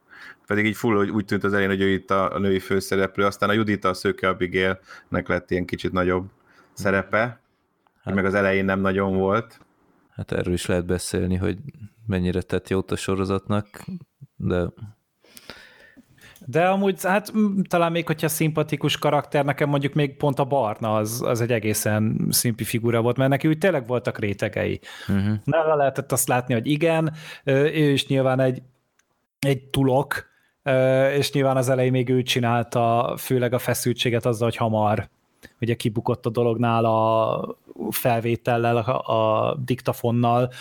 pedig 0.47 0.65
így 0.65 0.75
full 0.75 1.09
úgy 1.09 1.25
tűnt 1.25 1.43
az 1.43 1.51
elején, 1.53 1.69
hogy 1.69 1.81
ő 1.81 1.89
itt 1.89 2.11
a, 2.11 2.35
a 2.35 2.39
női 2.39 2.59
főszereplő, 2.59 3.25
aztán 3.25 3.49
a 3.49 3.53
Judita, 3.53 3.89
a 3.89 3.93
Szőke 3.93 4.27
Abigailnek 4.27 5.27
lett 5.27 5.51
ilyen 5.51 5.65
kicsit 5.65 5.91
nagyobb 5.91 6.29
szerepe, 6.73 7.39
hát, 8.03 8.13
meg 8.13 8.25
az 8.25 8.33
elején 8.33 8.65
nem 8.65 8.79
nagyon 8.79 9.17
volt. 9.17 9.59
Hát 10.15 10.31
erről 10.31 10.53
is 10.53 10.65
lehet 10.65 10.85
beszélni, 10.85 11.35
hogy 11.35 11.57
mennyire 12.07 12.41
tett 12.41 12.69
jót 12.69 12.91
a 12.91 12.95
sorozatnak, 12.95 13.67
de... 14.35 14.65
De 16.45 16.67
amúgy, 16.67 17.03
hát 17.03 17.33
talán 17.69 17.91
még, 17.91 18.05
hogyha 18.07 18.27
szimpatikus 18.27 18.97
karakter, 18.97 19.45
nekem 19.45 19.69
mondjuk 19.69 19.93
még 19.93 20.17
pont 20.17 20.39
a 20.39 20.45
Barna 20.45 20.95
az, 20.95 21.21
az 21.21 21.41
egy 21.41 21.51
egészen 21.51 22.27
szimpi 22.29 22.63
figura 22.63 23.01
volt, 23.01 23.17
mert 23.17 23.29
neki 23.29 23.47
úgy 23.47 23.57
tényleg 23.57 23.87
voltak 23.87 24.19
rétegei. 24.19 24.79
Uh-huh. 25.07 25.35
Nála 25.43 25.75
lehetett 25.75 26.11
azt 26.11 26.27
látni, 26.27 26.53
hogy 26.53 26.67
igen, 26.67 27.13
ő 27.43 27.91
is 27.91 28.07
nyilván 28.07 28.39
egy, 28.39 28.61
egy 29.39 29.63
tulok, 29.63 30.32
és 31.17 31.31
nyilván 31.31 31.57
az 31.57 31.69
elején 31.69 31.91
még 31.91 32.09
ő 32.09 32.21
csinálta 32.21 33.15
főleg 33.17 33.53
a 33.53 33.59
feszültséget 33.59 34.25
azzal, 34.25 34.47
hogy 34.47 34.57
hamar 34.57 35.09
ugye 35.61 35.73
kibukott 35.73 36.25
a 36.25 36.29
dolognál 36.29 36.85
a 36.85 37.57
felvétellel, 37.89 38.77
a, 38.77 39.55
diktafonnal, 39.65 40.51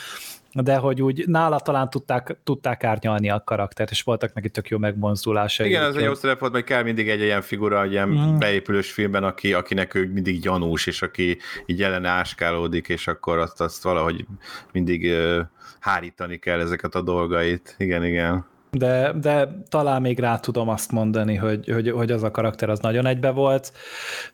de 0.52 0.76
hogy 0.76 1.02
úgy 1.02 1.24
nála 1.28 1.60
talán 1.60 1.90
tudták, 1.90 2.36
tudták 2.44 2.84
árnyalni 2.84 3.30
a 3.30 3.42
karaktert, 3.44 3.90
és 3.90 4.02
voltak 4.02 4.34
neki 4.34 4.48
tök 4.48 4.68
jó 4.68 4.78
megmozdulásai. 4.78 5.68
Igen, 5.68 5.82
ez 5.82 5.94
egy 5.94 6.04
jó 6.04 6.14
szerep 6.14 6.40
volt, 6.40 6.52
mert 6.52 6.64
kell 6.64 6.82
mindig 6.82 7.08
egy 7.08 7.20
ilyen 7.20 7.42
figura, 7.42 7.82
egy 7.82 7.90
ilyen 7.90 8.08
mm. 8.08 8.38
beépülős 8.38 8.92
filmben, 8.92 9.24
aki, 9.24 9.52
akinek 9.52 9.94
ő 9.94 10.10
mindig 10.12 10.40
gyanús, 10.40 10.86
és 10.86 11.02
aki 11.02 11.38
így 11.66 11.82
ellene 11.82 12.08
áskálódik, 12.08 12.88
és 12.88 13.06
akkor 13.06 13.38
azt, 13.38 13.60
azt 13.60 13.82
valahogy 13.82 14.26
mindig 14.72 15.04
uh, 15.04 15.38
hárítani 15.80 16.38
kell 16.38 16.60
ezeket 16.60 16.94
a 16.94 17.02
dolgait. 17.02 17.74
Igen, 17.78 18.04
igen 18.04 18.50
de, 18.76 19.12
de 19.12 19.62
talán 19.68 20.00
még 20.00 20.18
rá 20.18 20.38
tudom 20.38 20.68
azt 20.68 20.92
mondani, 20.92 21.34
hogy, 21.34 21.68
hogy, 21.68 21.90
hogy 21.90 22.10
az 22.10 22.22
a 22.22 22.30
karakter 22.30 22.68
az 22.68 22.78
nagyon 22.78 23.06
egybe 23.06 23.30
volt. 23.30 23.72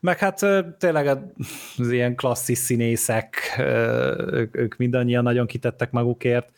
Meg 0.00 0.18
hát 0.18 0.46
tényleg 0.78 1.06
az 1.78 1.90
ilyen 1.90 2.14
klasszis 2.14 2.58
színészek, 2.58 3.54
ők, 4.30 4.56
ők 4.56 4.76
mindannyian 4.76 5.22
nagyon 5.22 5.46
kitettek 5.46 5.90
magukért, 5.90 6.48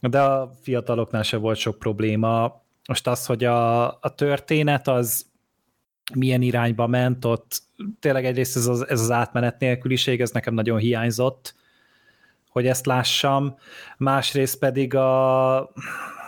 de 0.00 0.20
a 0.20 0.50
fiataloknál 0.62 1.22
se 1.22 1.36
volt 1.36 1.58
sok 1.58 1.78
probléma. 1.78 2.62
Most 2.88 3.06
az, 3.06 3.26
hogy 3.26 3.44
a, 3.44 3.86
a 3.86 4.14
történet 4.14 4.88
az 4.88 5.26
milyen 6.14 6.42
irányba 6.42 6.86
ment, 6.86 7.24
ott 7.24 7.62
tényleg 8.00 8.24
egyrészt 8.24 8.56
ez 8.56 8.66
az, 8.66 8.88
ez 8.88 9.00
az 9.00 9.10
átmenet 9.10 9.58
nélküliség, 9.58 10.20
ez 10.20 10.30
nekem 10.30 10.54
nagyon 10.54 10.78
hiányzott, 10.78 11.54
hogy 12.50 12.66
ezt 12.66 12.86
lássam, 12.86 13.56
másrészt 13.96 14.58
pedig 14.58 14.94
a 14.94 15.72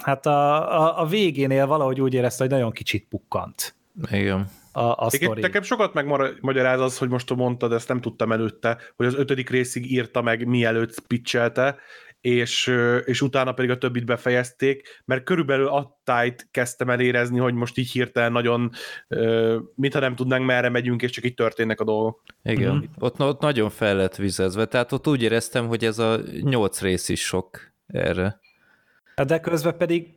hát 0.05 0.26
a, 0.26 0.72
a, 0.80 1.00
a 1.00 1.07
végénél 1.07 1.66
valahogy 1.66 2.00
úgy 2.00 2.14
érezte, 2.14 2.42
hogy 2.42 2.52
nagyon 2.52 2.72
kicsit 2.72 3.07
pukkant. 3.09 3.74
Igen. 4.11 4.48
A, 4.72 5.05
a 5.05 5.11
sztori. 5.11 5.40
Nekem 5.40 5.62
sokat 5.62 5.94
megmagyaráz 5.94 6.80
az, 6.80 6.98
hogy 6.98 7.09
most 7.09 7.34
mondtad, 7.34 7.72
ezt 7.72 7.88
nem 7.88 8.00
tudtam 8.00 8.32
előtte, 8.32 8.78
hogy 8.96 9.07
az 9.07 9.14
ötödik 9.14 9.50
részig 9.50 9.92
írta 9.92 10.22
meg, 10.22 10.46
mielőtt 10.46 11.00
pitchelte, 11.00 11.76
és, 12.20 12.72
és 13.05 13.22
utána 13.22 13.52
pedig 13.52 13.70
a 13.70 13.78
többit 13.78 14.05
befejezték, 14.05 15.02
mert 15.05 15.24
körülbelül 15.24 15.66
attájt 15.66 16.48
kezdtem 16.50 16.90
el 16.90 17.00
érezni, 17.00 17.38
hogy 17.38 17.55
most 17.55 17.78
így 17.78 17.90
hirtelen 17.90 18.32
nagyon, 18.32 18.70
mintha 19.74 20.00
nem 20.00 20.14
tudnánk 20.14 20.46
merre 20.46 20.68
megyünk, 20.68 21.02
és 21.02 21.11
csak 21.11 21.24
így 21.24 21.34
történnek 21.34 21.80
a 21.80 21.84
dolgok. 21.84 22.22
Igen, 22.42 22.74
mm-hmm. 22.74 22.84
ott, 22.98 23.20
ott 23.20 23.40
nagyon 23.40 23.70
fel 23.70 23.96
lett 23.96 24.16
vizezve, 24.16 24.64
tehát 24.66 24.92
ott 24.92 25.09
úgy 25.09 25.22
éreztem, 25.22 25.66
hogy 25.66 25.84
ez 25.84 25.98
a 25.98 26.20
nyolc 26.40 26.80
rész 26.80 27.09
is 27.09 27.20
sok 27.20 27.72
erre. 27.86 28.40
De 29.26 29.40
közben 29.40 29.76
pedig 29.76 30.14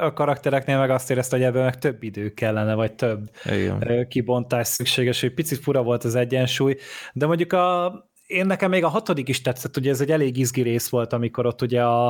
a 0.00 0.12
karaktereknél 0.12 0.78
meg 0.78 0.90
azt 0.90 1.10
érezte, 1.10 1.36
hogy 1.36 1.44
ebben 1.44 1.64
meg 1.64 1.78
több 1.78 2.02
idő 2.02 2.34
kellene, 2.34 2.74
vagy 2.74 2.92
több 2.92 3.30
Igen. 3.44 4.06
kibontás 4.08 4.66
szükséges, 4.66 5.20
hogy 5.20 5.34
picit 5.34 5.58
fura 5.58 5.82
volt 5.82 6.04
az 6.04 6.14
egyensúly, 6.14 6.76
de 7.12 7.26
mondjuk 7.26 7.52
a, 7.52 7.94
én 8.26 8.46
nekem 8.46 8.70
még 8.70 8.84
a 8.84 8.88
hatodik 8.88 9.28
is 9.28 9.42
tetszett, 9.42 9.76
ugye 9.76 9.90
ez 9.90 10.00
egy 10.00 10.10
elég 10.10 10.36
izgi 10.36 10.62
rész 10.62 10.88
volt, 10.88 11.12
amikor 11.12 11.46
ott 11.46 11.62
ugye 11.62 11.84
a, 11.84 12.06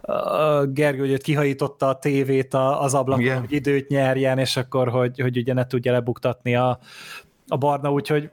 a 0.00 0.66
Gergő 0.66 1.08
hogy 1.08 1.22
kihajította 1.22 1.88
a 1.88 1.98
tévét 1.98 2.54
az 2.54 2.94
ablakon, 2.94 3.24
Igen. 3.24 3.38
hogy 3.38 3.52
időt 3.52 3.88
nyerjen, 3.88 4.38
és 4.38 4.56
akkor, 4.56 4.88
hogy, 4.88 5.20
hogy 5.20 5.36
ugye 5.36 5.52
ne 5.52 5.66
tudja 5.66 5.92
lebuktatni 5.92 6.54
a, 6.54 6.78
a 7.48 7.56
barna, 7.56 7.92
úgyhogy 7.92 8.30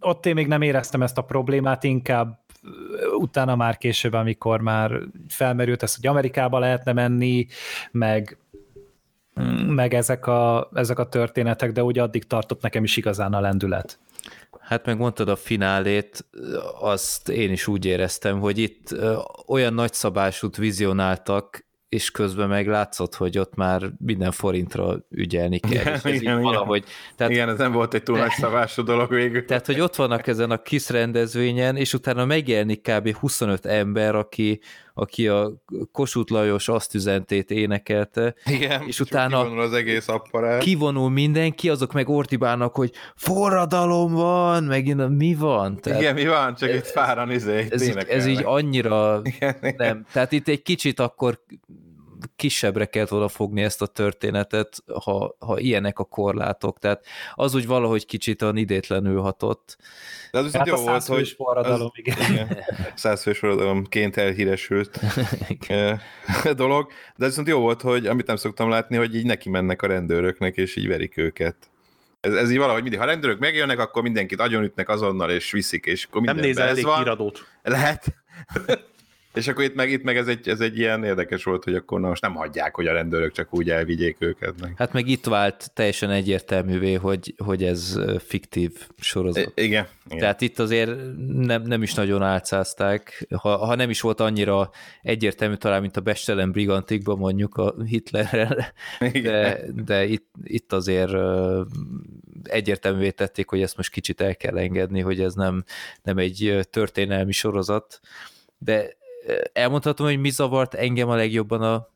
ott 0.00 0.26
én 0.26 0.34
még 0.34 0.46
nem 0.46 0.62
éreztem 0.62 1.02
ezt 1.02 1.18
a 1.18 1.22
problémát, 1.22 1.84
inkább 1.84 2.38
utána 3.18 3.56
már 3.56 3.76
később, 3.76 4.12
amikor 4.12 4.60
már 4.60 5.00
felmerült 5.28 5.82
ez, 5.82 5.94
hogy 5.94 6.06
Amerikába 6.06 6.58
lehetne 6.58 6.92
menni, 6.92 7.46
meg 7.90 8.38
meg 9.66 9.94
ezek 9.94 10.26
a, 10.26 10.70
ezek 10.74 10.98
a 10.98 11.08
történetek, 11.08 11.72
de 11.72 11.82
úgy 11.82 11.98
addig 11.98 12.26
tartott 12.26 12.62
nekem 12.62 12.84
is 12.84 12.96
igazán 12.96 13.32
a 13.32 13.40
lendület. 13.40 13.98
Hát 14.60 14.86
megmondtad 14.86 15.28
a 15.28 15.36
finálét, 15.36 16.26
azt 16.80 17.28
én 17.28 17.52
is 17.52 17.66
úgy 17.66 17.84
éreztem, 17.84 18.40
hogy 18.40 18.58
itt 18.58 18.94
olyan 19.46 19.74
nagyszabásút 19.74 20.56
vizionáltak, 20.56 21.66
és 21.88 22.10
közben 22.10 22.48
meg 22.48 22.66
látszott, 22.66 23.14
hogy 23.14 23.38
ott 23.38 23.54
már 23.54 23.90
minden 23.98 24.30
forintra 24.30 24.96
ügyelni 25.10 25.58
kell. 25.58 25.80
Igen, 25.80 26.00
és 26.04 26.20
igen, 26.20 26.42
valahogy, 26.42 26.84
tehát, 27.16 27.32
igen, 27.32 27.48
ez 27.48 27.58
nem 27.58 27.72
volt 27.72 27.94
egy 27.94 28.02
túl 28.02 28.18
nagy 28.18 28.30
szabású 28.30 28.82
dolog 28.82 29.10
végül. 29.10 29.44
Tehát, 29.44 29.66
hogy 29.66 29.80
ott 29.80 29.96
vannak 29.96 30.26
ezen 30.26 30.50
a 30.50 30.62
KISZ 30.62 30.90
rendezvényen, 30.90 31.76
és 31.76 31.94
utána 31.94 32.24
megjelenik 32.24 32.82
kb. 32.82 33.16
25 33.16 33.66
ember, 33.66 34.14
aki, 34.14 34.60
aki 34.98 35.28
a 35.28 35.52
Kossuth 35.92 36.32
Lajos 36.32 36.68
azt 36.68 36.94
üzentét 36.94 37.50
énekelte, 37.50 38.34
Igen, 38.44 38.82
és 38.86 39.00
utána 39.00 39.42
kivonul 39.42 39.60
az 39.62 39.72
egész 39.72 40.08
apparát. 40.08 40.62
Kivonul 40.62 41.10
mindenki, 41.10 41.68
azok 41.68 41.92
meg 41.92 42.08
ortibálnak, 42.08 42.74
hogy 42.74 42.92
forradalom 43.16 44.12
van, 44.12 44.64
megint 44.64 45.08
mi 45.08 45.34
van? 45.34 45.80
Tehát, 45.80 46.00
Igen, 46.00 46.14
mi 46.14 46.26
van, 46.26 46.54
csak 46.54 46.74
itt 46.74 46.86
fáran 46.86 47.30
izé, 47.30 47.66
ez, 47.70 47.82
ez 48.08 48.26
így 48.26 48.42
annyira 48.44 49.20
igen, 49.22 49.74
nem. 49.76 50.06
Tehát 50.12 50.32
itt 50.32 50.48
egy 50.48 50.62
kicsit 50.62 51.00
akkor 51.00 51.40
kisebbre 52.36 52.84
kellett 52.84 53.08
volna 53.08 53.28
fogni 53.28 53.62
ezt 53.62 53.82
a 53.82 53.86
történetet, 53.86 54.82
ha, 55.02 55.36
ha 55.38 55.58
ilyenek 55.58 55.98
a 55.98 56.04
korlátok. 56.04 56.78
Tehát 56.78 57.06
az 57.34 57.54
úgy 57.54 57.66
valahogy 57.66 58.06
kicsit 58.06 58.42
olyan 58.42 58.56
idétlenül 58.56 59.20
hatott. 59.20 59.76
De 60.30 60.38
az 60.38 60.44
viszont 60.44 60.68
hát 60.68 60.78
jó 60.78 60.84
volt, 60.84 61.04
hogy... 61.04 61.28
forradalom, 61.28 61.86
az, 61.86 61.90
igen. 61.92 62.16
igen. 62.30 62.58
Százfős 62.94 63.38
forradalomként 63.38 64.16
elhíresült 64.16 65.00
dolog. 66.56 66.90
De 67.16 67.24
az 67.24 67.30
viszont 67.30 67.48
jó 67.48 67.60
volt, 67.60 67.82
hogy 67.82 68.06
amit 68.06 68.26
nem 68.26 68.36
szoktam 68.36 68.68
látni, 68.68 68.96
hogy 68.96 69.14
így 69.14 69.26
neki 69.26 69.48
mennek 69.48 69.82
a 69.82 69.86
rendőröknek, 69.86 70.56
és 70.56 70.76
így 70.76 70.88
verik 70.88 71.16
őket. 71.16 71.56
Ez, 72.20 72.32
ez 72.32 72.50
így 72.50 72.58
valahogy 72.58 72.82
mindig, 72.82 73.00
ha 73.00 73.04
rendőrök 73.04 73.38
megjönnek, 73.38 73.78
akkor 73.78 74.02
mindenkit 74.02 74.40
agyonütnek 74.40 74.88
azonnal, 74.88 75.30
és 75.30 75.50
viszik, 75.50 75.86
és 75.86 76.04
akkor 76.04 76.22
Nem 76.22 76.36
nézel 76.36 76.68
elég 76.68 76.84
van. 76.84 76.98
híradót. 76.98 77.46
Lehet. 77.62 78.04
És 79.38 79.48
akkor 79.48 79.64
itt 79.64 79.74
meg, 79.74 79.90
itt 79.90 80.02
meg 80.02 80.16
ez, 80.16 80.26
egy, 80.26 80.48
ez 80.48 80.60
egy 80.60 80.78
ilyen 80.78 81.04
érdekes 81.04 81.44
volt, 81.44 81.64
hogy 81.64 81.74
akkor 81.74 82.00
na 82.00 82.08
most 82.08 82.22
nem 82.22 82.34
hagyják, 82.34 82.74
hogy 82.74 82.86
a 82.86 82.92
rendőrök 82.92 83.32
csak 83.32 83.54
úgy 83.54 83.70
elvigyék 83.70 84.16
őket. 84.18 84.60
Meg. 84.60 84.74
Hát 84.76 84.92
meg 84.92 85.08
itt 85.08 85.24
vált 85.24 85.70
teljesen 85.74 86.10
egyértelművé, 86.10 86.94
hogy, 86.94 87.34
hogy 87.44 87.64
ez 87.64 87.98
fiktív 88.18 88.72
sorozat. 89.00 89.52
I- 89.54 89.62
igen, 89.64 89.86
igen. 90.06 90.18
Tehát 90.18 90.40
itt 90.40 90.58
azért 90.58 90.90
nem, 91.32 91.62
nem 91.62 91.82
is 91.82 91.94
nagyon 91.94 92.22
álcázták, 92.22 93.26
ha, 93.36 93.56
ha 93.56 93.74
nem 93.74 93.90
is 93.90 94.00
volt 94.00 94.20
annyira 94.20 94.70
egyértelmű 95.02 95.54
talán, 95.54 95.80
mint 95.80 95.96
a 95.96 96.00
Bestelen 96.00 96.52
Brigantikban 96.52 97.18
mondjuk 97.18 97.56
a 97.56 97.74
Hitlerrel, 97.84 98.72
de, 99.22 99.60
de 99.84 100.04
itt, 100.04 100.26
itt 100.42 100.72
azért 100.72 101.12
egyértelművé 102.42 103.10
tették, 103.10 103.48
hogy 103.48 103.62
ezt 103.62 103.76
most 103.76 103.90
kicsit 103.90 104.20
el 104.20 104.36
kell 104.36 104.58
engedni, 104.58 105.00
hogy 105.00 105.20
ez 105.20 105.34
nem, 105.34 105.64
nem 106.02 106.18
egy 106.18 106.66
történelmi 106.70 107.32
sorozat, 107.32 108.00
de 108.58 108.96
elmondhatom, 109.52 110.06
hogy 110.06 110.20
mi 110.20 110.30
zavart 110.30 110.74
engem 110.74 111.08
a 111.08 111.14
legjobban 111.14 111.62
a, 111.62 111.88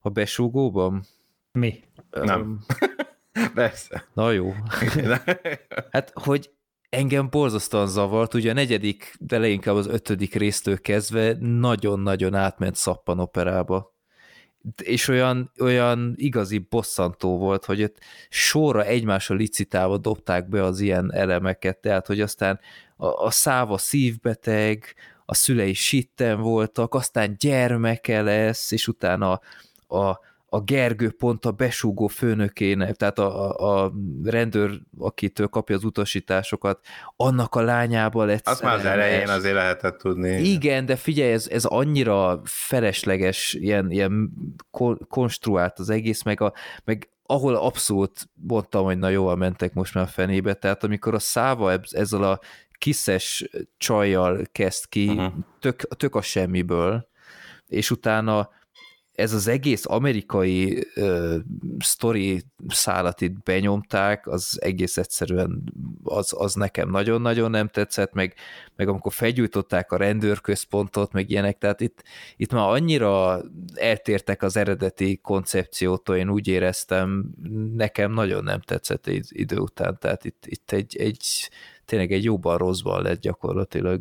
a 0.00 0.08
besúgóban? 0.08 1.06
Mi? 1.52 1.84
Nem. 2.10 2.64
Persze. 3.54 4.08
Na 4.14 4.30
jó. 4.30 4.54
hát, 5.90 6.12
hogy 6.14 6.50
engem 6.88 7.28
borzasztóan 7.30 7.86
zavart, 7.86 8.34
ugye 8.34 8.50
a 8.50 8.54
negyedik, 8.54 9.14
de 9.18 9.38
leginkább 9.38 9.74
az 9.74 9.86
ötödik 9.86 10.34
résztől 10.34 10.80
kezdve 10.80 11.36
nagyon-nagyon 11.40 12.34
átment 12.34 12.76
szappanoperába. 12.76 13.94
És 14.82 15.08
olyan, 15.08 15.52
olyan 15.60 16.14
igazi 16.16 16.58
bosszantó 16.58 17.38
volt, 17.38 17.64
hogy 17.64 17.82
ott 17.82 17.98
sorra 18.28 18.84
egymásra 18.84 19.34
licitálva 19.34 19.98
dobták 19.98 20.48
be 20.48 20.62
az 20.62 20.80
ilyen 20.80 21.12
elemeket, 21.12 21.78
tehát 21.78 22.06
hogy 22.06 22.20
aztán 22.20 22.60
a, 22.96 23.06
a 23.06 23.30
száva 23.30 23.78
szívbeteg, 23.78 24.94
a 25.32 25.34
szülei 25.34 25.74
sitten 25.74 26.40
voltak, 26.40 26.94
aztán 26.94 27.36
gyermeke 27.38 28.22
lesz, 28.22 28.70
és 28.70 28.88
utána 28.88 29.40
a, 29.86 30.20
a 30.46 30.60
Gergő 30.60 31.10
pont 31.10 31.44
a 31.44 31.50
besúgó 31.50 32.06
főnökének, 32.06 32.96
tehát 32.96 33.18
a, 33.18 33.58
a, 33.60 33.84
a 33.84 33.92
rendőr, 34.24 34.80
akitől 34.98 35.46
kapja 35.46 35.76
az 35.76 35.84
utasításokat, 35.84 36.80
annak 37.16 37.54
a 37.54 37.60
lányába 37.60 38.24
lett 38.24 38.46
Azt 38.46 38.62
már 38.62 38.74
az 38.74 38.84
elején 38.84 39.28
azért 39.28 39.54
lehetett 39.54 39.98
tudni. 39.98 40.40
Igen, 40.40 40.86
de 40.86 40.96
figyelj, 40.96 41.32
ez, 41.32 41.48
ez 41.48 41.64
annyira 41.64 42.40
felesleges, 42.44 43.52
ilyen, 43.52 43.90
ilyen 43.90 44.32
konstruált 45.08 45.78
az 45.78 45.90
egész, 45.90 46.22
meg, 46.22 46.40
a, 46.40 46.52
meg 46.84 47.08
ahol 47.26 47.54
abszolút 47.54 48.28
mondtam, 48.34 48.84
hogy 48.84 48.98
na 48.98 49.08
jól 49.08 49.36
mentek 49.36 49.72
most 49.74 49.94
már 49.94 50.04
a 50.04 50.06
fenébe, 50.06 50.54
tehát 50.54 50.84
amikor 50.84 51.14
a 51.14 51.18
száva 51.18 51.72
ezzel 51.90 52.22
a 52.22 52.40
kiszes 52.82 53.44
csajjal 53.76 54.46
kezd 54.52 54.88
ki, 54.88 55.08
uh-huh. 55.08 55.32
tök, 55.60 55.82
tök 55.96 56.14
a 56.14 56.20
semmiből, 56.20 57.08
és 57.66 57.90
utána 57.90 58.50
ez 59.12 59.32
az 59.32 59.48
egész 59.48 59.86
amerikai 59.86 60.86
uh, 60.96 61.34
sztori 61.78 62.42
szállat 62.68 63.20
itt 63.20 63.42
benyomták, 63.42 64.26
az 64.26 64.58
egész 64.60 64.96
egyszerűen 64.96 65.72
az, 66.02 66.34
az 66.36 66.54
nekem 66.54 66.90
nagyon-nagyon 66.90 67.50
nem 67.50 67.68
tetszett, 67.68 68.12
meg, 68.12 68.34
meg 68.76 68.88
amikor 68.88 69.12
felgyújtották 69.12 69.92
a 69.92 69.96
rendőrközpontot, 69.96 71.12
meg 71.12 71.30
ilyenek, 71.30 71.58
tehát 71.58 71.80
itt, 71.80 72.02
itt 72.36 72.52
már 72.52 72.68
annyira 72.68 73.42
eltértek 73.74 74.42
az 74.42 74.56
eredeti 74.56 75.16
koncepciótól, 75.22 76.16
én 76.16 76.30
úgy 76.30 76.48
éreztem, 76.48 77.30
nekem 77.74 78.12
nagyon 78.12 78.44
nem 78.44 78.60
tetszett 78.60 79.06
idő 79.28 79.56
után, 79.56 79.98
tehát 80.00 80.24
itt, 80.24 80.44
itt 80.46 80.72
egy, 80.72 80.96
egy 80.96 81.50
tényleg 81.84 82.12
egy 82.12 82.24
jóban 82.24 82.58
rosszban 82.58 83.02
lett 83.02 83.20
gyakorlatilag. 83.20 84.00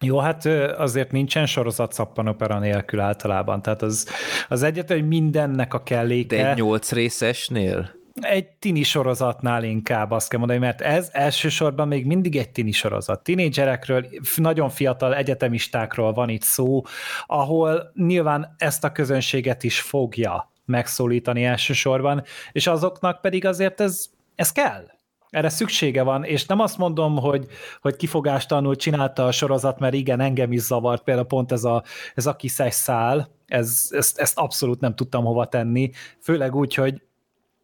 Jó, 0.00 0.18
hát 0.18 0.46
azért 0.76 1.12
nincsen 1.12 1.46
sorozat 1.46 1.92
szappanopera 1.92 2.58
nélkül 2.58 3.00
általában, 3.00 3.62
tehát 3.62 3.82
az, 3.82 4.08
az 4.48 4.62
egyet, 4.62 4.90
hogy 4.90 5.08
mindennek 5.08 5.74
a 5.74 5.82
kelléke... 5.82 6.36
De 6.36 6.50
egy 6.50 6.56
nyolc 6.56 6.92
részesnél? 6.92 7.94
Egy 8.20 8.46
tini 8.46 8.82
sorozatnál 8.82 9.64
inkább 9.64 10.10
azt 10.10 10.28
kell 10.28 10.38
mondani, 10.38 10.60
mert 10.60 10.80
ez 10.80 11.08
elsősorban 11.12 11.88
még 11.88 12.06
mindig 12.06 12.36
egy 12.36 12.50
tini 12.50 12.72
sorozat. 12.72 13.22
Tinédzserekről, 13.22 14.06
nagyon 14.36 14.68
fiatal 14.68 15.14
egyetemistákról 15.14 16.12
van 16.12 16.28
itt 16.28 16.42
szó, 16.42 16.82
ahol 17.26 17.92
nyilván 17.94 18.54
ezt 18.58 18.84
a 18.84 18.92
közönséget 18.92 19.62
is 19.62 19.80
fogja 19.80 20.52
megszólítani 20.64 21.44
elsősorban, 21.44 22.22
és 22.52 22.66
azoknak 22.66 23.20
pedig 23.20 23.44
azért 23.44 23.80
ez, 23.80 24.06
ez 24.34 24.52
kell 24.52 24.84
erre 25.36 25.48
szüksége 25.48 26.02
van, 26.02 26.24
és 26.24 26.46
nem 26.46 26.60
azt 26.60 26.78
mondom, 26.78 27.16
hogy, 27.16 27.46
hogy 27.80 27.96
kifogástalanul 27.96 28.76
csinálta 28.76 29.26
a 29.26 29.32
sorozat, 29.32 29.78
mert 29.78 29.94
igen, 29.94 30.20
engem 30.20 30.52
is 30.52 30.60
zavart, 30.60 31.02
például 31.02 31.26
pont 31.26 31.52
ez 31.52 31.64
a, 31.64 31.82
ez 32.14 32.26
a 32.26 32.36
kiszes 32.36 32.74
szál, 32.74 33.28
ez, 33.46 33.88
ezt, 33.90 34.18
ezt 34.18 34.38
abszolút 34.38 34.80
nem 34.80 34.94
tudtam 34.94 35.24
hova 35.24 35.46
tenni, 35.46 35.90
főleg 36.20 36.54
úgy, 36.54 36.74
hogy 36.74 37.02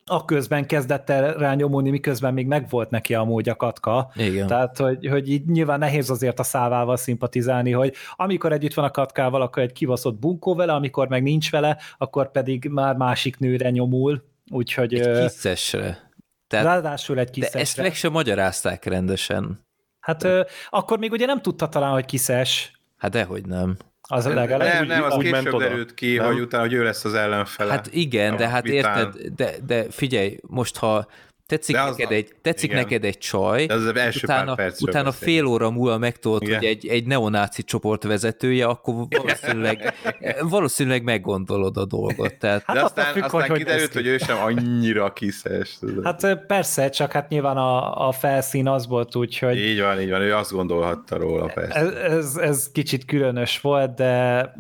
a 0.05 0.25
közben 0.25 0.67
kezdett 0.67 1.11
el 1.11 1.35
rányomulni, 1.35 1.91
miközben 1.91 2.35
még 2.35 2.47
megvolt 2.47 2.91
neki 2.91 3.15
amúgy 3.15 3.49
a 3.49 3.57
katka. 3.57 4.11
Igen. 4.15 4.47
Tehát, 4.47 4.79
hogy, 4.79 5.07
hogy 5.07 5.31
így 5.31 5.47
nyilván 5.47 5.79
nehéz 5.79 6.11
azért 6.11 6.39
a 6.39 6.43
szávával 6.43 6.97
szimpatizálni, 6.97 7.71
hogy 7.71 7.95
amikor 8.17 8.53
együtt 8.53 8.75
van 8.75 8.85
a 8.85 8.91
katkával, 8.91 9.43
akkor 9.43 9.63
egy 9.63 9.73
kivaszott 9.73 10.19
bunkó 10.19 10.55
vele, 10.55 10.73
amikor 10.73 11.09
meg 11.09 11.23
nincs 11.23 11.51
vele, 11.51 11.79
akkor 11.99 12.31
pedig 12.31 12.69
már 12.71 12.97
másik 12.97 13.39
nőre 13.39 13.71
nyomul. 13.71 14.23
Úgyhogy... 14.51 14.95
Egy 14.95 15.23
kiszesre. 15.23 16.11
Tehát, 16.53 16.67
Ráadásul 16.67 17.19
egy 17.19 17.31
kiszes. 17.31 17.53
De 17.53 17.59
ezt 17.59 17.77
meg 17.77 17.95
sem 17.95 18.13
magyarázták 18.13 18.85
rendesen. 18.85 19.67
Hát 20.01 20.25
ö, 20.25 20.43
akkor 20.69 20.99
még 20.99 21.13
ugye 21.13 21.27
nem 21.27 21.43
tudta 21.43 21.69
talán, 21.69 21.93
hogy 21.93 22.05
kiszes. 22.05 22.81
Hát 22.99 23.11
dehogy 23.11 23.47
nem. 23.47 23.77
Az 24.09 24.27
a 24.27 24.35
legalább. 24.35 24.73
Nem, 24.73 24.87
nem, 24.87 25.03
az 25.03 25.17
később 25.19 25.59
derült 25.59 25.95
ki, 25.95 26.17
nem? 26.17 26.27
hogy 26.27 26.41
utána, 26.41 26.63
hogy 26.63 26.73
ő 26.73 26.83
lesz 26.83 27.05
az 27.05 27.15
ellenfele. 27.15 27.71
Hát 27.71 27.89
igen, 27.93 28.37
de 28.37 28.49
hát 28.49 28.63
vitán. 28.63 28.99
érted, 28.99 29.35
de, 29.35 29.53
de 29.67 29.91
figyelj, 29.91 30.39
most 30.47 30.77
ha 30.77 31.07
tetszik, 31.53 31.77
neked, 31.77 32.11
egy, 32.11 32.35
tetszik 32.43 32.73
neked 32.73 33.05
egy 33.05 33.19
csaj, 33.19 33.67
De 33.67 33.75
az 33.75 33.97
első 33.97 34.21
utána, 34.23 34.55
pár 34.55 34.73
utána 34.81 35.13
fél 35.13 35.47
óra 35.47 35.71
múlva 35.71 35.99
megtolt, 35.99 36.43
hogy 36.43 36.65
egy, 36.65 36.87
egy 36.87 37.07
neonáci 37.07 37.63
csoport 37.63 38.03
vezetője, 38.03 38.67
akkor 38.67 38.95
valószínűleg, 39.11 39.95
valószínűleg 40.41 41.03
meggondolod 41.03 41.77
a 41.77 41.85
dolgot. 41.85 42.35
Tehát... 42.39 42.63
Hát 42.67 42.77
De 42.77 42.83
aztán, 42.83 43.13
függ, 43.13 43.23
aztán 43.23 43.49
hogy 43.49 43.59
kiderült, 43.59 43.93
hogy 43.93 44.07
ő 44.07 44.19
sem 44.19 44.37
annyira 44.37 45.13
kiszes. 45.13 45.79
Hát 46.03 46.45
persze, 46.47 46.89
csak 46.89 47.13
hát 47.13 47.29
nyilván 47.29 47.57
a, 47.57 48.09
a 48.09 48.13
felszín 48.13 48.69
az 48.69 48.87
volt 48.87 49.17
úgy, 49.17 49.39
hogy... 49.39 49.59
Így 49.59 49.81
van, 49.81 50.01
így 50.01 50.11
van, 50.11 50.21
ő 50.21 50.35
azt 50.35 50.53
gondolhatta 50.53 51.17
róla, 51.17 51.47
persze. 51.55 51.75
Ez, 51.75 51.95
ez, 51.95 52.37
ez 52.37 52.71
kicsit 52.73 53.05
különös 53.05 53.61
volt, 53.61 53.95
de 53.95 54.55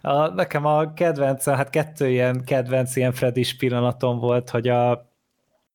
a, 0.00 0.28
nekem 0.28 0.64
a 0.66 0.92
kedvenc, 0.92 1.44
hát 1.44 1.70
kettő 1.70 2.08
ilyen 2.08 2.44
kedvenc 2.44 2.96
ilyen 2.96 3.12
Freddy 3.12 3.44
pillanatom 3.58 4.18
volt, 4.18 4.50
hogy 4.50 4.68
a 4.68 5.14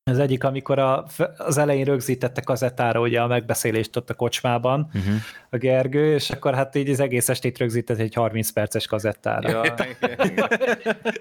az 0.04 0.18
egyik, 0.18 0.44
amikor 0.44 0.78
a, 0.78 1.04
az 1.36 1.58
elején 1.58 1.84
rögzítette 1.84 2.40
kazettára 2.40 3.00
ugye 3.00 3.20
a 3.20 3.26
megbeszélést 3.26 3.96
ott 3.96 4.10
a 4.10 4.14
kocsmában 4.14 4.90
uh-huh. 4.94 5.14
a 5.50 5.56
Gergő, 5.56 6.14
és 6.14 6.30
akkor 6.30 6.54
hát 6.54 6.74
így 6.74 6.90
az 6.90 7.00
egész 7.00 7.28
estét 7.28 7.58
rögzített 7.58 7.98
egy 7.98 8.14
30 8.14 8.50
perces 8.50 8.86
kazettára. 8.86 9.48
Ja, 9.64 9.74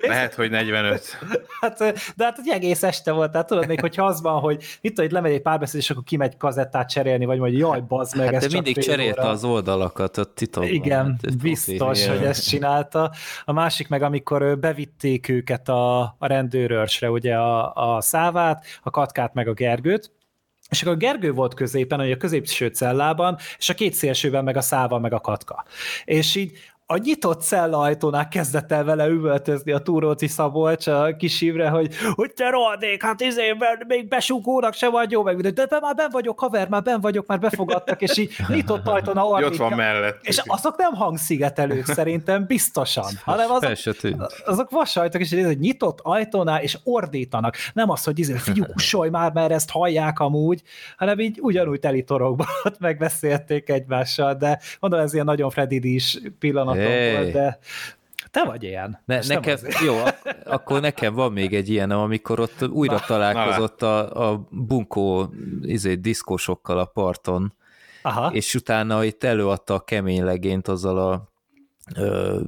Lehet, 0.07 0.33
hogy 0.33 0.49
45. 0.49 1.17
Hát, 1.61 1.77
de 2.15 2.23
hát 2.23 2.37
egy 2.37 2.49
egész 2.49 2.83
este 2.83 3.11
volt, 3.11 3.31
tehát 3.31 3.47
tudod 3.47 3.67
még, 3.67 3.79
hogyha 3.79 4.05
az 4.05 4.21
van, 4.21 4.39
hogy 4.39 4.63
itt, 4.81 4.97
hogy 4.97 5.11
lemegy 5.11 5.33
egy 5.33 5.41
párbeszéd, 5.41 5.79
és 5.79 5.89
akkor 5.89 6.03
kimegy 6.03 6.37
kazettát 6.37 6.89
cserélni, 6.89 7.25
vagy 7.25 7.39
majd 7.39 7.53
jaj, 7.53 7.83
bazd 7.87 8.17
meg, 8.17 8.25
hát 8.25 8.35
ez 8.35 8.51
de 8.51 8.53
mindig 8.53 8.83
cserélte 8.83 9.27
az 9.27 9.43
oldalakat 9.43 10.17
a 10.17 10.23
titokban. 10.23 10.73
Igen, 10.73 11.05
hát 11.05 11.37
biztos, 11.37 12.07
hogy 12.07 12.23
ezt 12.23 12.47
csinálta. 12.47 13.11
A 13.45 13.51
másik 13.51 13.87
meg, 13.87 14.01
amikor 14.01 14.59
bevitték 14.59 15.29
őket 15.29 15.69
a, 15.69 16.01
a 16.01 16.27
rendőrörsre, 16.27 17.09
ugye 17.09 17.35
a, 17.35 17.73
a 17.95 18.01
szávát, 18.01 18.65
a 18.81 18.89
Katkát 18.89 19.33
meg 19.33 19.47
a 19.47 19.53
Gergőt, 19.53 20.11
és 20.69 20.81
akkor 20.81 20.93
a 20.93 20.97
Gergő 20.97 21.31
volt 21.31 21.53
középen, 21.53 21.99
a 21.99 22.17
középső 22.17 22.67
cellában, 22.67 23.37
és 23.57 23.69
a 23.69 23.73
két 23.73 23.93
szélsőben 23.93 24.43
meg 24.43 24.57
a 24.57 24.61
száva, 24.61 24.99
meg 24.99 25.13
a 25.13 25.19
katka. 25.19 25.65
És 26.05 26.35
így 26.35 26.51
a 26.91 26.97
nyitott 26.97 27.51
ajtónál 27.71 28.27
kezdett 28.27 28.71
el 28.71 28.83
vele 28.83 29.07
üvöltözni 29.07 29.71
a 29.71 29.79
Túróci 29.79 30.27
Szabolcs 30.27 30.87
a 30.87 31.15
kis 31.17 31.41
ívre, 31.41 31.69
hogy, 31.69 31.95
hogy 32.15 32.33
te 32.33 32.49
rohadék, 32.49 33.03
hát 33.03 33.21
izé, 33.21 33.55
még 33.87 34.07
besúgónak 34.07 34.73
se 34.73 34.89
vagy 34.89 35.11
jó, 35.11 35.23
meg 35.23 35.41
de, 35.41 35.65
de 35.65 35.79
már 35.81 35.95
ben 35.95 36.09
vagyok, 36.11 36.39
haver, 36.39 36.69
már 36.69 36.81
ben 36.81 37.01
vagyok, 37.01 37.25
már 37.27 37.39
befogadtak, 37.39 38.01
és 38.01 38.17
így 38.17 38.35
nyitott 38.47 38.87
ajtón 38.87 39.17
a 39.17 39.23
Ott 39.23 39.55
van 39.55 39.73
mellett. 39.73 40.19
És 40.21 40.41
azok 40.45 40.77
nem 40.77 40.93
hangszigetelők 40.93 41.85
szerintem, 41.85 42.45
biztosan, 42.45 43.11
hanem 43.23 43.51
azok, 43.51 43.95
azok 44.45 44.69
vasajtok, 44.69 45.21
és 45.21 45.31
egy 45.31 45.59
nyitott 45.59 45.99
ajtónál, 46.01 46.61
és 46.61 46.77
ordítanak. 46.83 47.55
Nem 47.73 47.89
az, 47.89 48.03
hogy 48.03 48.19
izé, 48.19 48.35
kussolj 48.71 49.09
már, 49.09 49.31
mert 49.31 49.51
ezt 49.51 49.69
hallják 49.69 50.19
amúgy, 50.19 50.61
hanem 50.97 51.19
így 51.19 51.39
ugyanúgy 51.41 51.79
teli 51.79 52.03
torokban 52.03 52.47
megbeszélték 52.79 53.69
egymással, 53.69 54.33
de 54.33 54.59
mondom, 54.79 54.99
ez 54.99 55.13
ilyen 55.13 55.25
nagyon 55.25 55.49
Freddy 55.49 55.93
is 55.93 56.19
pillanat 56.39 56.79
hey. 56.81 57.15
volt, 57.15 57.31
de 57.31 57.59
te 58.31 58.43
vagy 58.43 58.63
ilyen. 58.63 59.01
Ne, 59.05 59.19
nekem, 59.27 59.57
jó, 59.85 59.95
akkor 60.45 60.81
nekem 60.81 61.13
van 61.13 61.31
még 61.31 61.55
egy 61.55 61.69
ilyen, 61.69 61.91
amikor 61.91 62.39
ott 62.39 62.67
újra 62.67 62.93
na, 62.93 62.99
találkozott 62.99 63.79
na, 63.79 64.09
a, 64.09 64.31
a 64.31 64.47
bunkó 64.49 65.33
izé, 65.61 65.95
diszkósokkal 65.95 66.79
a 66.79 66.85
parton, 66.85 67.53
Aha. 68.01 68.31
és 68.33 68.55
utána 68.55 69.03
itt 69.03 69.23
előadta 69.23 69.73
a 69.73 69.79
kemény 69.79 70.23
legényt 70.23 70.67
azzal 70.67 70.97
a 70.97 71.29
ö, 71.95 72.39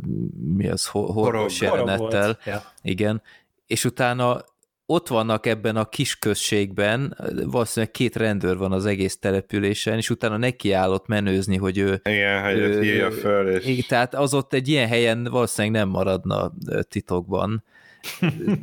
mi 0.55 0.69
az, 0.69 0.87
horgos 0.87 1.61
jelenettel, 1.61 2.37
ja. 2.45 2.61
igen, 2.81 3.21
és 3.67 3.85
utána 3.85 4.43
ott 4.85 5.07
vannak 5.07 5.45
ebben 5.45 5.75
a 5.75 5.89
kis 5.89 6.19
községben, 6.19 7.17
valószínűleg 7.45 7.93
két 7.93 8.15
rendőr 8.15 8.57
van 8.57 8.71
az 8.71 8.85
egész 8.85 9.17
településen, 9.17 9.97
és 9.97 10.09
utána 10.09 10.37
nekiállott 10.37 11.07
menőzni, 11.07 11.57
hogy 11.57 11.77
ő... 11.77 12.01
Igen, 12.03 12.43
hogy 12.43 12.57
ő, 12.57 12.81
hívja 12.81 13.11
föl, 13.11 13.49
és... 13.49 13.65
Igen, 13.65 13.85
tehát 13.87 14.15
az 14.15 14.33
ott 14.33 14.53
egy 14.53 14.67
ilyen 14.67 14.87
helyen 14.87 15.23
valószínűleg 15.23 15.81
nem 15.81 15.89
maradna 15.89 16.53
titokban. 16.89 17.63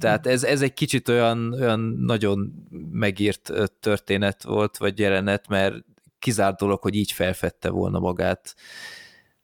tehát 0.01 0.27
ez, 0.27 0.45
ez 0.45 0.63
egy 0.63 0.75
kicsit 0.75 1.09
olyan, 1.09 1.53
olyan 1.61 1.81
nagyon 2.01 2.67
megírt 2.93 3.53
történet 3.81 4.43
volt, 4.43 4.77
vagy 4.77 4.99
jelenet, 4.99 5.49
mert 5.49 5.75
kizárt 6.19 6.59
dolog, 6.59 6.83
hogy 6.83 6.95
így 6.95 7.13
felfedte 7.13 7.69
volna 7.69 7.99
magát 7.99 8.55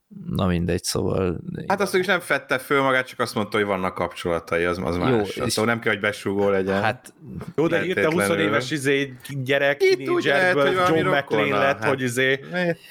Na 0.09 0.47
mindegy, 0.47 0.85
szóval... 0.85 1.41
Hát 1.67 1.81
azt 1.81 1.95
is 1.95 2.07
nem 2.07 2.21
fette 2.21 2.59
föl 2.59 2.83
magát, 2.83 3.07
csak 3.07 3.19
azt 3.19 3.35
mondta, 3.35 3.57
hogy 3.57 3.67
vannak 3.67 3.95
kapcsolatai, 3.95 4.65
az, 4.65 4.79
az 4.85 4.97
Jó, 4.97 5.03
más. 5.03 5.37
És... 5.37 5.53
Szóval 5.53 5.75
nem 5.75 5.81
kell, 5.81 5.93
hogy 5.93 6.01
besúgó 6.01 6.49
legyen. 6.49 6.83
Hát... 6.83 7.15
Jó, 7.57 7.67
de 7.67 7.85
írta 7.85 8.11
20 8.11 8.29
éves 8.29 8.71
izé, 8.71 9.15
gyerek, 9.45 9.83
lehet, 10.25 10.61
hogy 10.61 10.97
John 10.97 11.17
McLean 11.17 11.49
lett, 11.49 11.79
hát... 11.79 11.89
hogy 11.89 12.03
izé... 12.03 12.41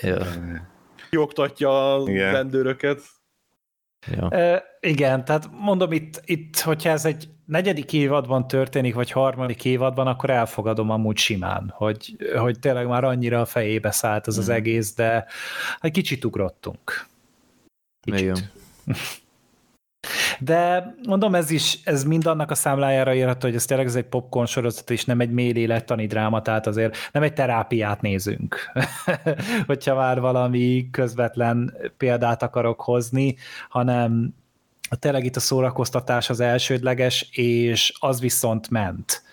Ja. 0.01 0.25
Kioktatja 1.09 1.95
a 1.95 2.09
Igen. 2.09 2.31
rendőröket. 2.31 3.01
Ja. 4.11 4.29
E, 4.29 4.63
igen, 4.79 5.25
tehát 5.25 5.49
mondom 5.51 5.91
itt, 5.91 6.21
itt, 6.25 6.59
hogyha 6.59 6.89
ez 6.89 7.05
egy 7.05 7.27
negyedik 7.45 7.93
évadban 7.93 8.47
történik, 8.47 8.93
vagy 8.93 9.11
harmadik 9.11 9.65
évadban, 9.65 10.07
akkor 10.07 10.29
elfogadom 10.29 10.89
amúgy 10.89 11.17
simán, 11.17 11.73
hogy, 11.75 12.15
hogy 12.37 12.59
tényleg 12.59 12.87
már 12.87 13.03
annyira 13.03 13.41
a 13.41 13.45
fejébe 13.45 13.91
szállt 13.91 14.27
az 14.27 14.37
az 14.37 14.49
egész, 14.49 14.95
de 14.95 15.25
egy 15.79 15.91
kicsit 15.91 16.25
ugrottunk. 16.25 17.07
Kicsit. 18.01 18.51
De 20.39 20.93
mondom, 21.07 21.35
ez 21.35 21.49
is, 21.49 21.79
ez 21.83 22.03
mind 22.03 22.25
annak 22.25 22.51
a 22.51 22.55
számlájára 22.55 23.15
írható, 23.15 23.47
hogy 23.47 23.55
ez 23.55 23.65
tényleg 23.65 23.85
ez 23.85 23.95
egy 23.95 24.05
popcorn 24.05 24.45
sorozat, 24.45 24.89
és 24.89 25.05
nem 25.05 25.19
egy 25.19 25.31
mély 25.31 25.51
lélektani 25.51 26.07
dráma, 26.07 26.41
tehát 26.41 26.67
azért 26.67 26.97
nem 27.11 27.23
egy 27.23 27.33
terápiát 27.33 28.01
nézünk, 28.01 28.71
hogyha 29.67 29.95
már 29.95 30.19
valami 30.19 30.87
közvetlen 30.91 31.73
példát 31.97 32.43
akarok 32.43 32.81
hozni, 32.81 33.35
hanem 33.69 34.35
tényleg 34.95 35.25
itt 35.25 35.35
a 35.35 35.39
szórakoztatás 35.39 36.29
az 36.29 36.39
elsődleges, 36.39 37.29
és 37.31 37.93
az 37.99 38.19
viszont 38.19 38.69
ment 38.69 39.23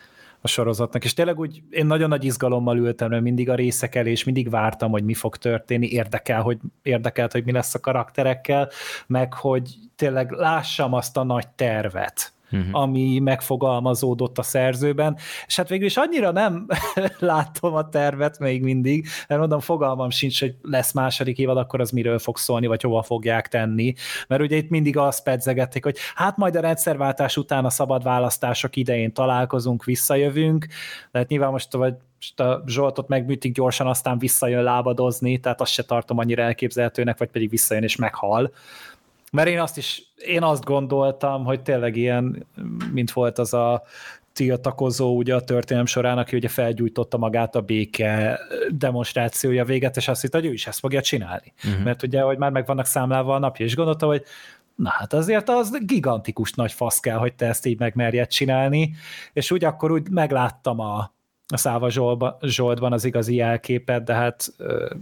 a 0.41 0.49
sorozatnak, 0.49 1.05
és 1.05 1.15
tényleg 1.15 1.39
úgy 1.39 1.63
én 1.71 1.87
nagyon 1.87 2.09
nagy 2.09 2.25
izgalommal 2.25 2.79
ültem, 2.79 3.09
mert 3.09 3.23
mindig 3.23 3.51
a 3.51 3.55
részek 3.55 3.95
elé, 3.95 4.11
és 4.11 4.25
mindig 4.25 4.51
vártam, 4.51 4.91
hogy 4.91 5.05
mi 5.05 5.15
fog 5.15 5.37
történni, 5.37 5.87
érdekel, 5.87 6.43
hogy, 6.43 6.59
érdekelt, 6.83 7.33
hogy 7.33 7.45
mi 7.45 7.53
lesz 7.53 7.75
a 7.75 7.81
karakterekkel, 7.81 8.69
meg 9.07 9.35
hogy 9.35 9.75
tényleg 9.97 10.31
lássam 10.31 10.93
azt 10.93 11.17
a 11.17 11.23
nagy 11.23 11.49
tervet, 11.49 12.33
uh-huh. 12.53 12.81
ami 12.81 13.19
megfogalmazódott 13.19 14.39
a 14.39 14.43
szerzőben, 14.43 15.17
és 15.47 15.57
hát 15.57 15.69
végül 15.69 15.87
is 15.87 15.97
annyira 15.97 16.31
nem 16.31 16.67
látom 17.19 17.75
a 17.75 17.89
tervet 17.89 18.39
még 18.39 18.63
mindig, 18.63 19.07
mert 19.29 19.41
mondom, 19.41 19.61
fogalmam 19.61 20.11
sincs, 20.11 20.41
hogy 20.41 20.55
lesz 20.63 20.93
második 20.93 21.39
évad, 21.39 21.57
akkor 21.57 21.81
az 21.81 21.91
miről 21.91 22.19
fog 22.19 22.39
szólni, 22.39 22.67
vagy 22.67 22.83
hova 22.83 23.03
fogják 23.03 23.49
tenni, 23.49 23.95
mert 24.29 24.43
ugye 24.43 24.57
itt 24.57 24.71
mindig 24.71 24.97
azt 24.97 25.23
pedzegették, 25.23 25.85
hogy 25.85 25.97
hát 26.15 26.37
majd 26.37 26.57
a 26.57 26.61
rendszerváltás 26.61 27.37
után 27.37 27.65
a 27.65 27.71
szabad 27.71 28.03
választások 28.03 28.77
idején 28.77 29.13
találkozunk, 29.13 29.85
visszajövünk, 29.85 30.67
hát 31.13 31.29
nyilván 31.29 31.51
most 31.51 31.73
vagy 31.73 31.95
most 32.23 32.41
a 32.41 32.63
Zsoltot 32.67 33.09
megműtik 33.09 33.55
gyorsan, 33.55 33.87
aztán 33.87 34.19
visszajön 34.19 34.63
lábadozni, 34.63 35.39
tehát 35.39 35.61
azt 35.61 35.73
se 35.73 35.83
tartom 35.83 36.19
annyira 36.19 36.43
elképzelhetőnek, 36.43 37.19
vagy 37.19 37.29
pedig 37.29 37.51
visszajön 37.51 37.83
és 37.83 37.97
meghal. 37.97 38.53
Mert 39.37 39.49
én 39.49 39.61
azt 39.61 39.77
is, 39.77 40.03
én 40.17 40.43
azt 40.43 40.65
gondoltam, 40.65 41.45
hogy 41.45 41.63
tényleg 41.63 41.97
ilyen, 41.97 42.47
mint 42.93 43.13
volt 43.13 43.39
az 43.39 43.55
a 43.55 43.83
tiltakozó 44.33 45.17
ugye 45.17 45.35
a 45.35 45.41
történelem 45.41 45.87
során, 45.87 46.19
aki 46.19 46.37
ugye 46.37 46.49
felgyújtotta 46.49 47.19
magát 47.19 47.55
a 47.55 47.61
béke 47.61 48.41
demonstrációja 48.71 49.65
véget, 49.65 49.97
és 49.97 50.09
azt 50.09 50.21
hitt, 50.21 50.33
hogy 50.33 50.45
ő 50.45 50.53
is 50.53 50.67
ezt 50.67 50.79
fogja 50.79 51.01
csinálni. 51.01 51.53
Uh-huh. 51.65 51.85
Mert 51.85 52.03
ugye, 52.03 52.21
hogy 52.21 52.39
már 52.39 52.51
meg 52.51 52.67
vannak 52.67 52.87
számlálva 52.87 53.35
a 53.35 53.39
napja, 53.39 53.65
és 53.65 53.77
gondolta, 53.77 54.07
hogy 54.07 54.23
na 54.75 54.91
hát 54.91 55.13
azért 55.13 55.49
az 55.49 55.79
gigantikus 55.85 56.53
nagy 56.53 56.73
fasz 56.73 57.01
kell, 57.01 57.19
hogy 57.19 57.35
te 57.35 57.47
ezt 57.47 57.67
így 57.67 57.79
megmerjed 57.79 58.29
csinálni, 58.29 58.95
és 59.33 59.51
úgy 59.51 59.65
akkor 59.65 59.93
úgy 59.93 60.11
megláttam 60.11 60.81
a, 60.81 61.15
a 61.53 61.57
Száva 61.57 61.91
Zsolba, 61.91 62.39
Zsoltban 62.43 62.93
az 62.93 63.05
igazi 63.05 63.35
jelképet, 63.35 64.05
de 64.05 64.15
hát 64.15 64.55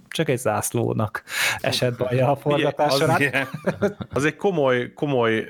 csak 0.09 0.29
egy 0.29 0.39
zászlónak 0.39 1.23
esett 1.61 1.99
baja 1.99 2.31
a 2.31 2.37
forgatás 2.37 2.95
során. 2.95 3.49
Az, 3.79 3.95
az 4.11 4.25
egy 4.25 4.37
komoly, 4.37 4.93
komoly 4.93 5.49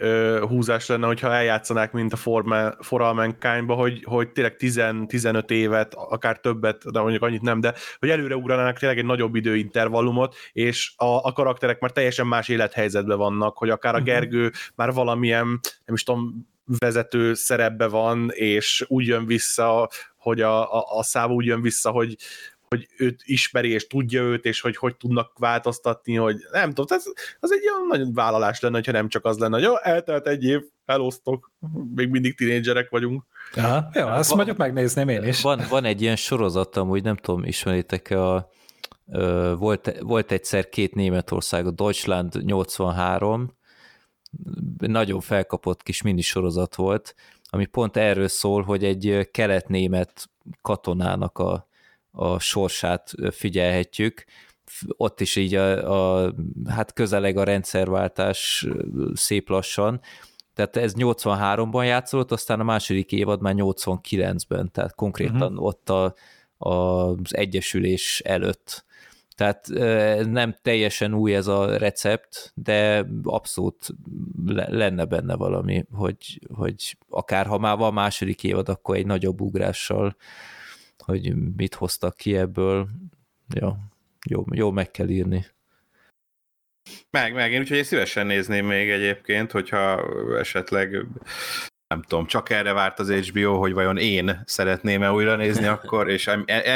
húzás 0.49 0.87
lenne, 0.87 1.07
hogyha 1.07 1.35
eljátszanák, 1.35 1.93
mint 1.93 2.13
a 2.13 2.17
For, 2.17 2.45
For 2.81 3.01
All 3.01 3.13
Mankind-ba, 3.13 3.75
hogy, 3.75 4.05
hogy 4.05 4.29
tényleg 4.29 4.57
10-15 4.59 5.51
évet, 5.51 5.95
akár 5.95 6.39
többet, 6.41 6.91
de 6.91 7.01
mondjuk 7.01 7.23
annyit 7.23 7.43
nem, 7.43 7.61
de 7.61 7.75
hogy 7.99 8.11
előre 8.11 8.37
ugranának 8.37 8.79
tényleg 8.79 8.99
egy 8.99 9.05
nagyobb 9.05 9.35
időintervallumot, 9.35 10.35
és 10.53 10.93
a, 10.97 11.05
a 11.05 11.33
karakterek 11.33 11.81
már 11.81 11.91
teljesen 11.91 12.27
más 12.27 12.49
élethelyzetben 12.49 13.19
vannak, 13.19 13.59
hogy 13.59 13.71
akár 13.71 13.95
a 13.95 13.97
mhm. 13.97 14.07
Gergő 14.07 14.39
uh-huh. 14.39 14.55
már 14.75 14.93
valamilyen, 14.93 15.47
nem 15.85 15.95
is 15.95 16.03
tudom, 16.03 16.49
vezető 16.79 17.35
szerepbe 17.35 17.87
van, 17.87 18.31
és 18.31 18.85
úgy 18.89 19.07
jön 19.07 19.27
vissza, 19.27 19.89
hogy 20.17 20.41
a, 20.41 20.79
a, 20.79 20.99
a 20.99 21.03
száv 21.03 21.31
úgy 21.31 21.45
jön 21.45 21.63
vissza, 21.63 21.91
hogy, 21.91 22.17
hogy 22.69 22.87
őt 22.97 23.23
ismeri, 23.25 23.71
és 23.71 23.87
tudja 23.87 24.23
őt, 24.23 24.45
és 24.45 24.61
hogy 24.61 24.77
hogy 24.77 24.97
tudnak 24.97 25.39
változtatni, 25.39 26.15
hogy 26.15 26.37
nem 26.53 26.73
tudom, 26.73 26.99
ez, 26.99 27.05
az 27.41 27.53
egy 27.53 27.69
olyan 27.69 27.87
nagy 27.87 28.15
vállalás 28.15 28.61
lenne, 28.61 28.81
ha 28.85 28.93
nem 28.93 29.09
csak 29.09 29.25
az 29.25 29.39
lenne, 29.39 29.55
hogy 29.55 29.65
jó, 29.65 29.79
eltelt 29.79 30.27
egy 30.27 30.45
év, 30.45 30.61
elosztok, 30.85 31.53
még 31.95 32.09
mindig 32.09 32.37
tinédzserek 32.37 32.91
vagyunk. 32.91 33.25
Aha, 33.55 33.91
jó, 33.95 34.07
azt 34.07 34.29
van, 34.29 34.37
mondjuk 34.37 34.59
megnézném 34.59 35.09
én 35.09 35.25
is. 35.25 35.43
Van, 35.43 35.61
van 35.69 35.85
egy 35.85 36.03
ilyen 36.03 36.17
sorozat, 36.17 36.77
amúgy 36.77 37.03
nem 37.03 37.17
tudom, 37.17 37.45
ismeritek-e 37.45 38.23
a 38.23 38.51
volt, 39.59 39.99
volt 40.01 40.33
egyszer 40.33 40.69
két 40.69 40.95
Németország, 40.95 41.67
a 41.67 41.71
Deutschland 41.71 42.45
83, 42.45 43.59
nagyon 44.79 45.21
felkapott 45.21 45.83
kis 45.83 46.03
minisorozat 46.03 46.75
volt, 46.75 47.15
ami 47.51 47.67
pont 47.67 47.97
erről 47.97 48.29
szól, 48.29 48.63
hogy 48.63 48.85
egy 48.85 49.29
kelet-német 49.31 50.31
katonának 50.63 51.39
a, 51.39 51.69
a 52.11 52.39
sorsát 52.39 53.13
figyelhetjük, 53.31 54.25
ott 54.97 55.21
is 55.21 55.37
így 55.37 55.55
a, 55.55 56.25
a, 56.25 56.35
hát 56.69 56.93
közeleg 56.93 57.37
a 57.37 57.45
rendszerváltás 57.45 58.67
szép 59.15 59.49
lassan, 59.49 60.01
tehát 60.55 60.77
ez 60.77 60.95
83-ban 60.97 61.85
játszódott, 61.85 62.33
aztán 62.33 62.61
a 62.61 62.65
második 62.65 63.13
évad 63.13 63.41
már 63.41 63.55
89-ben, 63.57 64.71
tehát 64.73 64.95
konkrétan 64.95 65.43
uh-huh. 65.43 65.65
ott 65.65 65.91
a, 65.91 66.15
a, 66.57 66.69
az 66.69 67.37
egyesülés 67.37 68.21
előtt 68.21 68.85
tehát 69.41 69.69
nem 70.27 70.55
teljesen 70.63 71.15
új 71.15 71.35
ez 71.35 71.47
a 71.47 71.77
recept, 71.77 72.53
de 72.55 73.07
abszolút 73.23 73.87
lenne 74.47 75.05
benne 75.05 75.37
valami, 75.37 75.85
hogy, 75.93 76.41
hogy 76.55 76.97
akár 77.09 77.47
ha 77.47 77.59
már 77.59 77.77
van 77.77 77.93
második 77.93 78.45
évad, 78.45 78.69
akkor 78.69 78.97
egy 78.97 79.07
nagyobb 79.07 79.41
ugrással, 79.41 80.17
hogy 80.99 81.35
mit 81.57 81.75
hoztak 81.75 82.17
ki 82.17 82.37
ebből. 82.37 82.89
Ja, 83.55 83.79
jó, 84.29 84.45
jó 84.53 84.71
meg 84.71 84.91
kell 84.91 85.09
írni. 85.09 85.47
Meg, 87.11 87.35
meg, 87.35 87.53
én 87.53 87.61
úgyhogy 87.61 87.77
én 87.77 87.85
szívesen 87.85 88.27
nézném 88.27 88.67
még 88.67 88.91
egyébként, 88.91 89.51
hogyha 89.51 90.03
esetleg 90.39 91.07
nem 91.91 92.03
tudom, 92.03 92.27
csak 92.27 92.51
erre 92.51 92.73
várt 92.73 92.99
az 92.99 93.11
HBO, 93.11 93.59
hogy 93.59 93.73
vajon 93.73 93.97
én 93.99 94.43
szeretném-e 94.47 95.13
újra 95.13 95.37
nézni 95.37 95.67
akkor, 95.67 96.09
és 96.09 96.31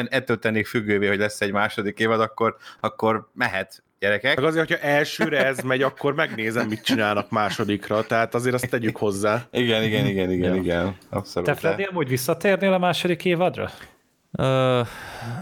ettől 0.09 0.39
tennék 0.39 0.67
függővé, 0.67 1.07
hogy 1.07 1.19
lesz 1.19 1.41
egy 1.41 1.53
második 1.53 1.99
évad, 1.99 2.21
akkor, 2.21 2.57
akkor 2.81 3.29
mehet, 3.35 3.83
gyerekek. 3.99 4.37
Meg 4.37 4.45
azért, 4.45 4.69
hogyha 4.69 4.87
elsőre 4.87 5.45
ez 5.45 5.59
megy, 5.59 5.83
akkor 5.83 6.15
megnézem, 6.15 6.69
mit 6.69 6.85
csinálnak 6.85 7.31
másodikra, 7.31 8.07
tehát 8.07 8.35
azért 8.35 8.55
azt 8.55 8.71
tegyük 8.71 8.97
hozzá. 8.97 9.47
Igen, 9.51 9.83
igen, 9.83 10.07
igen, 10.07 10.31
igen, 10.31 10.57
igen. 10.57 10.97
Abszolút. 11.11 11.49
Te 11.49 11.55
Freddy, 11.55 11.83
amúgy 11.83 12.09
visszatérnél 12.09 12.73
a 12.73 12.79
második 12.79 13.25
évadra? 13.25 13.71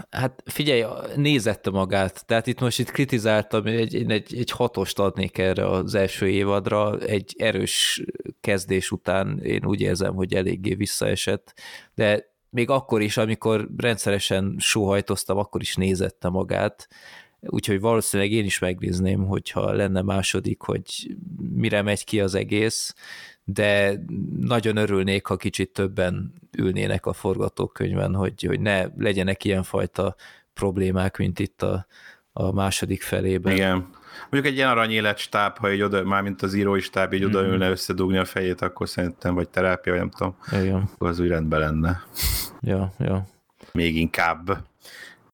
Hát 0.09 0.43
figyelj, 0.45 0.83
nézette 1.15 1.69
magát, 1.69 2.25
tehát 2.25 2.47
itt 2.47 2.59
most 2.59 2.79
itt 2.79 2.91
kritizáltam, 2.91 3.65
egy, 3.65 3.95
egy, 4.11 4.35
egy 4.35 4.51
hatost 4.51 4.99
adnék 4.99 5.37
erre 5.37 5.69
az 5.69 5.95
első 5.95 6.29
évadra, 6.29 6.97
egy 6.99 7.35
erős 7.37 8.03
kezdés 8.41 8.91
után 8.91 9.39
én 9.39 9.65
úgy 9.65 9.81
érzem, 9.81 10.15
hogy 10.15 10.33
eléggé 10.33 10.73
visszaesett, 10.73 11.53
de 11.95 12.31
még 12.49 12.69
akkor 12.69 13.01
is, 13.01 13.17
amikor 13.17 13.69
rendszeresen 13.77 14.55
sóhajtoztam, 14.59 15.37
akkor 15.37 15.61
is 15.61 15.75
nézette 15.75 16.29
magát, 16.29 16.87
úgyhogy 17.45 17.79
valószínűleg 17.79 18.31
én 18.31 18.45
is 18.45 18.59
megnézném, 18.59 19.25
hogyha 19.25 19.71
lenne 19.71 20.01
második, 20.01 20.61
hogy 20.61 21.15
mire 21.53 21.81
megy 21.81 22.03
ki 22.03 22.21
az 22.21 22.35
egész, 22.35 22.95
de 23.43 23.99
nagyon 24.39 24.77
örülnék, 24.77 25.25
ha 25.25 25.35
kicsit 25.35 25.73
többen 25.73 26.33
ülnének 26.57 27.05
a 27.05 27.13
forgatókönyvben, 27.13 28.15
hogy, 28.15 28.43
hogy 28.43 28.59
ne 28.59 28.85
legyenek 28.97 29.43
ilyenfajta 29.43 30.15
problémák, 30.53 31.17
mint 31.17 31.39
itt 31.39 31.61
a, 31.61 31.85
a 32.33 32.51
második 32.51 33.01
felében. 33.01 33.53
Igen. 33.53 33.89
Mondjuk 34.29 34.45
egy 34.45 34.55
ilyen 34.55 34.69
aranyéletstáb, 34.69 35.57
ha 35.57 35.69
egy 35.69 35.81
oda, 35.81 36.03
mármint 36.03 36.41
az 36.41 36.53
írói 36.53 36.79
stáb 36.79 37.13
így 37.13 37.23
odaülne 37.23 37.63
mm-hmm. 37.63 37.71
összedugni 37.71 38.17
a 38.17 38.25
fejét, 38.25 38.61
akkor 38.61 38.89
szerintem, 38.89 39.33
vagy 39.33 39.49
terápia, 39.49 39.91
vagy 39.91 40.01
nem 40.01 40.11
tudom, 40.11 40.35
Igen. 40.51 40.89
akkor 40.93 41.07
az 41.09 41.19
úgy 41.19 41.27
rendben 41.27 41.59
lenne. 41.59 42.03
Ja, 42.61 42.93
ja. 42.99 43.27
Még 43.71 43.97
inkább. 43.97 44.57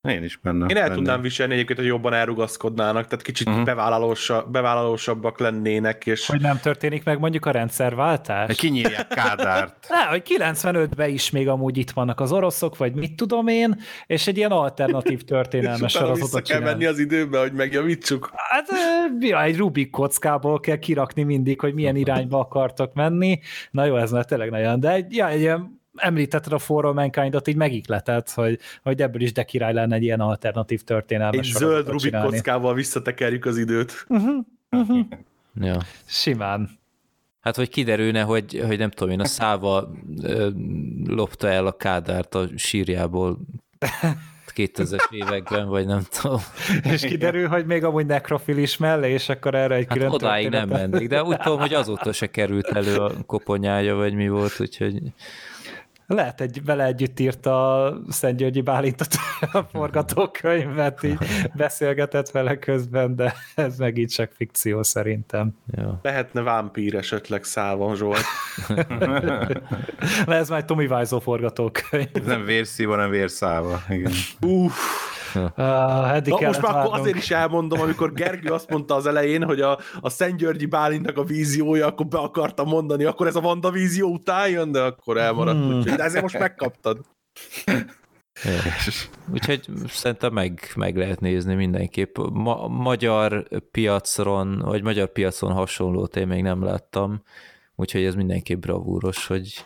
Én 0.07 0.23
is 0.23 0.37
benne. 0.37 0.65
Én 0.65 0.77
el 0.77 0.83
benne. 0.83 0.95
tudnám 0.95 1.21
viselni 1.21 1.53
egyébként, 1.53 1.79
hogy 1.79 1.87
jobban 1.87 2.13
elrugaszkodnának, 2.13 3.07
tehát 3.07 3.25
kicsit 3.25 3.47
uh-huh. 3.47 3.63
bevállalósa, 3.63 4.45
bevállalósabbak 4.51 5.39
lennének. 5.39 6.05
És... 6.05 6.27
Hogy 6.27 6.41
nem 6.41 6.59
történik 6.59 7.03
meg 7.03 7.19
mondjuk 7.19 7.45
a 7.45 7.51
rendszerváltás? 7.51 8.57
Kinyírják 8.57 9.07
Kádárt. 9.07 9.75
Ne, 9.89 10.03
hogy 10.03 10.23
95-ben 10.37 11.09
is 11.09 11.29
még 11.29 11.47
amúgy 11.47 11.77
itt 11.77 11.91
vannak 11.91 12.19
az 12.19 12.31
oroszok, 12.31 12.77
vagy 12.77 12.93
mit 12.93 13.15
tudom 13.15 13.47
én, 13.47 13.81
és 14.05 14.27
egy 14.27 14.37
ilyen 14.37 14.51
alternatív 14.51 15.23
történelmes 15.23 15.91
sorozatot 15.91 16.47
kell 16.47 16.59
menni 16.59 16.85
az 16.85 16.99
időbe, 16.99 17.39
hogy 17.39 17.53
megjavítsuk. 17.53 18.31
Hát 18.35 18.67
ja, 19.19 19.43
egy 19.43 19.57
Rubik 19.57 19.89
kockából 19.89 20.59
kell 20.59 20.77
kirakni 20.77 21.23
mindig, 21.23 21.59
hogy 21.59 21.73
milyen 21.73 21.95
irányba 21.95 22.39
akartok 22.39 22.93
menni. 22.93 23.39
Na 23.71 23.85
jó, 23.85 23.95
ez 23.95 24.11
már 24.11 24.25
tényleg 24.25 24.49
nagyon, 24.49 24.79
de 24.79 24.91
egy, 24.91 25.15
ja, 25.15 25.27
egy 25.27 25.39
ilyen 25.39 25.78
említetted 25.99 26.53
a 26.53 26.59
For 26.59 26.93
Mankind-ot, 26.93 27.47
így 27.47 27.55
megikletett, 27.55 28.31
hogy, 28.31 28.59
hogy 28.83 29.01
ebből 29.01 29.21
is 29.21 29.31
de 29.31 29.43
király 29.43 29.73
lenne 29.73 29.95
egy 29.95 30.03
ilyen 30.03 30.19
alternatív 30.19 30.81
történelmes 30.81 31.47
Egy 31.47 31.53
zöld 31.53 31.85
Rubik 31.85 32.01
csinálni. 32.01 32.29
kockával 32.29 32.73
visszatekerjük 32.73 33.45
az 33.45 33.57
időt. 33.57 34.05
Uh-huh, 34.07 34.45
uh-huh. 34.81 35.05
Ja. 35.61 35.77
Simán. 36.05 36.77
Hát, 37.41 37.55
hogy 37.55 37.69
kiderülne, 37.69 38.21
hogy, 38.21 38.63
hogy 38.67 38.77
nem 38.77 38.89
tudom 38.89 39.13
én, 39.13 39.19
a 39.19 39.25
száva 39.25 39.91
lopta 41.05 41.47
el 41.47 41.65
a 41.65 41.71
kádárt 41.71 42.35
a 42.35 42.47
sírjából 42.55 43.39
2000-es 44.55 45.11
években, 45.11 45.67
vagy 45.67 45.85
nem 45.85 46.01
tudom. 46.21 46.39
És 46.83 47.01
kiderül, 47.01 47.47
hogy 47.47 47.65
még 47.65 47.83
amúgy 47.83 48.05
nekrofilis 48.05 48.77
mellé, 48.77 49.11
és 49.11 49.29
akkor 49.29 49.55
erre 49.55 49.75
egy 49.75 49.85
hát 49.87 49.97
külön 49.97 50.11
odáig 50.11 50.49
nem 50.49 50.69
mennék, 50.69 51.07
de 51.07 51.23
úgy 51.23 51.37
tudom, 51.37 51.59
hogy 51.59 51.73
azóta 51.73 52.13
se 52.13 52.27
került 52.27 52.67
elő 52.67 52.95
a 52.95 53.11
koponyája, 53.25 53.95
vagy 53.95 54.13
mi 54.13 54.29
volt, 54.29 54.59
úgyhogy 54.59 55.01
Lehet, 56.15 56.41
egy, 56.41 56.65
vele 56.65 56.83
együtt 56.85 57.19
írt 57.19 57.45
a 57.45 57.93
Szent 58.09 58.37
Györgyi 58.37 58.61
Bálintot 58.61 59.15
a 59.51 59.61
forgatókönyvet, 59.71 61.03
így 61.03 61.17
beszélgetett 61.55 62.31
vele 62.31 62.57
közben, 62.57 63.15
de 63.15 63.33
ez 63.55 63.77
meg 63.77 63.97
így 63.97 64.09
csak 64.09 64.31
fikció 64.35 64.83
szerintem. 64.83 65.55
Ja. 65.71 65.99
Lehetne 66.01 66.41
vámpír 66.41 66.95
esetleg 66.95 67.43
Szálvan 67.43 67.95
Zsolt. 67.95 68.23
Le 70.25 70.35
ez 70.35 70.49
már 70.49 70.65
Tommy 70.65 70.85
Wiseau 70.85 71.19
forgatókönyv. 71.19 72.09
Ez 72.13 72.25
nem 72.25 72.45
vérszíva, 72.45 72.91
hanem 72.91 73.09
vérszálva. 73.09 73.81
Igen. 73.89 74.11
Uff. 74.41 74.77
Uh, 75.35 75.51
Na, 75.55 76.37
most 76.41 76.61
már 76.61 76.75
akkor 76.75 76.99
azért 76.99 77.17
is 77.17 77.31
elmondom, 77.31 77.79
amikor 77.79 78.13
Gergő 78.13 78.49
azt 78.49 78.69
mondta 78.69 78.95
az 78.95 79.05
elején, 79.05 79.43
hogy 79.43 79.61
a, 79.61 79.79
a 80.01 80.09
Szent 80.09 80.37
Györgyi 80.37 80.65
Bálintnak 80.65 81.17
a 81.17 81.23
víziója, 81.23 81.87
akkor 81.87 82.07
be 82.07 82.17
akartam 82.17 82.67
mondani, 82.67 83.03
akkor 83.03 83.27
ez 83.27 83.35
a 83.35 83.41
Vanda 83.41 83.71
vízió 83.71 84.07
után 84.11 84.49
jön, 84.49 84.71
de 84.71 84.81
akkor 84.81 85.17
elmaradt. 85.17 85.57
Hmm. 85.57 85.77
Úgyhogy, 85.77 85.97
de 85.97 86.03
ezért 86.03 86.21
most 86.21 86.39
megkaptad. 86.39 86.97
Úgyhogy 89.33 89.69
szerintem 89.87 90.33
meg, 90.33 90.59
meg 90.75 90.97
lehet 90.97 91.19
nézni 91.19 91.55
mindenképp. 91.55 92.17
Ma, 92.31 92.67
magyar 92.67 93.47
piacon, 93.71 94.59
vagy 94.59 94.83
magyar 94.83 95.11
piacon 95.11 95.51
hasonlót 95.51 96.15
én 96.15 96.27
még 96.27 96.41
nem 96.41 96.63
láttam, 96.63 97.23
úgyhogy 97.75 98.03
ez 98.03 98.15
mindenképp 98.15 98.59
bravúros, 98.59 99.27
hogy 99.27 99.65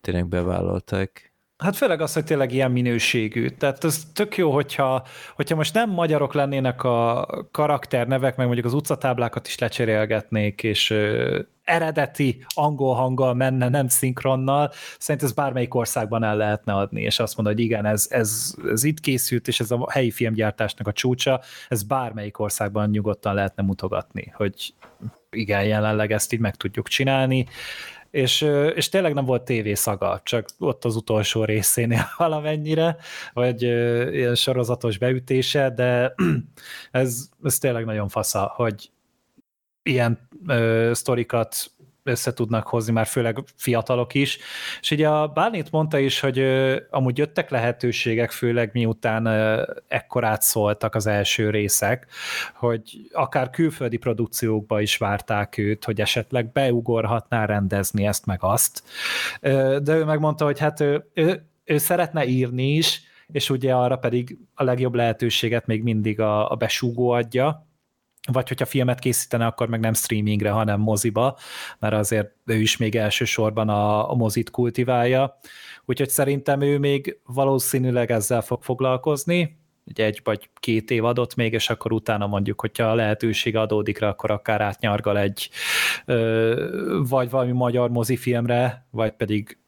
tényleg 0.00 0.26
bevállalták. 0.26 1.33
Hát 1.64 1.76
főleg 1.76 2.00
az, 2.00 2.12
hogy 2.12 2.24
tényleg 2.24 2.52
ilyen 2.52 2.70
minőségű. 2.70 3.48
Tehát 3.48 3.84
ez 3.84 4.02
tök 4.12 4.36
jó, 4.36 4.52
hogyha, 4.52 5.06
hogyha 5.34 5.56
most 5.56 5.74
nem 5.74 5.90
magyarok 5.90 6.34
lennének 6.34 6.82
a 6.82 7.26
karakternevek, 7.50 8.36
meg 8.36 8.46
mondjuk 8.46 8.66
az 8.66 8.74
utcatáblákat 8.74 9.46
is 9.46 9.58
lecserélgetnék, 9.58 10.62
és 10.62 10.90
ö, 10.90 11.40
eredeti 11.64 12.44
angol 12.48 12.94
hanggal 12.94 13.34
menne, 13.34 13.68
nem 13.68 13.88
szinkronnal, 13.88 14.72
szerintem 14.98 15.28
ez 15.28 15.34
bármelyik 15.34 15.74
országban 15.74 16.24
el 16.24 16.36
lehetne 16.36 16.72
adni, 16.72 17.02
és 17.02 17.18
azt 17.18 17.36
mondod, 17.36 17.54
hogy 17.54 17.64
igen, 17.64 17.86
ez, 17.86 18.06
ez, 18.10 18.54
ez 18.70 18.84
itt 18.84 19.00
készült, 19.00 19.48
és 19.48 19.60
ez 19.60 19.70
a 19.70 19.86
helyi 19.90 20.10
filmgyártásnak 20.10 20.86
a 20.86 20.92
csúcsa, 20.92 21.40
ez 21.68 21.82
bármelyik 21.82 22.38
országban 22.38 22.90
nyugodtan 22.90 23.34
lehetne 23.34 23.62
mutogatni, 23.62 24.32
hogy 24.36 24.74
igen, 25.30 25.64
jelenleg 25.64 26.12
ezt 26.12 26.32
így 26.32 26.40
meg 26.40 26.54
tudjuk 26.54 26.88
csinálni 26.88 27.46
és, 28.14 28.46
és 28.74 28.88
tényleg 28.88 29.14
nem 29.14 29.24
volt 29.24 29.42
tévészaga, 29.42 30.20
csak 30.24 30.48
ott 30.58 30.84
az 30.84 30.96
utolsó 30.96 31.44
részénél 31.44 32.06
valamennyire, 32.16 32.96
vagy 33.32 33.62
ilyen 34.12 34.34
sorozatos 34.34 34.98
beütése, 34.98 35.70
de 35.70 36.14
ez, 36.90 37.28
ez 37.42 37.58
tényleg 37.58 37.84
nagyon 37.84 38.08
fasza, 38.08 38.52
hogy 38.56 38.90
ilyen 39.82 40.28
ö, 40.46 40.90
sztorikat 40.94 41.73
össze 42.04 42.32
tudnak 42.32 42.66
hozni, 42.66 42.92
már 42.92 43.06
főleg 43.06 43.38
fiatalok 43.56 44.14
is. 44.14 44.38
És 44.80 44.90
ugye 44.90 45.08
a 45.08 45.28
Bálint 45.28 45.70
mondta 45.70 45.98
is, 45.98 46.20
hogy 46.20 46.38
amúgy 46.90 47.18
jöttek 47.18 47.50
lehetőségek, 47.50 48.30
főleg 48.30 48.70
miután 48.72 49.26
ekkorát 49.88 50.42
szóltak 50.42 50.94
az 50.94 51.06
első 51.06 51.50
részek, 51.50 52.06
hogy 52.54 53.08
akár 53.12 53.50
külföldi 53.50 53.96
produkciókba 53.96 54.80
is 54.80 54.96
várták 54.96 55.58
őt, 55.58 55.84
hogy 55.84 56.00
esetleg 56.00 56.52
beugorhatná 56.52 57.44
rendezni 57.44 58.06
ezt 58.06 58.26
meg 58.26 58.38
azt. 58.40 58.82
De 59.82 59.94
ő 59.94 60.04
megmondta, 60.04 60.44
hogy 60.44 60.58
hát 60.58 60.80
ő, 60.80 61.10
ő, 61.14 61.46
ő 61.64 61.78
szeretne 61.78 62.26
írni 62.26 62.74
is, 62.74 63.02
és 63.32 63.50
ugye 63.50 63.74
arra 63.74 63.96
pedig 63.96 64.38
a 64.54 64.64
legjobb 64.64 64.94
lehetőséget 64.94 65.66
még 65.66 65.82
mindig 65.82 66.20
a, 66.20 66.50
a 66.50 66.54
besúgó 66.54 67.10
adja, 67.10 67.66
vagy 68.32 68.48
hogyha 68.48 68.66
filmet 68.66 68.98
készítene, 68.98 69.46
akkor 69.46 69.68
meg 69.68 69.80
nem 69.80 69.94
streamingre, 69.94 70.50
hanem 70.50 70.80
moziba, 70.80 71.38
mert 71.78 71.94
azért 71.94 72.30
ő 72.44 72.54
is 72.54 72.76
még 72.76 72.96
elsősorban 72.96 73.68
a, 73.68 74.10
a 74.10 74.14
mozit 74.14 74.50
kultiválja, 74.50 75.38
úgyhogy 75.84 76.08
szerintem 76.08 76.60
ő 76.60 76.78
még 76.78 77.20
valószínűleg 77.24 78.10
ezzel 78.10 78.42
fog 78.42 78.62
foglalkozni, 78.62 79.62
egy 79.94 80.20
vagy 80.24 80.50
két 80.60 80.90
év 80.90 81.04
adott 81.04 81.34
még, 81.34 81.52
és 81.52 81.70
akkor 81.70 81.92
utána 81.92 82.26
mondjuk, 82.26 82.60
hogyha 82.60 82.84
a 82.84 82.94
lehetőség 82.94 83.56
adódik 83.56 83.98
rá, 83.98 84.08
akkor 84.08 84.30
akár 84.30 84.60
átnyargal 84.60 85.18
egy 85.18 85.50
vagy 87.08 87.30
valami 87.30 87.52
magyar 87.52 87.90
mozifilmre, 87.90 88.86
vagy 88.90 89.12
pedig 89.12 89.58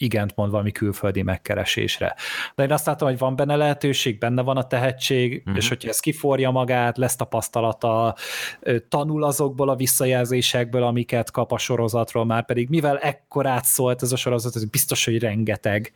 igent 0.00 0.36
mond 0.36 0.50
valami 0.50 0.72
külföldi 0.72 1.22
megkeresésre. 1.22 2.14
De 2.54 2.62
én 2.62 2.72
azt 2.72 2.86
látom, 2.86 3.08
hogy 3.08 3.18
van 3.18 3.36
benne 3.36 3.56
lehetőség, 3.56 4.18
benne 4.18 4.42
van 4.42 4.56
a 4.56 4.66
tehetség, 4.66 5.38
uh-huh. 5.38 5.56
és 5.56 5.68
hogyha 5.68 5.88
ez 5.88 6.00
kiforja 6.00 6.50
magát, 6.50 6.96
lesz 6.96 7.16
tapasztalata, 7.16 8.14
tanul 8.88 9.24
azokból 9.24 9.68
a 9.68 9.76
visszajelzésekből, 9.76 10.82
amiket 10.82 11.30
kap 11.30 11.52
a 11.52 11.58
sorozatról, 11.58 12.24
már 12.24 12.44
pedig 12.44 12.68
mivel 12.68 12.98
ekkorát 12.98 13.64
szólt 13.64 14.02
ez 14.02 14.12
a 14.12 14.16
sorozat, 14.16 14.56
ez 14.56 14.64
biztos, 14.64 15.04
hogy 15.04 15.18
rengeteg 15.18 15.92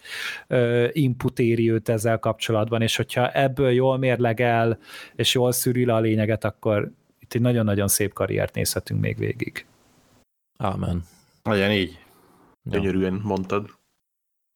input 0.93 1.39
éri 1.39 1.71
őt 1.71 1.89
ezzel 1.89 2.19
kapcsolatban, 2.19 2.83
és 2.83 2.97
hogyha 2.97 3.31
ebből 3.31 3.71
jól 3.71 3.99
mérlegel, 3.99 4.79
és 5.17 5.35
jól 5.35 5.53
szűri 5.53 5.85
le 5.85 5.95
a 5.95 6.01
lényeget, 6.01 6.45
akkor 6.45 6.91
itt 7.21 7.35
egy 7.35 7.41
nagyon-nagyon 7.41 7.89
szép 7.89 8.13
karriert 8.13 8.55
nézhetünk 8.55 9.01
még 9.01 9.19
végig. 9.19 9.67
Amen. 10.57 11.05
Legyen 11.43 11.71
így. 11.71 11.99
Gyönyörűen 12.63 13.21
mondtad. 13.25 13.71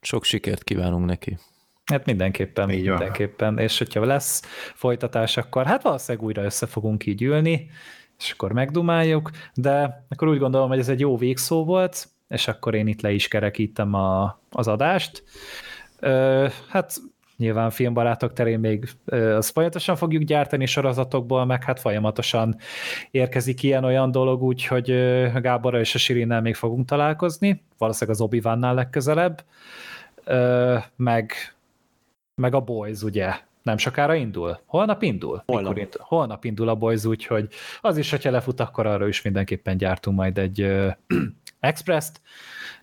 Sok 0.01 0.25
sikert 0.25 0.65
kívánunk 0.65 1.07
neki. 1.07 1.39
Hát 1.85 2.07
mindenképpen, 2.07 2.71
így 2.71 2.89
mindenképpen. 2.89 3.55
Van. 3.55 3.65
És 3.65 3.79
hogyha 3.79 4.05
lesz 4.05 4.43
folytatás, 4.75 5.37
akkor 5.37 5.67
hát 5.67 5.83
valószínűleg 5.83 6.27
újra 6.27 6.43
össze 6.43 6.67
fogunk 6.67 7.07
így 7.07 7.23
ülni, 7.23 7.71
és 8.19 8.31
akkor 8.31 8.53
megdumáljuk, 8.53 9.31
de 9.55 10.05
akkor 10.09 10.29
úgy 10.29 10.39
gondolom, 10.39 10.69
hogy 10.69 10.79
ez 10.79 10.89
egy 10.89 11.01
jó 11.01 11.17
végszó 11.17 11.65
volt, 11.65 12.09
és 12.29 12.49
akkor 12.49 12.75
én 12.75 12.87
itt 12.87 13.01
le 13.01 13.11
is 13.11 13.29
kerekítem 13.29 13.95
a, 13.95 14.41
az 14.51 14.69
adást. 14.69 15.25
Ö, 16.01 16.47
hát 16.69 16.97
nyilván 17.39 17.71
filmbarátok 17.71 18.33
terén 18.33 18.59
még 18.59 18.89
azt 19.11 19.53
folyamatosan 19.53 19.97
fogjuk 19.97 20.23
gyártani 20.23 20.67
sorozatokból, 20.67 21.45
meg 21.45 21.65
hát 21.65 21.81
folyamatosan 21.81 22.57
érkezik 23.11 23.63
ilyen-olyan 23.63 24.11
dolog, 24.11 24.43
úgyhogy 24.43 24.87
Gáborra 25.41 25.79
és 25.79 25.95
a 25.95 25.99
Sirinnel 25.99 26.41
még 26.41 26.55
fogunk 26.55 26.87
találkozni, 26.87 27.65
valószínűleg 27.79 28.21
az 28.21 28.25
obi 28.25 28.41
legközelebb, 28.75 29.45
meg, 30.97 31.33
meg 32.35 32.55
a 32.55 32.61
Boys, 32.61 33.03
ugye, 33.03 33.35
nem 33.69 33.79
sokára 33.79 34.15
indul? 34.15 34.61
Holnap 34.67 35.03
indul? 35.03 35.43
Holnap. 35.47 35.77
indul? 35.77 36.01
Holnap 36.05 36.45
indul 36.45 36.69
a 36.69 36.75
Boys, 36.75 37.05
úgyhogy 37.05 37.49
az 37.81 37.97
is, 37.97 38.11
hogyha 38.11 38.31
lefut, 38.31 38.61
akkor 38.61 38.87
arra 38.87 39.09
is 39.09 39.23
mindenképpen 39.23 39.77
gyártunk 39.77 40.17
majd 40.17 40.39
egy 40.39 40.63
uh, 40.63 40.93
Express-t, 41.61 42.21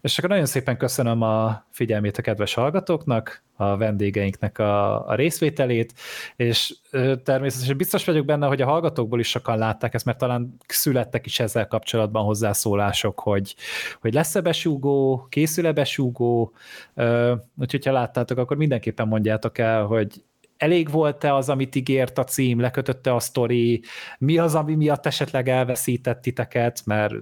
és 0.02 0.18
akkor 0.18 0.30
nagyon 0.30 0.46
szépen 0.46 0.78
köszönöm 0.78 1.22
a 1.22 1.66
figyelmét 1.72 2.18
a 2.18 2.22
kedves 2.22 2.54
hallgatóknak, 2.54 3.44
a 3.56 3.78
vendégeinknek 3.78 4.60
a, 4.60 5.08
a 5.08 5.16
részvételét, 5.16 5.94
és 6.36 6.76
ö, 6.92 7.16
természetesen 7.24 7.78
biztos 7.78 8.06
vagyok 8.06 8.26
benne, 8.26 8.48
hogy 8.48 8.62
a 8.62 8.66
hallgatókból 8.66 9.20
is 9.20 9.30
sokan 9.30 9.58
látták 9.58 9.94
ezt, 9.94 10.06
mert 10.06 10.18
talán 10.18 10.56
születtek 10.68 11.26
is 11.26 11.40
ezzel 11.40 11.68
kapcsolatban 11.68 12.24
hozzászólások, 12.24 13.20
hogy, 13.20 13.56
hogy 14.02 14.14
lesz-e 14.14 14.42
besúgó, 14.42 15.28
készül-e 15.30 15.72
besúgó, 15.72 16.54
ö, 16.94 17.34
úgyhogy 17.60 17.86
ha 17.86 17.92
láttátok, 17.92 18.38
akkor 18.38 18.58
mindenképpen 18.58 19.08
mondjátok 19.08 19.58
el, 19.58 19.86
hogy 19.86 20.24
elég 20.58 20.90
volt-e 20.90 21.34
az, 21.34 21.50
amit 21.50 21.76
ígért 21.76 22.18
a 22.18 22.24
cím, 22.24 22.60
lekötötte 22.60 23.14
a 23.14 23.20
sztori, 23.20 23.82
mi 24.18 24.38
az, 24.38 24.56
ami 24.56 24.76
miatt 24.76 25.06
esetleg 25.06 25.50
elveszített 25.50 26.22
titeket, 26.22 26.82
mert 26.86 27.14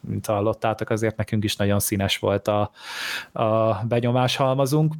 mint 0.00 0.26
hallottátok, 0.26 0.90
azért 0.90 1.16
nekünk 1.16 1.44
is 1.44 1.56
nagyon 1.56 1.80
színes 1.80 2.18
volt 2.18 2.48
a, 2.48 2.70
a 3.32 3.74
benyomás 3.84 4.36
halmazunk. 4.36 4.94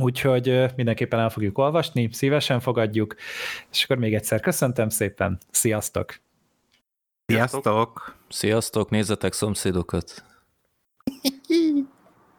Úgyhogy 0.00 0.64
mindenképpen 0.76 1.18
el 1.18 1.30
fogjuk 1.30 1.58
olvasni, 1.58 2.08
szívesen 2.12 2.60
fogadjuk, 2.60 3.14
és 3.72 3.84
akkor 3.84 3.96
még 3.96 4.14
egyszer 4.14 4.40
köszöntem 4.40 4.88
szépen, 4.88 5.38
sziasztok! 5.50 6.20
Sziasztok! 7.26 8.16
Sziasztok, 8.28 8.90
nézzetek 8.90 9.32
szomszédokat! 9.32 10.31